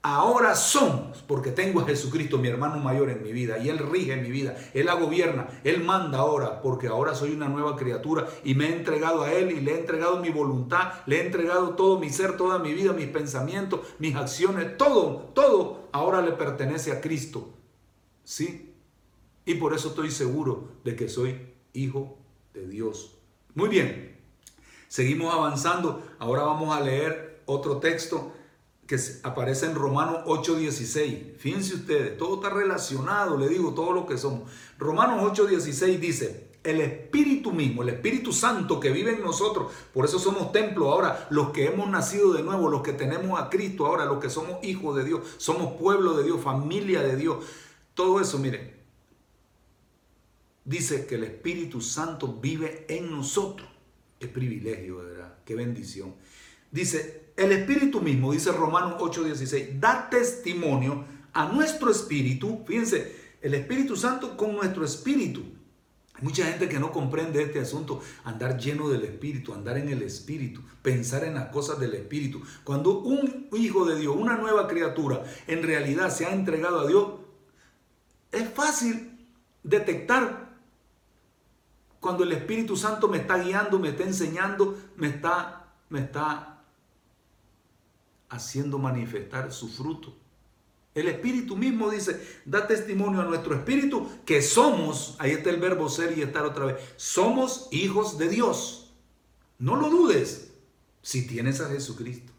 ahora 0.02 0.54
somos, 0.54 1.22
porque 1.26 1.52
tengo 1.52 1.80
a 1.80 1.86
Jesucristo, 1.86 2.36
mi 2.36 2.48
hermano 2.48 2.76
mayor 2.80 3.08
en 3.08 3.22
mi 3.22 3.32
vida, 3.32 3.56
y 3.56 3.70
Él 3.70 3.78
rige 3.78 4.16
mi 4.16 4.30
vida, 4.30 4.58
Él 4.74 4.84
la 4.84 4.92
gobierna, 4.92 5.48
Él 5.64 5.82
manda 5.84 6.18
ahora, 6.18 6.60
porque 6.60 6.88
ahora 6.88 7.14
soy 7.14 7.32
una 7.32 7.48
nueva 7.48 7.76
criatura 7.76 8.28
y 8.44 8.54
me 8.54 8.66
he 8.66 8.76
entregado 8.76 9.22
a 9.22 9.32
Él 9.32 9.50
y 9.50 9.62
le 9.62 9.76
he 9.76 9.80
entregado 9.80 10.20
mi 10.20 10.28
voluntad, 10.28 10.92
le 11.06 11.22
he 11.22 11.24
entregado 11.24 11.70
todo 11.70 11.98
mi 11.98 12.10
ser, 12.10 12.36
toda 12.36 12.58
mi 12.58 12.74
vida, 12.74 12.92
mis 12.92 13.08
pensamientos, 13.08 13.80
mis 13.98 14.16
acciones, 14.16 14.76
todo, 14.76 15.30
todo 15.32 15.88
ahora 15.92 16.20
le 16.20 16.32
pertenece 16.32 16.92
a 16.92 17.00
Cristo. 17.00 17.54
¿Sí? 18.22 18.74
Y 19.46 19.54
por 19.54 19.72
eso 19.72 19.88
estoy 19.88 20.10
seguro 20.10 20.68
de 20.84 20.94
que 20.94 21.08
soy 21.08 21.54
hijo 21.72 22.18
de 22.54 22.68
Dios. 22.68 23.18
Muy 23.54 23.68
bien. 23.68 24.16
Seguimos 24.88 25.34
avanzando. 25.34 26.02
Ahora 26.18 26.42
vamos 26.44 26.74
a 26.74 26.80
leer 26.80 27.42
otro 27.46 27.78
texto 27.78 28.32
que 28.86 28.96
aparece 29.22 29.66
en 29.66 29.74
Romanos 29.74 30.22
8:16. 30.26 31.36
Fíjense 31.38 31.74
ustedes, 31.74 32.16
todo 32.16 32.36
está 32.36 32.50
relacionado, 32.50 33.36
le 33.36 33.48
digo, 33.48 33.74
todo 33.74 33.92
lo 33.92 34.06
que 34.06 34.16
somos. 34.16 34.50
Romanos 34.78 35.20
8:16 35.22 35.98
dice, 35.98 36.50
el 36.62 36.80
Espíritu 36.80 37.50
mismo, 37.52 37.82
el 37.82 37.90
Espíritu 37.90 38.32
Santo 38.32 38.80
que 38.80 38.90
vive 38.90 39.12
en 39.12 39.22
nosotros, 39.22 39.72
por 39.92 40.04
eso 40.04 40.18
somos 40.18 40.52
templo 40.52 40.92
ahora, 40.92 41.26
los 41.30 41.50
que 41.50 41.66
hemos 41.66 41.90
nacido 41.90 42.32
de 42.32 42.42
nuevo, 42.42 42.70
los 42.70 42.82
que 42.82 42.92
tenemos 42.92 43.40
a 43.40 43.50
Cristo 43.50 43.86
ahora, 43.86 44.04
los 44.04 44.18
que 44.18 44.30
somos 44.30 44.62
hijos 44.62 44.96
de 44.96 45.04
Dios, 45.04 45.20
somos 45.38 45.74
pueblo 45.74 46.14
de 46.14 46.24
Dios, 46.24 46.40
familia 46.40 47.02
de 47.02 47.16
Dios, 47.16 47.44
todo 47.94 48.20
eso, 48.20 48.38
miren, 48.38 48.83
dice 50.64 51.06
que 51.06 51.16
el 51.16 51.24
Espíritu 51.24 51.80
Santo 51.80 52.38
vive 52.40 52.86
en 52.88 53.10
nosotros. 53.10 53.68
Qué 54.18 54.28
privilegio, 54.28 54.98
¿verdad? 54.98 55.38
Qué 55.44 55.54
bendición. 55.54 56.14
Dice, 56.70 57.32
el 57.36 57.52
Espíritu 57.52 58.00
mismo, 58.00 58.32
dice 58.32 58.52
Romanos 58.52 58.94
8:16, 59.00 59.78
da 59.78 60.08
testimonio 60.08 61.04
a 61.32 61.46
nuestro 61.48 61.90
espíritu. 61.90 62.64
Fíjense, 62.66 63.16
el 63.42 63.54
Espíritu 63.54 63.96
Santo 63.96 64.36
con 64.36 64.54
nuestro 64.54 64.84
espíritu. 64.84 65.42
Hay 66.14 66.22
mucha 66.22 66.46
gente 66.46 66.68
que 66.68 66.78
no 66.78 66.92
comprende 66.92 67.42
este 67.42 67.58
asunto, 67.58 68.00
andar 68.22 68.56
lleno 68.56 68.88
del 68.88 69.02
Espíritu, 69.02 69.52
andar 69.52 69.76
en 69.78 69.88
el 69.88 70.00
Espíritu, 70.02 70.62
pensar 70.80 71.24
en 71.24 71.34
las 71.34 71.48
cosas 71.48 71.80
del 71.80 71.92
Espíritu. 71.94 72.40
Cuando 72.62 73.00
un 73.00 73.48
hijo 73.52 73.84
de 73.84 73.98
Dios, 73.98 74.14
una 74.16 74.36
nueva 74.36 74.68
criatura, 74.68 75.24
en 75.48 75.64
realidad 75.64 76.10
se 76.10 76.24
ha 76.24 76.32
entregado 76.32 76.80
a 76.80 76.86
Dios, 76.86 77.14
es 78.30 78.48
fácil 78.48 79.26
detectar 79.64 80.43
cuando 82.04 82.22
el 82.22 82.32
Espíritu 82.32 82.76
Santo 82.76 83.08
me 83.08 83.16
está 83.16 83.38
guiando, 83.38 83.78
me 83.78 83.88
está 83.88 84.02
enseñando, 84.02 84.78
me 84.98 85.08
está, 85.08 85.72
me 85.88 86.00
está 86.00 86.62
haciendo 88.28 88.78
manifestar 88.78 89.50
su 89.50 89.70
fruto. 89.70 90.14
El 90.94 91.08
Espíritu 91.08 91.56
mismo 91.56 91.88
dice, 91.88 92.20
da 92.44 92.66
testimonio 92.66 93.22
a 93.22 93.24
nuestro 93.24 93.54
Espíritu 93.54 94.06
que 94.26 94.42
somos, 94.42 95.16
ahí 95.18 95.30
está 95.30 95.48
el 95.48 95.58
verbo 95.58 95.88
ser 95.88 96.18
y 96.18 96.20
estar 96.20 96.44
otra 96.44 96.66
vez, 96.66 96.76
somos 96.96 97.68
hijos 97.70 98.18
de 98.18 98.28
Dios. 98.28 98.92
No 99.58 99.74
lo 99.74 99.88
dudes 99.88 100.52
si 101.00 101.26
tienes 101.26 101.62
a 101.62 101.70
Jesucristo. 101.70 102.34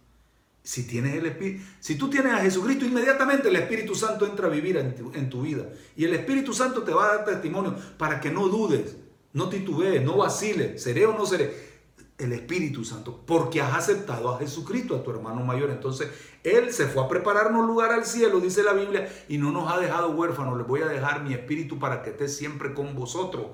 Si 0.61 0.85
tienes 0.85 1.15
el 1.15 1.25
Espíritu, 1.25 1.63
si 1.79 1.95
tú 1.95 2.07
tienes 2.07 2.33
a 2.33 2.41
Jesucristo, 2.41 2.85
inmediatamente 2.85 3.49
el 3.49 3.55
Espíritu 3.55 3.95
Santo 3.95 4.27
entra 4.27 4.45
a 4.45 4.51
vivir 4.51 4.77
en 4.77 4.93
tu, 4.93 5.11
en 5.15 5.27
tu 5.27 5.41
vida. 5.41 5.67
Y 5.95 6.05
el 6.05 6.13
Espíritu 6.13 6.53
Santo 6.53 6.83
te 6.83 6.93
va 6.93 7.05
a 7.05 7.15
dar 7.15 7.25
testimonio 7.25 7.75
para 7.97 8.19
que 8.21 8.29
no 8.29 8.47
dudes 8.47 8.95
no 9.35 9.49
titubees, 9.49 10.01
no 10.01 10.15
vaciles, 10.15 10.81
seré 10.81 11.05
o 11.05 11.13
no 11.13 11.25
seré. 11.25 11.75
El 12.17 12.31
Espíritu 12.31 12.85
Santo, 12.85 13.21
porque 13.27 13.61
has 13.61 13.73
aceptado 13.73 14.29
a 14.29 14.39
Jesucristo, 14.39 14.95
a 14.95 15.03
tu 15.03 15.11
hermano 15.11 15.43
mayor. 15.43 15.69
Entonces, 15.69 16.09
Él 16.45 16.71
se 16.71 16.87
fue 16.87 17.03
a 17.03 17.09
prepararnos 17.09 17.67
lugar 17.67 17.91
al 17.91 18.05
cielo, 18.05 18.39
dice 18.39 18.63
la 18.63 18.71
Biblia, 18.71 19.11
y 19.27 19.37
no 19.37 19.51
nos 19.51 19.69
ha 19.69 19.77
dejado 19.77 20.11
huérfanos. 20.11 20.57
Les 20.57 20.65
voy 20.65 20.81
a 20.83 20.87
dejar 20.87 21.21
mi 21.21 21.33
Espíritu 21.33 21.77
para 21.77 22.01
que 22.01 22.11
esté 22.11 22.29
siempre 22.29 22.73
con 22.73 22.95
vosotros. 22.95 23.47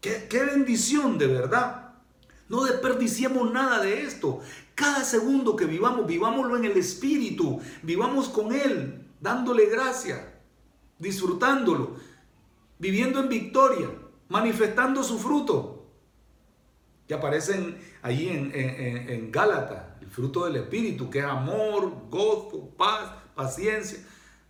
Qué, 0.00 0.26
qué 0.28 0.42
bendición, 0.42 1.16
de 1.18 1.28
verdad. 1.28 1.94
No 2.48 2.64
desperdiciemos 2.64 3.52
nada 3.52 3.80
de 3.80 4.02
esto. 4.02 4.40
Cada 4.74 5.04
segundo 5.04 5.54
que 5.54 5.66
vivamos, 5.66 6.04
vivámoslo 6.04 6.56
en 6.56 6.64
el 6.64 6.76
Espíritu. 6.76 7.60
Vivamos 7.84 8.28
con 8.28 8.52
Él, 8.52 9.06
dándole 9.20 9.66
gracia, 9.66 10.34
disfrutándolo, 10.98 11.94
viviendo 12.80 13.20
en 13.20 13.28
victoria 13.28 13.88
manifestando 14.32 15.04
su 15.04 15.18
fruto, 15.18 15.86
que 17.06 17.12
aparecen 17.12 17.78
allí 18.00 18.30
en, 18.30 18.50
en, 18.54 19.30
Gálatas, 19.30 20.00
el 20.00 20.08
fruto 20.08 20.46
del 20.46 20.56
Espíritu, 20.56 21.10
que 21.10 21.18
es 21.18 21.24
amor, 21.26 22.08
gozo, 22.08 22.70
paz, 22.78 23.12
paciencia, 23.34 23.98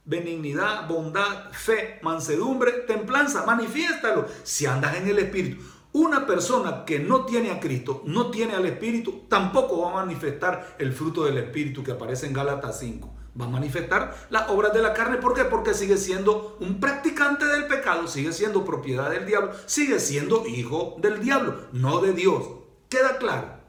benignidad, 0.04 0.86
bondad, 0.86 1.50
fe, 1.50 1.98
mansedumbre, 2.02 2.70
templanza, 2.86 3.44
manifiéstalo 3.44 4.28
si 4.44 4.66
andas 4.66 4.96
en 4.96 5.08
el 5.08 5.18
Espíritu. 5.18 5.60
Una 5.90 6.26
persona 6.26 6.84
que 6.84 7.00
no 7.00 7.26
tiene 7.26 7.50
a 7.50 7.58
Cristo, 7.58 8.02
no 8.06 8.30
tiene 8.30 8.54
al 8.54 8.66
Espíritu, 8.66 9.24
tampoco 9.28 9.82
va 9.82 9.90
a 9.90 10.04
manifestar 10.04 10.76
el 10.78 10.92
fruto 10.92 11.24
del 11.24 11.38
Espíritu 11.38 11.82
que 11.82 11.90
aparece 11.90 12.26
en 12.26 12.34
Gálatas 12.34 12.78
5 12.78 13.21
va 13.40 13.46
a 13.46 13.48
manifestar 13.48 14.26
las 14.30 14.50
obras 14.50 14.72
de 14.72 14.82
la 14.82 14.92
carne. 14.92 15.16
¿Por 15.16 15.34
qué? 15.34 15.44
Porque 15.44 15.74
sigue 15.74 15.96
siendo 15.96 16.56
un 16.60 16.80
practicante 16.80 17.46
del 17.46 17.66
pecado, 17.66 18.06
sigue 18.06 18.32
siendo 18.32 18.64
propiedad 18.64 19.10
del 19.10 19.26
diablo, 19.26 19.52
sigue 19.66 19.98
siendo 20.00 20.46
hijo 20.46 20.96
del 20.98 21.20
diablo, 21.20 21.66
no 21.72 22.00
de 22.00 22.12
Dios. 22.12 22.44
¿Queda 22.88 23.18
claro? 23.18 23.60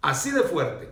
Así 0.00 0.30
de 0.30 0.42
fuerte. 0.42 0.90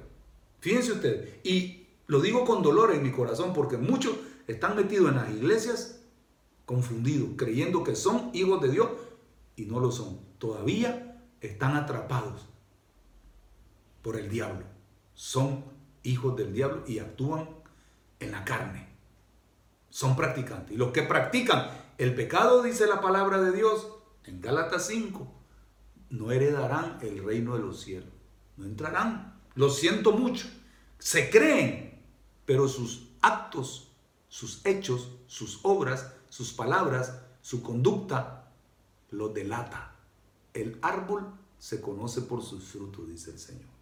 Fíjense 0.60 0.92
ustedes. 0.92 1.34
Y 1.44 1.86
lo 2.06 2.20
digo 2.20 2.44
con 2.44 2.62
dolor 2.62 2.92
en 2.92 3.02
mi 3.02 3.10
corazón 3.10 3.52
porque 3.52 3.76
muchos 3.76 4.14
están 4.46 4.76
metidos 4.76 5.10
en 5.10 5.16
las 5.16 5.30
iglesias 5.30 6.00
confundidos, 6.64 7.30
creyendo 7.36 7.82
que 7.84 7.96
son 7.96 8.30
hijos 8.32 8.60
de 8.60 8.70
Dios 8.70 8.88
y 9.56 9.64
no 9.64 9.80
lo 9.80 9.90
son. 9.90 10.20
Todavía 10.38 11.20
están 11.40 11.76
atrapados 11.76 12.46
por 14.02 14.16
el 14.16 14.28
diablo. 14.28 14.64
Son 15.14 15.64
hijos 16.02 16.36
del 16.36 16.52
diablo 16.52 16.84
y 16.86 16.98
actúan 16.98 17.48
en 18.20 18.32
la 18.32 18.44
carne. 18.44 18.86
son 19.90 20.14
practicantes. 20.14 20.74
Y 20.74 20.76
los 20.76 20.92
que 20.92 21.02
practican 21.02 21.70
el 21.96 22.14
pecado, 22.14 22.62
dice 22.62 22.86
la 22.86 23.00
palabra 23.00 23.40
de 23.40 23.52
Dios 23.52 23.88
en 24.24 24.40
Gálatas 24.40 24.86
5, 24.88 25.32
no 26.10 26.30
heredarán 26.30 26.98
el 27.00 27.24
reino 27.24 27.54
de 27.56 27.62
los 27.62 27.80
cielos. 27.80 28.12
No 28.56 28.64
entrarán. 28.66 29.40
Lo 29.54 29.70
siento 29.70 30.12
mucho. 30.12 30.48
Se 30.98 31.30
creen, 31.30 32.02
pero 32.44 32.68
sus 32.68 33.08
actos, 33.22 33.92
sus 34.28 34.64
hechos, 34.66 35.12
sus 35.26 35.60
obras, 35.62 36.12
sus 36.28 36.52
palabras, 36.52 37.20
su 37.40 37.62
conducta, 37.62 38.50
lo 39.10 39.28
delata. 39.28 39.94
El 40.52 40.78
árbol 40.82 41.26
se 41.58 41.80
conoce 41.80 42.22
por 42.22 42.42
sus 42.42 42.64
frutos, 42.64 43.08
dice 43.08 43.30
el 43.30 43.38
Señor. 43.38 43.76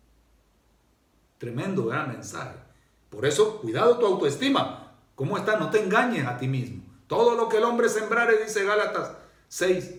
Tremendo 1.39 1.87
gran 1.87 2.13
mensaje. 2.13 2.59
Por 3.15 3.27
eso, 3.27 3.61
cuidado 3.61 3.99
tu 3.99 4.07
autoestima. 4.07 4.93
¿Cómo 5.15 5.39
está? 5.39 5.57
No 5.57 5.71
te 5.71 5.83
engañes 5.83 6.27
a 6.27 6.37
ti 6.37 6.49
mismo. 6.49 6.83
Todo 7.07 7.37
lo 7.37 7.49
que 7.49 7.59
el 7.59 7.65
hombre 7.65 7.89
sembrare, 7.89 8.43
dice 8.43 8.65
Gálatas 8.65 9.13
6, 9.49 9.95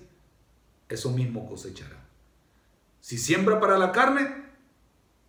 eso 0.90 1.10
mismo 1.12 1.48
cosechará. 1.48 2.04
Si 3.00 3.18
siembra 3.18 3.60
para 3.60 3.78
la 3.78 3.92
carne, 3.92 4.44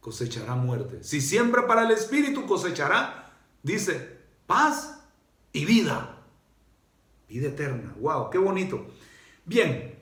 cosechará 0.01 0.55
muerte. 0.55 1.05
Si 1.05 1.21
siembra 1.21 1.67
para 1.67 1.83
el 1.85 1.91
espíritu, 1.91 2.47
cosechará, 2.47 3.33
dice, 3.63 4.19
paz 4.47 5.01
y 5.53 5.65
vida. 5.65 6.19
Vida 7.29 7.49
eterna. 7.49 7.95
Wow, 8.01 8.31
qué 8.31 8.39
bonito. 8.39 8.87
Bien, 9.45 9.95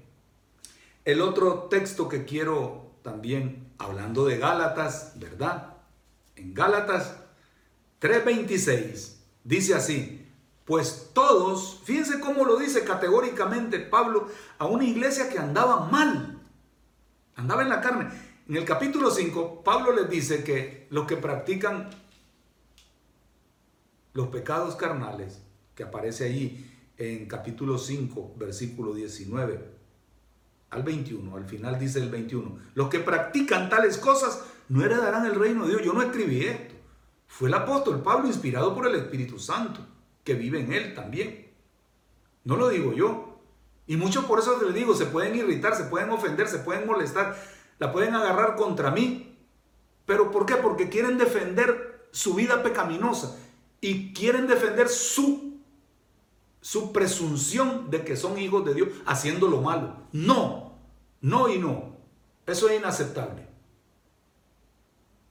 el 1.05 1.21
otro 1.21 1.65
texto 1.65 2.09
que 2.09 2.25
quiero 2.25 2.93
también, 3.03 3.73
hablando 3.79 4.25
de 4.25 4.39
Gálatas, 4.39 5.13
¿verdad? 5.17 5.75
En 6.37 6.55
Gálatas 6.55 7.24
3:26 8.05 9.17
dice 9.45 9.75
así, 9.75 10.29
pues 10.67 11.11
todos, 11.15 11.81
fíjense 11.85 12.21
cómo 12.21 12.45
lo 12.45 12.59
dice 12.59 12.85
categóricamente 12.85 13.79
Pablo 13.79 14.29
a 14.59 14.67
una 14.67 14.85
iglesia 14.85 15.31
que 15.31 15.39
andaba 15.39 15.89
mal, 15.89 16.39
andaba 17.35 17.63
en 17.63 17.71
la 17.71 17.81
carne. 17.81 18.11
En 18.47 18.57
el 18.57 18.67
capítulo 18.67 19.11
5, 19.11 19.65
Pablo 19.65 19.93
les 19.93 20.11
dice 20.11 20.45
que 20.45 20.87
los 20.91 21.07
que 21.07 21.17
practican 21.17 21.89
los 24.13 24.29
pecados 24.29 24.77
carnales, 24.77 25.41
que 25.75 25.85
aparece 25.85 26.27
allí 26.27 26.71
en 26.99 27.27
capítulo 27.27 27.79
5, 27.79 28.35
versículo 28.37 28.93
19 28.93 29.73
al 30.69 30.83
21, 30.83 31.37
al 31.39 31.47
final 31.47 31.79
dice 31.79 32.01
el 32.01 32.11
21, 32.11 32.59
los 32.75 32.91
que 32.91 32.99
practican 32.99 33.71
tales 33.71 33.97
cosas 33.97 34.43
no 34.69 34.85
heredarán 34.85 35.25
el 35.25 35.37
reino 35.37 35.65
de 35.65 35.71
Dios. 35.71 35.83
Yo 35.85 35.95
no 35.95 36.03
escribí 36.03 36.45
esto. 36.45 36.74
Fue 37.37 37.49
el 37.49 37.55
apóstol 37.55 38.01
Pablo 38.01 38.29
inspirado 38.29 38.77
por 38.77 38.87
el 38.87 38.95
Espíritu 38.95 39.41
Santo 39.41 39.81
que 40.23 40.35
vive 40.35 40.61
en 40.61 40.73
él 40.73 40.95
también. 40.95 41.51
No 42.45 42.57
lo 42.57 42.69
digo 42.69 42.93
yo. 42.93 43.41
Y 43.89 43.97
muchos 43.97 44.25
por 44.27 44.39
eso 44.39 44.57
les 44.63 44.73
digo, 44.73 44.95
se 44.95 45.07
pueden 45.07 45.35
irritar, 45.35 45.75
se 45.75 45.83
pueden 45.83 46.11
ofender, 46.11 46.47
se 46.47 46.61
pueden 46.61 46.87
molestar, 46.87 47.37
la 47.81 47.91
pueden 47.91 48.15
agarrar 48.15 48.55
contra 48.55 48.93
mí. 48.93 49.37
¿Pero 50.07 50.31
por 50.31 50.47
qué? 50.47 50.55
Porque 50.55 50.89
quieren 50.89 51.19
defender 51.19 52.07
su 52.13 52.35
vida 52.35 52.63
pecaminosa 52.63 53.37
y 53.81 54.13
quieren 54.13 54.47
defender 54.47 54.89
su, 54.89 55.59
su 56.61 56.93
presunción 56.93 57.91
de 57.91 58.05
que 58.05 58.17
son 58.17 58.39
hijos 58.39 58.65
de 58.65 58.75
Dios 58.75 58.91
haciendo 59.07 59.49
lo 59.49 59.61
malo. 59.61 59.97
No, 60.13 60.79
no 61.21 61.49
y 61.49 61.59
no. 61.59 61.97
Eso 62.47 62.69
es 62.69 62.79
inaceptable. 62.79 63.54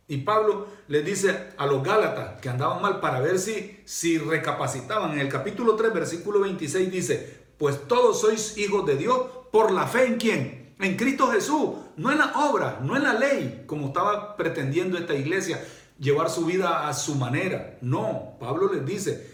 Y 0.07 0.17
Pablo 0.17 0.67
les 0.87 1.05
dice 1.05 1.53
a 1.57 1.65
los 1.65 1.83
Gálatas 1.83 2.41
que 2.41 2.49
andaban 2.49 2.81
mal 2.81 2.99
para 2.99 3.19
ver 3.21 3.39
si, 3.39 3.79
si 3.85 4.17
recapacitaban. 4.17 5.13
En 5.13 5.19
el 5.19 5.29
capítulo 5.29 5.75
3, 5.75 5.93
versículo 5.93 6.41
26 6.41 6.91
dice, 6.91 7.43
pues 7.57 7.87
todos 7.87 8.19
sois 8.19 8.57
hijos 8.57 8.85
de 8.85 8.97
Dios 8.97 9.21
por 9.51 9.71
la 9.71 9.87
fe 9.87 10.05
en 10.05 10.17
quién? 10.17 10.75
En 10.79 10.97
Cristo 10.97 11.27
Jesús, 11.27 11.69
no 11.95 12.11
en 12.11 12.17
la 12.17 12.33
obra, 12.49 12.79
no 12.81 12.97
en 12.97 13.03
la 13.03 13.13
ley, 13.13 13.63
como 13.65 13.87
estaba 13.87 14.35
pretendiendo 14.35 14.97
esta 14.97 15.15
iglesia, 15.15 15.63
llevar 15.97 16.29
su 16.29 16.45
vida 16.45 16.89
a 16.89 16.93
su 16.93 17.15
manera. 17.15 17.77
No, 17.81 18.35
Pablo 18.39 18.73
les 18.73 18.85
dice 18.85 19.31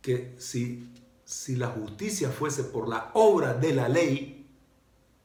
que 0.00 0.34
si, 0.38 0.92
si 1.24 1.56
la 1.56 1.68
justicia 1.68 2.28
fuese 2.28 2.62
por 2.62 2.88
la 2.88 3.10
obra 3.14 3.54
de 3.54 3.74
la 3.74 3.88
ley, 3.88 4.46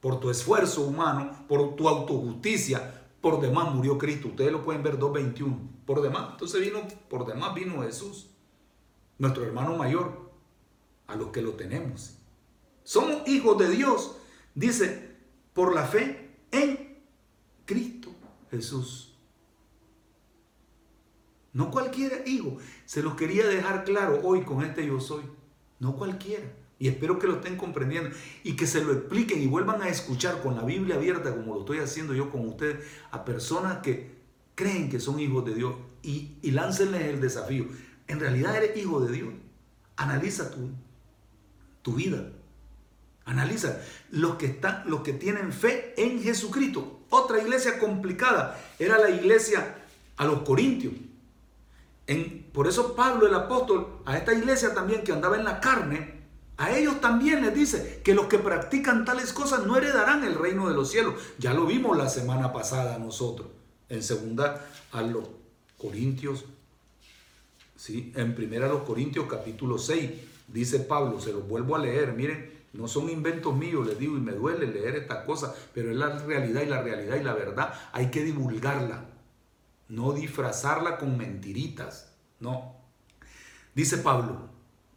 por 0.00 0.18
tu 0.18 0.30
esfuerzo 0.30 0.82
humano, 0.82 1.44
por 1.46 1.76
tu 1.76 1.88
autojusticia, 1.88 2.99
por 3.20 3.40
demás 3.40 3.74
murió 3.74 3.98
Cristo. 3.98 4.28
Ustedes 4.28 4.52
lo 4.52 4.62
pueden 4.62 4.82
ver 4.82 4.98
2.21. 4.98 5.84
Por 5.86 6.02
demás. 6.02 6.30
Entonces 6.32 6.60
vino, 6.60 6.80
por 7.08 7.26
demás 7.26 7.54
vino 7.54 7.82
Jesús. 7.82 8.30
Nuestro 9.18 9.44
hermano 9.44 9.76
mayor. 9.76 10.30
A 11.06 11.16
los 11.16 11.28
que 11.28 11.42
lo 11.42 11.52
tenemos. 11.52 12.16
Somos 12.84 13.28
hijos 13.28 13.58
de 13.58 13.68
Dios. 13.70 14.16
Dice, 14.54 15.16
por 15.52 15.74
la 15.74 15.84
fe 15.84 16.38
en 16.50 16.98
Cristo 17.66 18.10
Jesús. 18.50 19.14
No 21.52 21.70
cualquiera 21.70 22.16
hijo. 22.26 22.58
Se 22.84 23.02
los 23.02 23.14
quería 23.14 23.46
dejar 23.46 23.84
claro 23.84 24.20
hoy 24.22 24.42
con 24.42 24.64
este 24.64 24.86
yo 24.86 25.00
soy. 25.00 25.24
No 25.78 25.96
cualquiera. 25.96 26.46
Y 26.80 26.88
espero 26.88 27.18
que 27.18 27.26
lo 27.26 27.34
estén 27.34 27.56
comprendiendo 27.56 28.10
y 28.42 28.56
que 28.56 28.66
se 28.66 28.82
lo 28.82 28.92
expliquen 28.92 29.42
y 29.42 29.46
vuelvan 29.46 29.82
a 29.82 29.88
escuchar 29.88 30.42
con 30.42 30.56
la 30.56 30.64
Biblia 30.64 30.96
abierta, 30.96 31.30
como 31.30 31.54
lo 31.54 31.60
estoy 31.60 31.78
haciendo 31.78 32.14
yo 32.14 32.30
con 32.30 32.48
ustedes, 32.48 32.84
a 33.10 33.24
personas 33.24 33.78
que 33.82 34.18
creen 34.54 34.88
que 34.88 34.98
son 34.98 35.20
hijos 35.20 35.44
de 35.44 35.54
Dios 35.54 35.74
y, 36.02 36.38
y 36.40 36.50
láncenles 36.52 37.02
el 37.02 37.20
desafío. 37.20 37.66
En 38.08 38.18
realidad 38.18 38.56
eres 38.56 38.76
hijo 38.78 38.98
de 39.00 39.12
Dios. 39.12 39.28
Analiza 39.96 40.50
tu, 40.50 40.70
tu 41.82 41.92
vida. 41.92 42.32
Analiza 43.26 43.78
los 44.10 44.36
que, 44.36 44.46
están, 44.46 44.82
los 44.86 45.02
que 45.02 45.12
tienen 45.12 45.52
fe 45.52 45.92
en 45.98 46.22
Jesucristo. 46.22 47.00
Otra 47.10 47.42
iglesia 47.42 47.78
complicada 47.78 48.58
era 48.78 48.98
la 48.98 49.10
iglesia 49.10 49.76
a 50.16 50.24
los 50.24 50.40
corintios. 50.42 50.94
Por 52.52 52.66
eso 52.66 52.96
Pablo 52.96 53.26
el 53.26 53.34
apóstol 53.34 54.00
a 54.04 54.16
esta 54.16 54.32
iglesia 54.32 54.74
también 54.74 55.04
que 55.04 55.12
andaba 55.12 55.36
en 55.36 55.44
la 55.44 55.60
carne, 55.60 56.19
a 56.60 56.76
ellos 56.76 57.00
también 57.00 57.40
les 57.40 57.54
dice 57.54 58.02
que 58.04 58.14
los 58.14 58.26
que 58.26 58.38
practican 58.38 59.06
tales 59.06 59.32
cosas 59.32 59.64
no 59.64 59.78
heredarán 59.78 60.24
el 60.24 60.34
reino 60.34 60.68
de 60.68 60.74
los 60.74 60.90
cielos. 60.90 61.14
Ya 61.38 61.54
lo 61.54 61.64
vimos 61.64 61.96
la 61.96 62.10
semana 62.10 62.52
pasada 62.52 62.98
nosotros, 62.98 63.48
en 63.88 64.02
segunda 64.02 64.66
a 64.92 65.00
los 65.00 65.24
Corintios, 65.78 66.44
¿sí? 67.76 68.12
en 68.14 68.34
primera 68.34 68.66
a 68.66 68.68
los 68.68 68.82
Corintios 68.82 69.26
capítulo 69.26 69.78
6, 69.78 70.10
dice 70.48 70.80
Pablo, 70.80 71.18
se 71.18 71.32
los 71.32 71.48
vuelvo 71.48 71.76
a 71.76 71.78
leer, 71.78 72.12
miren, 72.12 72.52
no 72.74 72.88
son 72.88 73.08
inventos 73.08 73.56
míos, 73.56 73.86
les 73.86 73.98
digo, 73.98 74.18
y 74.18 74.20
me 74.20 74.32
duele 74.32 74.66
leer 74.66 74.96
estas 74.96 75.24
cosas, 75.24 75.54
pero 75.72 75.90
es 75.90 75.96
la 75.96 76.18
realidad 76.18 76.60
y 76.60 76.66
la 76.66 76.82
realidad 76.82 77.16
y 77.16 77.24
la 77.24 77.32
verdad 77.32 77.72
hay 77.92 78.10
que 78.10 78.22
divulgarla, 78.22 79.06
no 79.88 80.12
disfrazarla 80.12 80.98
con 80.98 81.16
mentiritas, 81.16 82.12
no. 82.38 82.76
Dice 83.74 83.96
Pablo, 83.96 84.49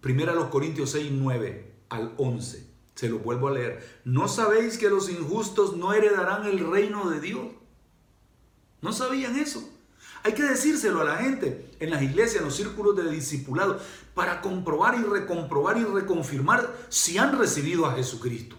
Primera 0.04 0.34
los 0.34 0.50
Corintios 0.50 0.92
6, 0.92 1.12
9 1.14 1.76
al 1.88 2.14
11. 2.18 2.68
Se 2.94 3.08
lo 3.08 3.20
vuelvo 3.20 3.48
a 3.48 3.52
leer. 3.52 4.02
¿No 4.04 4.28
sabéis 4.28 4.78
que 4.78 4.90
los 4.90 5.10
injustos 5.10 5.78
no 5.78 5.94
heredarán 5.94 6.46
el 6.46 6.60
reino 6.60 7.10
de 7.10 7.22
Dios? 7.22 7.48
¿No 8.82 8.92
sabían 8.92 9.40
eso? 9.40 9.66
Hay 10.24 10.34
que 10.34 10.44
decírselo 10.44 11.00
a 11.00 11.06
la 11.06 11.16
gente 11.16 11.72
en 11.80 11.90
las 11.90 12.02
iglesias, 12.02 12.42
en 12.42 12.44
los 12.44 12.56
círculos 12.58 12.98
de 12.98 13.10
discipulados, 13.10 13.82
para 14.14 14.42
comprobar 14.42 15.00
y 15.00 15.04
recomprobar 15.04 15.78
y 15.78 15.86
reconfirmar 15.86 16.76
si 16.90 17.18
han 17.18 17.40
recibido 17.40 17.86
a 17.86 17.96
Jesucristo. 17.96 18.58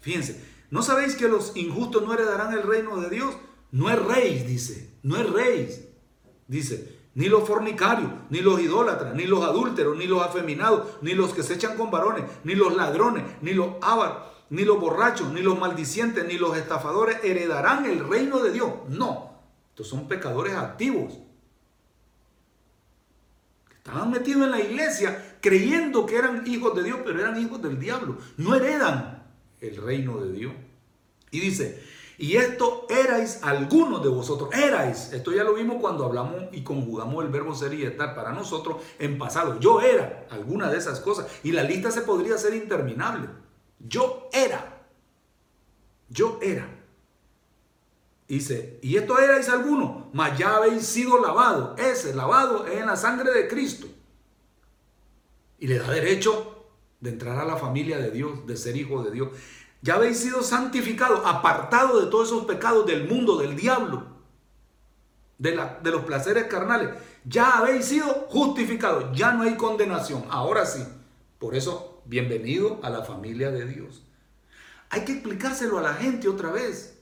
Fíjense, 0.00 0.40
¿no 0.70 0.84
sabéis 0.84 1.16
que 1.16 1.26
los 1.26 1.56
injustos 1.56 2.04
no 2.04 2.14
heredarán 2.14 2.52
el 2.52 2.62
reino 2.62 3.00
de 3.00 3.10
Dios? 3.10 3.34
No 3.72 3.90
es 3.90 4.00
rey, 4.00 4.44
dice, 4.44 4.88
no 5.02 5.16
es 5.16 5.28
rey. 5.28 5.92
Dice, 6.46 6.99
ni 7.20 7.28
los 7.28 7.46
fornicarios, 7.46 8.10
ni 8.30 8.40
los 8.40 8.58
idólatras, 8.58 9.14
ni 9.14 9.24
los 9.24 9.44
adúlteros, 9.44 9.94
ni 9.94 10.06
los 10.06 10.22
afeminados, 10.22 10.96
ni 11.02 11.12
los 11.12 11.34
que 11.34 11.42
se 11.42 11.52
echan 11.52 11.76
con 11.76 11.90
varones, 11.90 12.24
ni 12.44 12.54
los 12.54 12.74
ladrones, 12.74 13.22
ni 13.42 13.52
los 13.52 13.74
ávaros, 13.82 14.22
ni 14.48 14.64
los 14.64 14.80
borrachos, 14.80 15.30
ni 15.30 15.42
los 15.42 15.58
maldicientes, 15.58 16.24
ni 16.26 16.38
los 16.38 16.56
estafadores 16.56 17.18
heredarán 17.22 17.84
el 17.84 18.08
reino 18.08 18.38
de 18.38 18.52
Dios. 18.52 18.72
No, 18.88 19.38
estos 19.68 19.86
son 19.86 20.08
pecadores 20.08 20.54
activos. 20.54 21.18
Estaban 23.76 24.10
metidos 24.10 24.44
en 24.44 24.52
la 24.52 24.60
iglesia 24.60 25.36
creyendo 25.42 26.06
que 26.06 26.16
eran 26.16 26.46
hijos 26.46 26.74
de 26.74 26.84
Dios, 26.84 27.00
pero 27.04 27.20
eran 27.20 27.38
hijos 27.38 27.60
del 27.60 27.78
diablo. 27.78 28.16
No 28.38 28.54
heredan 28.54 29.24
el 29.60 29.76
reino 29.76 30.22
de 30.22 30.32
Dios. 30.32 30.54
Y 31.30 31.40
dice, 31.40 31.84
y 32.20 32.36
esto 32.36 32.86
erais 32.90 33.40
algunos 33.42 34.02
de 34.02 34.10
vosotros. 34.10 34.52
Erais. 34.52 35.10
Esto 35.10 35.32
ya 35.32 35.42
lo 35.42 35.54
vimos 35.54 35.78
cuando 35.80 36.04
hablamos 36.04 36.48
y 36.52 36.62
conjugamos 36.62 37.24
el 37.24 37.30
verbo 37.30 37.54
ser 37.54 37.72
y 37.72 37.82
estar 37.82 38.14
para 38.14 38.30
nosotros 38.30 38.82
en 38.98 39.16
pasado. 39.16 39.58
Yo 39.58 39.80
era 39.80 40.26
alguna 40.28 40.70
de 40.70 40.76
esas 40.76 41.00
cosas. 41.00 41.26
Y 41.42 41.52
la 41.52 41.62
lista 41.62 41.90
se 41.90 42.02
podría 42.02 42.36
ser 42.36 42.52
interminable. 42.52 43.26
Yo 43.78 44.28
era. 44.34 44.82
Yo 46.10 46.38
era. 46.42 46.68
Dice, 48.28 48.78
y 48.82 48.98
esto 48.98 49.18
erais 49.18 49.48
algunos, 49.48 50.12
mas 50.12 50.36
ya 50.36 50.56
habéis 50.56 50.84
sido 50.84 51.22
lavado. 51.22 51.74
Ese 51.78 52.14
lavado 52.14 52.66
es 52.66 52.80
en 52.80 52.86
la 52.86 52.96
sangre 52.96 53.32
de 53.32 53.48
Cristo. 53.48 53.86
y 55.58 55.68
le 55.68 55.78
da 55.78 55.90
derecho 55.90 56.66
de 57.00 57.08
entrar 57.08 57.38
a 57.38 57.46
la 57.46 57.56
familia 57.56 57.96
de 57.96 58.10
Dios, 58.10 58.46
de 58.46 58.58
ser 58.58 58.76
hijo 58.76 59.02
de 59.02 59.10
Dios. 59.10 59.30
Ya 59.82 59.94
habéis 59.94 60.18
sido 60.18 60.42
santificados, 60.42 61.22
apartados 61.24 62.04
de 62.04 62.10
todos 62.10 62.28
esos 62.28 62.44
pecados 62.44 62.86
del 62.86 63.08
mundo, 63.08 63.38
del 63.38 63.56
diablo, 63.56 64.06
de, 65.38 65.54
los 65.54 66.04
placeres 66.04 66.44
carnales. 66.44 66.90
Ya 67.24 67.58
habéis 67.58 67.86
sido 67.86 68.06
justificados, 68.28 69.16
ya 69.16 69.32
no 69.32 69.42
hay 69.42 69.56
condenación. 69.56 70.24
Ahora 70.28 70.66
sí, 70.66 70.84
por 71.38 71.54
eso, 71.54 72.02
bienvenido 72.04 72.78
a 72.82 72.90
la 72.90 73.04
familia 73.04 73.50
de 73.50 73.66
Dios. 73.66 74.02
Hay 74.90 75.04
que 75.04 75.12
explicárselo 75.12 75.78
a 75.78 75.82
la 75.82 75.94
gente 75.94 76.28
otra 76.28 76.50
vez, 76.50 76.98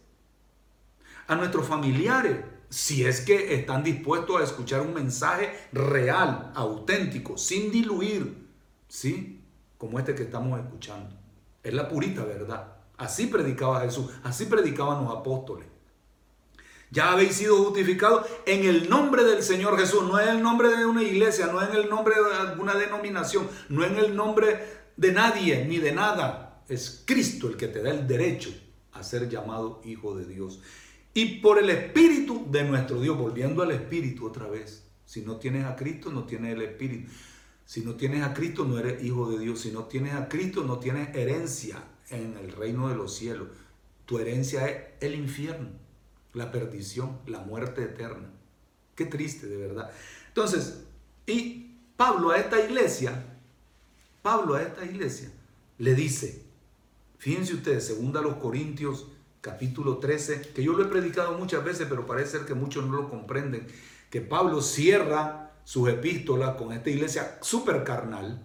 a 1.26 1.34
nuestros 1.34 1.66
familiares, 1.66 2.44
si 2.70 3.04
es 3.04 3.22
que 3.22 3.54
están 3.54 3.82
dispuestos 3.82 4.40
a 4.40 4.44
escuchar 4.44 4.82
un 4.82 4.94
mensaje 4.94 5.52
real, 5.72 6.52
auténtico, 6.54 7.38
sin 7.38 7.72
diluir, 7.72 8.46
¿sí? 8.88 9.42
Como 9.78 9.98
este 9.98 10.14
que 10.14 10.24
estamos 10.24 10.60
escuchando. 10.60 11.27
Es 11.68 11.74
la 11.74 11.86
purita 11.86 12.24
verdad. 12.24 12.76
Así 12.96 13.26
predicaba 13.26 13.82
Jesús, 13.82 14.10
así 14.24 14.46
predicaban 14.46 15.04
los 15.04 15.14
apóstoles. 15.14 15.68
Ya 16.90 17.12
habéis 17.12 17.34
sido 17.34 17.62
justificados 17.62 18.26
en 18.46 18.64
el 18.64 18.88
nombre 18.88 19.22
del 19.22 19.42
Señor 19.42 19.78
Jesús, 19.78 20.02
no 20.04 20.18
en 20.18 20.28
el 20.30 20.42
nombre 20.42 20.74
de 20.74 20.86
una 20.86 21.02
iglesia, 21.02 21.48
no 21.48 21.62
en 21.62 21.76
el 21.76 21.90
nombre 21.90 22.14
de 22.14 22.36
alguna 22.36 22.74
denominación, 22.74 23.46
no 23.68 23.84
en 23.84 23.96
el 23.98 24.16
nombre 24.16 24.64
de 24.96 25.12
nadie 25.12 25.66
ni 25.66 25.76
de 25.76 25.92
nada. 25.92 26.62
Es 26.70 27.02
Cristo 27.04 27.48
el 27.48 27.58
que 27.58 27.68
te 27.68 27.82
da 27.82 27.90
el 27.90 28.06
derecho 28.06 28.48
a 28.92 29.02
ser 29.02 29.28
llamado 29.28 29.82
hijo 29.84 30.16
de 30.16 30.24
Dios. 30.24 30.62
Y 31.12 31.40
por 31.40 31.58
el 31.58 31.68
Espíritu 31.68 32.46
de 32.50 32.64
nuestro 32.64 32.98
Dios, 32.98 33.18
volviendo 33.18 33.62
al 33.62 33.72
Espíritu 33.72 34.26
otra 34.26 34.46
vez. 34.46 34.88
Si 35.04 35.20
no 35.20 35.36
tienes 35.36 35.66
a 35.66 35.76
Cristo, 35.76 36.10
no 36.10 36.24
tienes 36.24 36.54
el 36.54 36.62
Espíritu. 36.62 37.10
Si 37.68 37.82
no 37.82 37.96
tienes 37.96 38.22
a 38.22 38.32
Cristo, 38.32 38.64
no 38.64 38.78
eres 38.78 39.04
hijo 39.04 39.30
de 39.30 39.38
Dios. 39.38 39.60
Si 39.60 39.70
no 39.70 39.84
tienes 39.84 40.14
a 40.14 40.26
Cristo, 40.30 40.64
no 40.64 40.78
tienes 40.78 41.14
herencia 41.14 41.84
en 42.08 42.34
el 42.38 42.52
reino 42.52 42.88
de 42.88 42.94
los 42.94 43.14
cielos. 43.14 43.48
Tu 44.06 44.18
herencia 44.18 44.66
es 44.66 44.84
el 45.00 45.14
infierno, 45.14 45.68
la 46.32 46.50
perdición, 46.50 47.18
la 47.26 47.40
muerte 47.40 47.82
eterna. 47.82 48.30
Qué 48.94 49.04
triste, 49.04 49.48
de 49.48 49.58
verdad. 49.58 49.90
Entonces, 50.28 50.86
y 51.26 51.76
Pablo 51.94 52.30
a 52.30 52.38
esta 52.38 52.58
iglesia, 52.58 53.36
Pablo 54.22 54.54
a 54.54 54.62
esta 54.62 54.86
iglesia 54.86 55.30
le 55.76 55.94
dice, 55.94 56.42
fíjense 57.18 57.52
ustedes, 57.52 57.86
segunda 57.86 58.20
a 58.20 58.22
los 58.22 58.36
Corintios 58.36 59.08
capítulo 59.42 59.98
13, 59.98 60.52
que 60.54 60.64
yo 60.64 60.72
lo 60.72 60.84
he 60.84 60.88
predicado 60.88 61.36
muchas 61.36 61.62
veces, 61.62 61.86
pero 61.86 62.06
parece 62.06 62.38
ser 62.38 62.46
que 62.46 62.54
muchos 62.54 62.86
no 62.86 62.96
lo 62.96 63.10
comprenden, 63.10 63.66
que 64.08 64.22
Pablo 64.22 64.62
cierra 64.62 65.47
sus 65.68 65.86
epístolas 65.90 66.56
con 66.56 66.72
esta 66.72 66.88
iglesia 66.88 67.38
súper 67.42 67.84
carnal, 67.84 68.42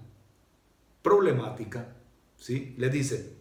problemática, 1.01 1.95
¿sí? 2.35 2.75
Le 2.77 2.89
dice, 2.89 3.37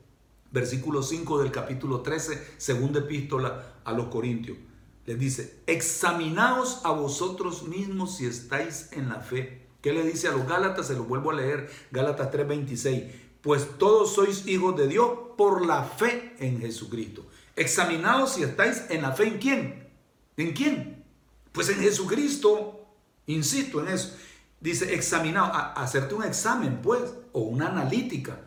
versículo 0.53 1.03
5 1.03 1.43
del 1.43 1.51
capítulo 1.51 2.01
13, 2.01 2.55
segunda 2.59 3.01
epístola 3.01 3.81
a 3.83 3.93
los 3.93 4.07
Corintios, 4.07 4.57
le 5.05 5.17
dice, 5.17 5.63
examinaos 5.67 6.83
a 6.85 6.93
vosotros 6.93 7.65
mismos 7.65 8.19
si 8.19 8.27
estáis 8.27 8.89
en 8.93 9.09
la 9.09 9.19
fe. 9.19 9.67
¿Qué 9.81 9.93
le 9.93 10.05
dice 10.05 10.29
a 10.29 10.33
los 10.33 10.47
Gálatas? 10.47 10.87
Se 10.87 10.95
lo 10.95 11.03
vuelvo 11.03 11.33
a 11.33 11.35
leer, 11.35 11.69
Gálatas 11.91 12.31
3:26. 12.31 13.11
Pues 13.41 13.67
todos 13.79 14.15
sois 14.15 14.47
hijos 14.47 14.77
de 14.77 14.87
Dios 14.87 15.11
por 15.37 15.67
la 15.67 15.83
fe 15.83 16.37
en 16.39 16.61
Jesucristo. 16.61 17.27
Examinaos 17.57 18.35
si 18.35 18.45
estáis 18.45 18.85
en 18.91 19.03
la 19.03 19.11
fe 19.11 19.27
en 19.27 19.39
quién. 19.39 19.89
¿En 20.37 20.53
quién? 20.53 21.05
Pues 21.51 21.69
en 21.69 21.81
Jesucristo. 21.81 22.79
Insisto 23.27 23.81
en 23.81 23.89
eso. 23.89 24.17
Dice, 24.61 24.95
examinado, 24.95 25.53
hacerte 25.55 26.15
un 26.15 26.25
examen, 26.25 26.81
pues, 26.83 27.15
o 27.33 27.41
una 27.41 27.69
analítica. 27.69 28.41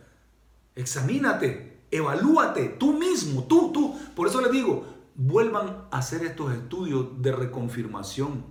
Examínate, 0.76 1.84
evalúate 1.92 2.70
tú 2.70 2.94
mismo, 2.94 3.44
tú, 3.44 3.72
tú. 3.72 4.00
Por 4.16 4.28
eso 4.28 4.42
les 4.42 4.52
digo, 4.52 4.86
vuelvan 5.16 5.88
a 5.92 5.98
hacer 5.98 6.24
estos 6.26 6.54
estudios 6.54 7.22
de 7.22 7.32
reconfirmación 7.32 8.46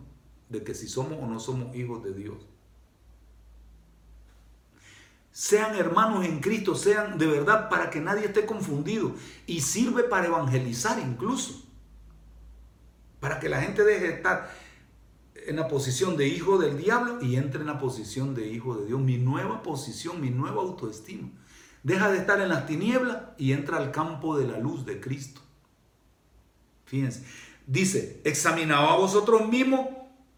de 0.48 0.62
que 0.62 0.74
si 0.74 0.88
somos 0.88 1.18
o 1.22 1.26
no 1.26 1.40
somos 1.40 1.74
hijos 1.74 2.02
de 2.02 2.14
Dios 2.14 2.36
sean 5.34 5.74
hermanos 5.74 6.24
en 6.24 6.38
Cristo, 6.38 6.76
sean 6.76 7.18
de 7.18 7.26
verdad 7.26 7.68
para 7.68 7.90
que 7.90 8.00
nadie 8.00 8.26
esté 8.26 8.46
confundido 8.46 9.16
y 9.48 9.62
sirve 9.62 10.04
para 10.04 10.26
evangelizar 10.26 11.00
incluso, 11.00 11.66
para 13.18 13.40
que 13.40 13.48
la 13.48 13.60
gente 13.60 13.82
deje 13.82 14.06
de 14.06 14.14
estar 14.14 14.48
en 15.46 15.56
la 15.56 15.68
posición 15.68 16.16
de 16.16 16.28
hijo 16.28 16.58
del 16.58 16.78
diablo 16.78 17.22
y 17.22 17.36
entre 17.36 17.60
en 17.60 17.66
la 17.66 17.78
posición 17.78 18.34
de 18.34 18.48
hijo 18.48 18.76
de 18.76 18.86
Dios, 18.86 19.00
mi 19.00 19.18
nueva 19.18 19.62
posición, 19.62 20.20
mi 20.20 20.30
nueva 20.30 20.62
autoestima. 20.62 21.28
Deja 21.82 22.10
de 22.10 22.18
estar 22.18 22.40
en 22.40 22.48
las 22.48 22.66
tinieblas 22.66 23.18
y 23.36 23.52
entra 23.52 23.76
al 23.76 23.90
campo 23.90 24.36
de 24.38 24.46
la 24.46 24.58
luz 24.58 24.86
de 24.86 25.00
Cristo. 25.00 25.40
Fíjense, 26.86 27.24
dice, 27.66 28.20
examinaos 28.24 28.90
a 28.90 28.96
vosotros 28.96 29.48
mismos 29.48 29.88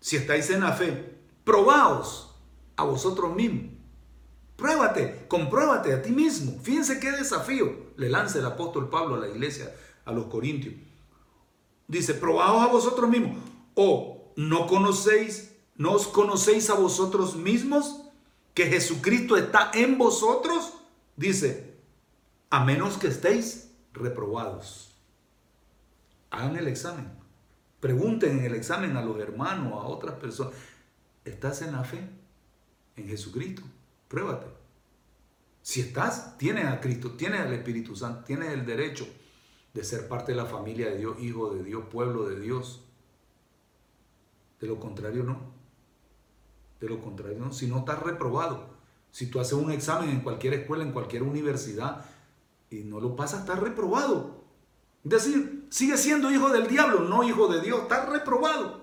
si 0.00 0.16
estáis 0.16 0.50
en 0.50 0.61
la 0.61 0.72
fe, 0.72 1.18
probaos 1.44 2.34
a 2.76 2.84
vosotros 2.84 3.34
mismos 3.34 3.76
Pruébate, 4.57 5.26
compruébate 5.28 5.92
a 5.92 6.02
ti 6.02 6.11
mismo. 6.11 6.59
Fíjense 6.62 6.98
qué 6.98 7.12
desafío 7.12 7.92
le 7.96 8.09
lanza 8.09 8.38
el 8.38 8.46
apóstol 8.46 8.88
Pablo 8.88 9.16
a 9.16 9.18
la 9.18 9.28
iglesia, 9.28 9.74
a 10.04 10.12
los 10.12 10.26
corintios. 10.26 10.74
Dice, 11.86 12.14
probaos 12.14 12.62
a 12.62 12.72
vosotros 12.72 13.09
mismos. 13.09 13.36
O 13.74 14.16
no 14.37 14.66
conocéis, 14.66 15.57
no 15.76 15.93
os 15.93 16.07
conocéis 16.07 16.70
a 16.70 16.74
vosotros 16.74 17.37
mismos 17.37 18.03
que 18.55 18.66
Jesucristo 18.66 19.37
está 19.37 19.70
en 19.74 19.99
vosotros. 19.99 20.74
Dice, 21.16 21.74
a 22.51 22.64
menos 22.64 22.99
que 22.99 23.09
estéis 23.09 23.72
reprobados. 23.93 24.95
Hagan 26.30 26.57
el 26.57 26.68
examen. 26.68 27.11
Pregunten 27.80 28.39
en 28.39 28.45
el 28.45 28.55
examen 28.55 28.97
a 28.97 29.03
los 29.03 29.18
hermanos, 29.18 29.72
a 29.72 29.87
otras 29.87 30.16
personas. 30.16 30.55
¿Estás 31.24 31.62
en 31.62 31.72
la 31.72 31.84
fe? 31.84 32.09
En 32.97 33.09
Jesucristo. 33.09 33.62
Pruébate. 34.09 34.47
Si 35.62 35.80
estás, 35.80 36.39
tienes 36.39 36.66
a 36.66 36.80
Cristo, 36.80 37.12
tienes 37.12 37.41
al 37.41 37.53
Espíritu 37.53 37.97
Santo, 37.97 38.24
tienes 38.24 38.51
el 38.53 38.64
derecho 38.64 39.07
de 39.74 39.82
ser 39.82 40.07
parte 40.09 40.32
de 40.32 40.39
la 40.39 40.47
familia 40.47 40.91
de 40.91 40.99
Dios, 40.99 41.20
hijo 41.20 41.53
de 41.53 41.64
Dios, 41.64 41.84
pueblo 41.91 42.28
de 42.28 42.39
Dios. 42.39 42.86
De 44.61 44.66
lo 44.66 44.78
contrario, 44.80 45.22
no. 45.22 45.38
De 46.80 46.88
lo 46.88 47.00
contrario, 47.00 47.38
no. 47.38 47.52
Si 47.52 47.66
no 47.66 47.78
estás 47.78 48.02
reprobado, 48.02 48.76
si 49.11 49.26
tú 49.26 49.40
haces 49.40 49.54
un 49.54 49.70
examen 49.70 50.11
en 50.11 50.20
cualquier 50.20 50.54
escuela, 50.54 50.84
en 50.84 50.92
cualquier 50.92 51.22
universidad, 51.22 52.04
y 52.70 52.80
no 52.80 53.00
lo 53.00 53.16
pasas, 53.16 53.40
estás 53.40 53.61
reprobado. 53.61 54.44
Es 55.04 55.11
decir, 55.11 55.66
sigue 55.70 55.96
siendo 55.96 56.30
hijo 56.30 56.50
del 56.50 56.66
diablo, 56.66 57.00
no 57.00 57.22
hijo 57.22 57.48
de 57.48 57.61
Dios, 57.61 57.82
estás 57.82 58.09
reprobado. 58.09 58.82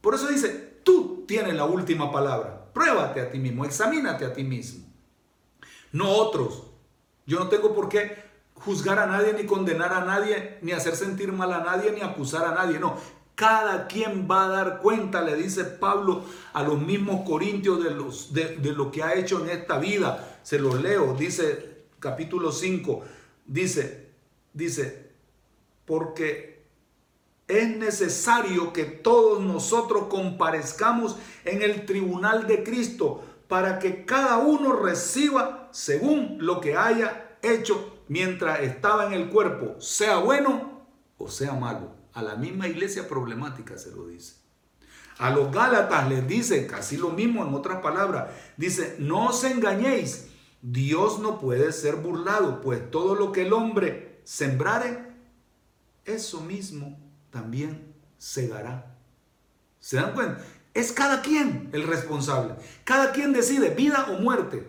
Por 0.00 0.14
eso 0.14 0.28
dice, 0.28 0.80
tú 0.84 1.24
tienes 1.26 1.54
la 1.54 1.64
última 1.64 2.12
palabra. 2.12 2.70
Pruébate 2.72 3.20
a 3.20 3.30
ti 3.30 3.38
mismo, 3.38 3.64
examínate 3.64 4.24
a 4.24 4.32
ti 4.32 4.44
mismo. 4.44 4.84
No 5.92 6.10
otros. 6.10 6.64
Yo 7.26 7.38
no 7.38 7.48
tengo 7.48 7.74
por 7.74 7.88
qué 7.88 8.22
juzgar 8.54 8.98
a 8.98 9.06
nadie, 9.06 9.32
ni 9.32 9.46
condenar 9.46 9.92
a 9.92 10.04
nadie, 10.04 10.58
ni 10.62 10.72
hacer 10.72 10.94
sentir 10.94 11.32
mal 11.32 11.52
a 11.52 11.60
nadie, 11.60 11.90
ni 11.90 12.02
acusar 12.02 12.44
a 12.44 12.54
nadie. 12.54 12.78
No, 12.78 12.96
cada 13.36 13.86
quien 13.86 14.26
va 14.28 14.46
a 14.46 14.48
dar 14.48 14.78
cuenta, 14.80 15.20
le 15.20 15.36
dice 15.36 15.62
Pablo 15.64 16.24
a 16.54 16.62
los 16.62 16.80
mismos 16.80 17.24
corintios 17.28 17.84
de, 18.32 18.72
lo 18.72 18.90
que 18.90 19.02
ha 19.02 19.14
hecho 19.14 19.44
en 19.44 19.50
esta 19.50 19.78
vida. 19.78 20.38
Se 20.42 20.58
los 20.58 20.80
leo, 20.80 21.14
dice 21.14 21.84
capítulo 22.00 22.50
5, 22.50 23.04
dice, 23.44 24.08
dice, 24.54 25.10
porque 25.84 26.64
es 27.46 27.76
necesario 27.76 28.72
que 28.72 28.84
todos 28.84 29.42
nosotros 29.42 30.04
comparezcamos 30.08 31.16
en 31.44 31.60
el 31.60 31.84
tribunal 31.84 32.46
de 32.46 32.64
Cristo 32.64 33.22
para 33.48 33.78
que 33.78 34.06
cada 34.06 34.38
uno 34.38 34.72
reciba 34.72 35.68
según 35.72 36.38
lo 36.40 36.62
que 36.62 36.74
haya 36.74 37.36
hecho 37.42 38.00
mientras 38.08 38.60
estaba 38.60 39.06
en 39.06 39.12
el 39.12 39.28
cuerpo, 39.28 39.78
sea 39.78 40.16
bueno 40.16 40.86
o 41.18 41.28
sea 41.28 41.52
malo. 41.52 41.95
A 42.16 42.22
la 42.22 42.34
misma 42.34 42.66
iglesia 42.66 43.06
problemática 43.06 43.76
se 43.76 43.90
lo 43.90 44.06
dice. 44.06 44.36
A 45.18 45.28
los 45.28 45.52
Gálatas 45.52 46.08
les 46.08 46.26
dice 46.26 46.66
casi 46.66 46.96
lo 46.96 47.10
mismo 47.10 47.44
en 47.44 47.52
otras 47.52 47.82
palabras. 47.82 48.30
Dice, 48.56 48.96
no 48.98 49.26
os 49.28 49.44
engañéis, 49.44 50.28
Dios 50.62 51.18
no 51.18 51.38
puede 51.38 51.70
ser 51.72 51.96
burlado, 51.96 52.62
pues 52.62 52.90
todo 52.90 53.16
lo 53.16 53.32
que 53.32 53.42
el 53.42 53.52
hombre 53.52 54.22
sembrare, 54.24 55.12
eso 56.06 56.40
mismo 56.40 56.98
también 57.28 57.94
cegará. 58.18 58.96
¿Se 59.78 59.96
dan 59.96 60.14
cuenta? 60.14 60.42
Es 60.72 60.92
cada 60.92 61.20
quien 61.20 61.68
el 61.74 61.82
responsable. 61.82 62.54
Cada 62.84 63.12
quien 63.12 63.34
decide 63.34 63.74
vida 63.74 64.06
o 64.08 64.20
muerte. 64.20 64.66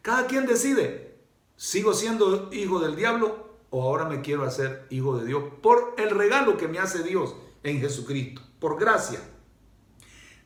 Cada 0.00 0.28
quien 0.28 0.46
decide, 0.46 1.18
sigo 1.56 1.92
siendo 1.92 2.52
hijo 2.52 2.78
del 2.78 2.94
diablo 2.94 3.47
o 3.70 3.82
ahora 3.82 4.04
me 4.06 4.20
quiero 4.20 4.44
hacer 4.44 4.86
hijo 4.90 5.18
de 5.18 5.26
Dios 5.26 5.42
por 5.62 5.94
el 5.98 6.10
regalo 6.10 6.56
que 6.56 6.68
me 6.68 6.78
hace 6.78 7.02
Dios 7.02 7.34
en 7.62 7.80
Jesucristo, 7.80 8.42
por 8.58 8.78
gracia. 8.78 9.20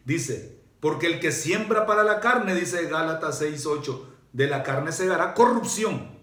Dice, 0.04 0.60
Porque 0.80 1.06
el 1.06 1.20
que 1.20 1.30
siembra 1.30 1.86
para 1.86 2.02
la 2.02 2.18
carne, 2.18 2.56
dice 2.56 2.86
Gálatas 2.88 3.40
6:8, 3.40 4.04
de 4.32 4.48
la 4.48 4.64
carne 4.64 4.90
se 4.90 5.06
dará 5.06 5.34
corrupción. 5.34 6.18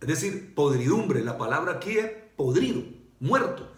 Es 0.00 0.08
decir, 0.08 0.54
podridumbre. 0.54 1.22
La 1.22 1.38
palabra 1.38 1.74
aquí 1.74 1.98
es 1.98 2.10
podrido, 2.36 2.82
muerto. 3.20 3.70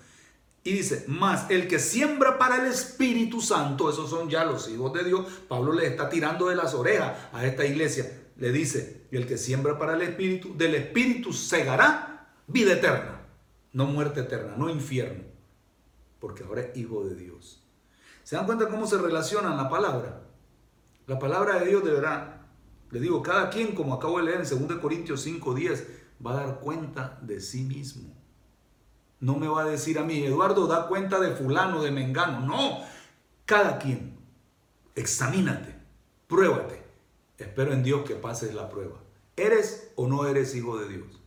Y 0.65 0.73
dice, 0.73 1.05
más 1.07 1.51
el 1.51 1.69
que 1.69 1.79
siembra 1.79 2.39
para 2.39 2.57
el 2.57 2.67
Espíritu 2.73 3.41
Santo, 3.41 3.89
esos 3.89 4.11
son 4.11 4.29
ya 4.29 4.45
los 4.45 4.69
hijos 4.69 4.93
de 4.95 5.05
Dios. 5.05 5.27
Pablo 5.47 5.73
le 5.73 5.87
está 5.87 6.09
tirando 6.09 6.49
de 6.49 6.57
las 6.57 6.75
orejas 6.75 7.13
a 7.33 7.45
esta 7.45 7.65
iglesia. 7.65 8.25
Le 8.37 8.51
dice, 8.51 9.07
el 9.13 9.27
que 9.27 9.39
siembra 9.39 9.79
para 9.79 9.95
el 9.95 10.03
Espíritu, 10.03 10.57
del 10.57 10.75
Espíritu 10.75 11.33
segará 11.33 12.16
vida 12.47 12.75
eterna. 12.75 13.27
No 13.73 13.87
muerte 13.87 14.21
eterna, 14.21 14.55
no 14.57 14.71
infierno. 14.71 15.25
Porque 16.19 16.45
ahora 16.45 16.63
es 16.63 16.77
hijo 16.77 17.05
de 17.05 17.15
Dios. 17.15 17.63
¿Se 18.23 18.37
dan 18.37 18.47
cuenta 18.47 18.69
cómo 18.69 18.87
se 18.87 18.99
relacionan 18.99 19.57
la 19.57 19.69
palabra? 19.69 20.23
La 21.07 21.19
palabra 21.19 21.61
de 21.61 21.67
Dios 21.67 21.85
deberá, 21.85 22.49
le 22.91 23.01
digo, 23.01 23.23
cada 23.23 23.51
quien, 23.51 23.75
como 23.75 23.95
acabo 23.95 24.19
de 24.19 24.25
leer 24.25 24.41
en 24.41 24.69
2 24.69 24.79
Corintios 24.81 25.21
5, 25.21 25.55
10, 25.55 25.87
va 26.25 26.33
a 26.33 26.47
dar 26.47 26.61
cuenta 26.61 27.19
de 27.23 27.41
sí 27.41 27.63
mismo. 27.63 28.13
No 29.21 29.37
me 29.37 29.47
va 29.47 29.63
a 29.63 29.67
decir 29.67 29.99
a 29.99 30.03
mí, 30.03 30.25
Eduardo, 30.25 30.67
da 30.67 30.89
cuenta 30.89 31.21
de 31.21 31.31
fulano, 31.31 31.83
de 31.83 31.91
mengano. 31.91 32.41
No, 32.41 32.81
cada 33.45 33.79
quien, 33.79 34.19
examínate, 34.95 35.77
pruébate. 36.27 36.83
Espero 37.39 37.73
en 37.73 37.83
Dios 37.83 38.05
que 38.07 38.15
pases 38.15 38.55
la 38.55 38.69
prueba. 38.69 38.97
¿Eres 39.37 39.93
o 39.95 40.09
no 40.09 40.27
eres 40.27 40.55
hijo 40.55 40.79
de 40.79 40.89
Dios? 40.89 41.23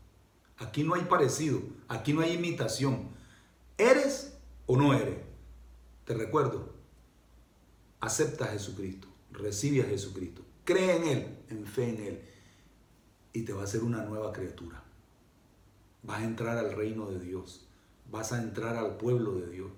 Aquí 0.60 0.84
no 0.84 0.94
hay 0.94 1.04
parecido, 1.04 1.62
aquí 1.88 2.14
no 2.14 2.22
hay 2.22 2.34
imitación. 2.34 3.10
¿Eres 3.78 4.38
o 4.66 4.78
no 4.78 4.94
eres? 4.94 5.18
Te 6.04 6.14
recuerdo, 6.14 6.74
acepta 8.02 8.46
a 8.46 8.50
Jesucristo, 8.50 9.08
recibe 9.32 9.82
a 9.82 9.86
Jesucristo, 9.86 10.42
cree 10.66 10.98
en 10.98 11.08
Él, 11.08 11.38
en 11.50 11.66
fe 11.66 11.90
en 11.90 12.04
Él, 12.04 12.22
y 13.32 13.44
te 13.44 13.54
va 13.54 13.62
a 13.62 13.64
hacer 13.64 13.84
una 13.84 14.04
nueva 14.04 14.34
criatura. 14.34 14.84
Vas 16.04 16.20
a 16.20 16.26
entrar 16.26 16.58
al 16.58 16.74
reino 16.74 17.10
de 17.10 17.20
Dios, 17.20 17.68
vas 18.12 18.34
a 18.34 18.42
entrar 18.42 18.76
al 18.76 18.98
pueblo 18.98 19.36
de 19.36 19.48
Dios, 19.50 19.72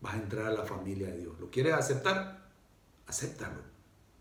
vas 0.00 0.14
a 0.14 0.18
entrar 0.18 0.46
a 0.46 0.52
la 0.52 0.64
familia 0.64 1.08
de 1.08 1.18
Dios. 1.18 1.38
¿Lo 1.38 1.50
quieres 1.50 1.74
aceptar? 1.74 2.48
Acéptalo. 3.06 3.60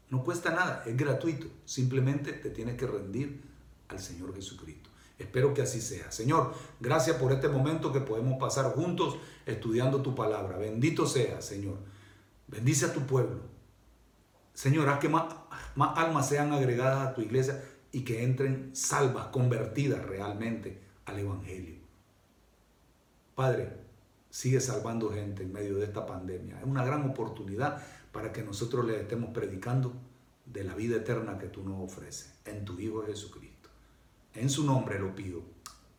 No 0.09 0.23
cuesta 0.23 0.51
nada, 0.51 0.83
es 0.85 0.95
gratuito. 0.95 1.47
Simplemente 1.65 2.33
te 2.33 2.51
tienes 2.51 2.75
que 2.75 2.85
rendir 2.85 3.41
al 3.87 3.99
Señor 3.99 4.35
Jesucristo. 4.35 4.92
Espero 5.17 5.53
que 5.53 5.61
así 5.61 5.81
sea. 5.81 6.11
Señor, 6.11 6.53
gracias 6.79 7.17
por 7.17 7.31
este 7.31 7.47
momento 7.47 7.91
que 7.91 7.99
podemos 7.99 8.39
pasar 8.39 8.73
juntos 8.73 9.17
estudiando 9.45 10.01
tu 10.01 10.15
palabra. 10.15 10.57
Bendito 10.57 11.05
sea, 11.05 11.41
Señor. 11.41 11.77
Bendice 12.47 12.85
a 12.85 12.93
tu 12.93 13.01
pueblo. 13.01 13.41
Señor, 14.53 14.89
haz 14.89 14.99
que 14.99 15.09
más, 15.09 15.33
más 15.75 15.97
almas 15.97 16.27
sean 16.27 16.51
agregadas 16.51 17.07
a 17.07 17.13
tu 17.13 17.21
iglesia 17.21 17.63
y 17.91 18.03
que 18.03 18.23
entren 18.23 18.71
salvas, 18.75 19.27
convertidas 19.27 20.03
realmente 20.05 20.81
al 21.05 21.19
Evangelio. 21.19 21.75
Padre, 23.35 23.73
sigue 24.29 24.59
salvando 24.59 25.11
gente 25.11 25.43
en 25.43 25.53
medio 25.53 25.77
de 25.77 25.85
esta 25.85 26.05
pandemia. 26.05 26.59
Es 26.59 26.65
una 26.65 26.83
gran 26.83 27.09
oportunidad 27.09 27.83
para 28.11 28.31
que 28.31 28.43
nosotros 28.43 28.85
le 28.85 29.01
estemos 29.01 29.31
predicando 29.31 29.93
de 30.45 30.63
la 30.63 30.75
vida 30.75 30.97
eterna 30.97 31.37
que 31.37 31.47
tú 31.47 31.63
nos 31.63 31.79
ofreces 31.79 32.33
en 32.45 32.65
tu 32.65 32.79
Hijo 32.79 33.03
Jesucristo. 33.05 33.52
En 34.35 34.49
su 34.49 34.65
nombre 34.65 34.99
lo 34.99 35.13
pido. 35.15 35.41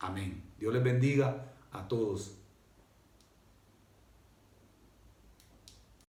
Amén. 0.01 0.43
Dios 0.59 0.73
les 0.73 0.83
bendiga 0.83 1.53
a 1.73 1.89
todos 1.89 2.44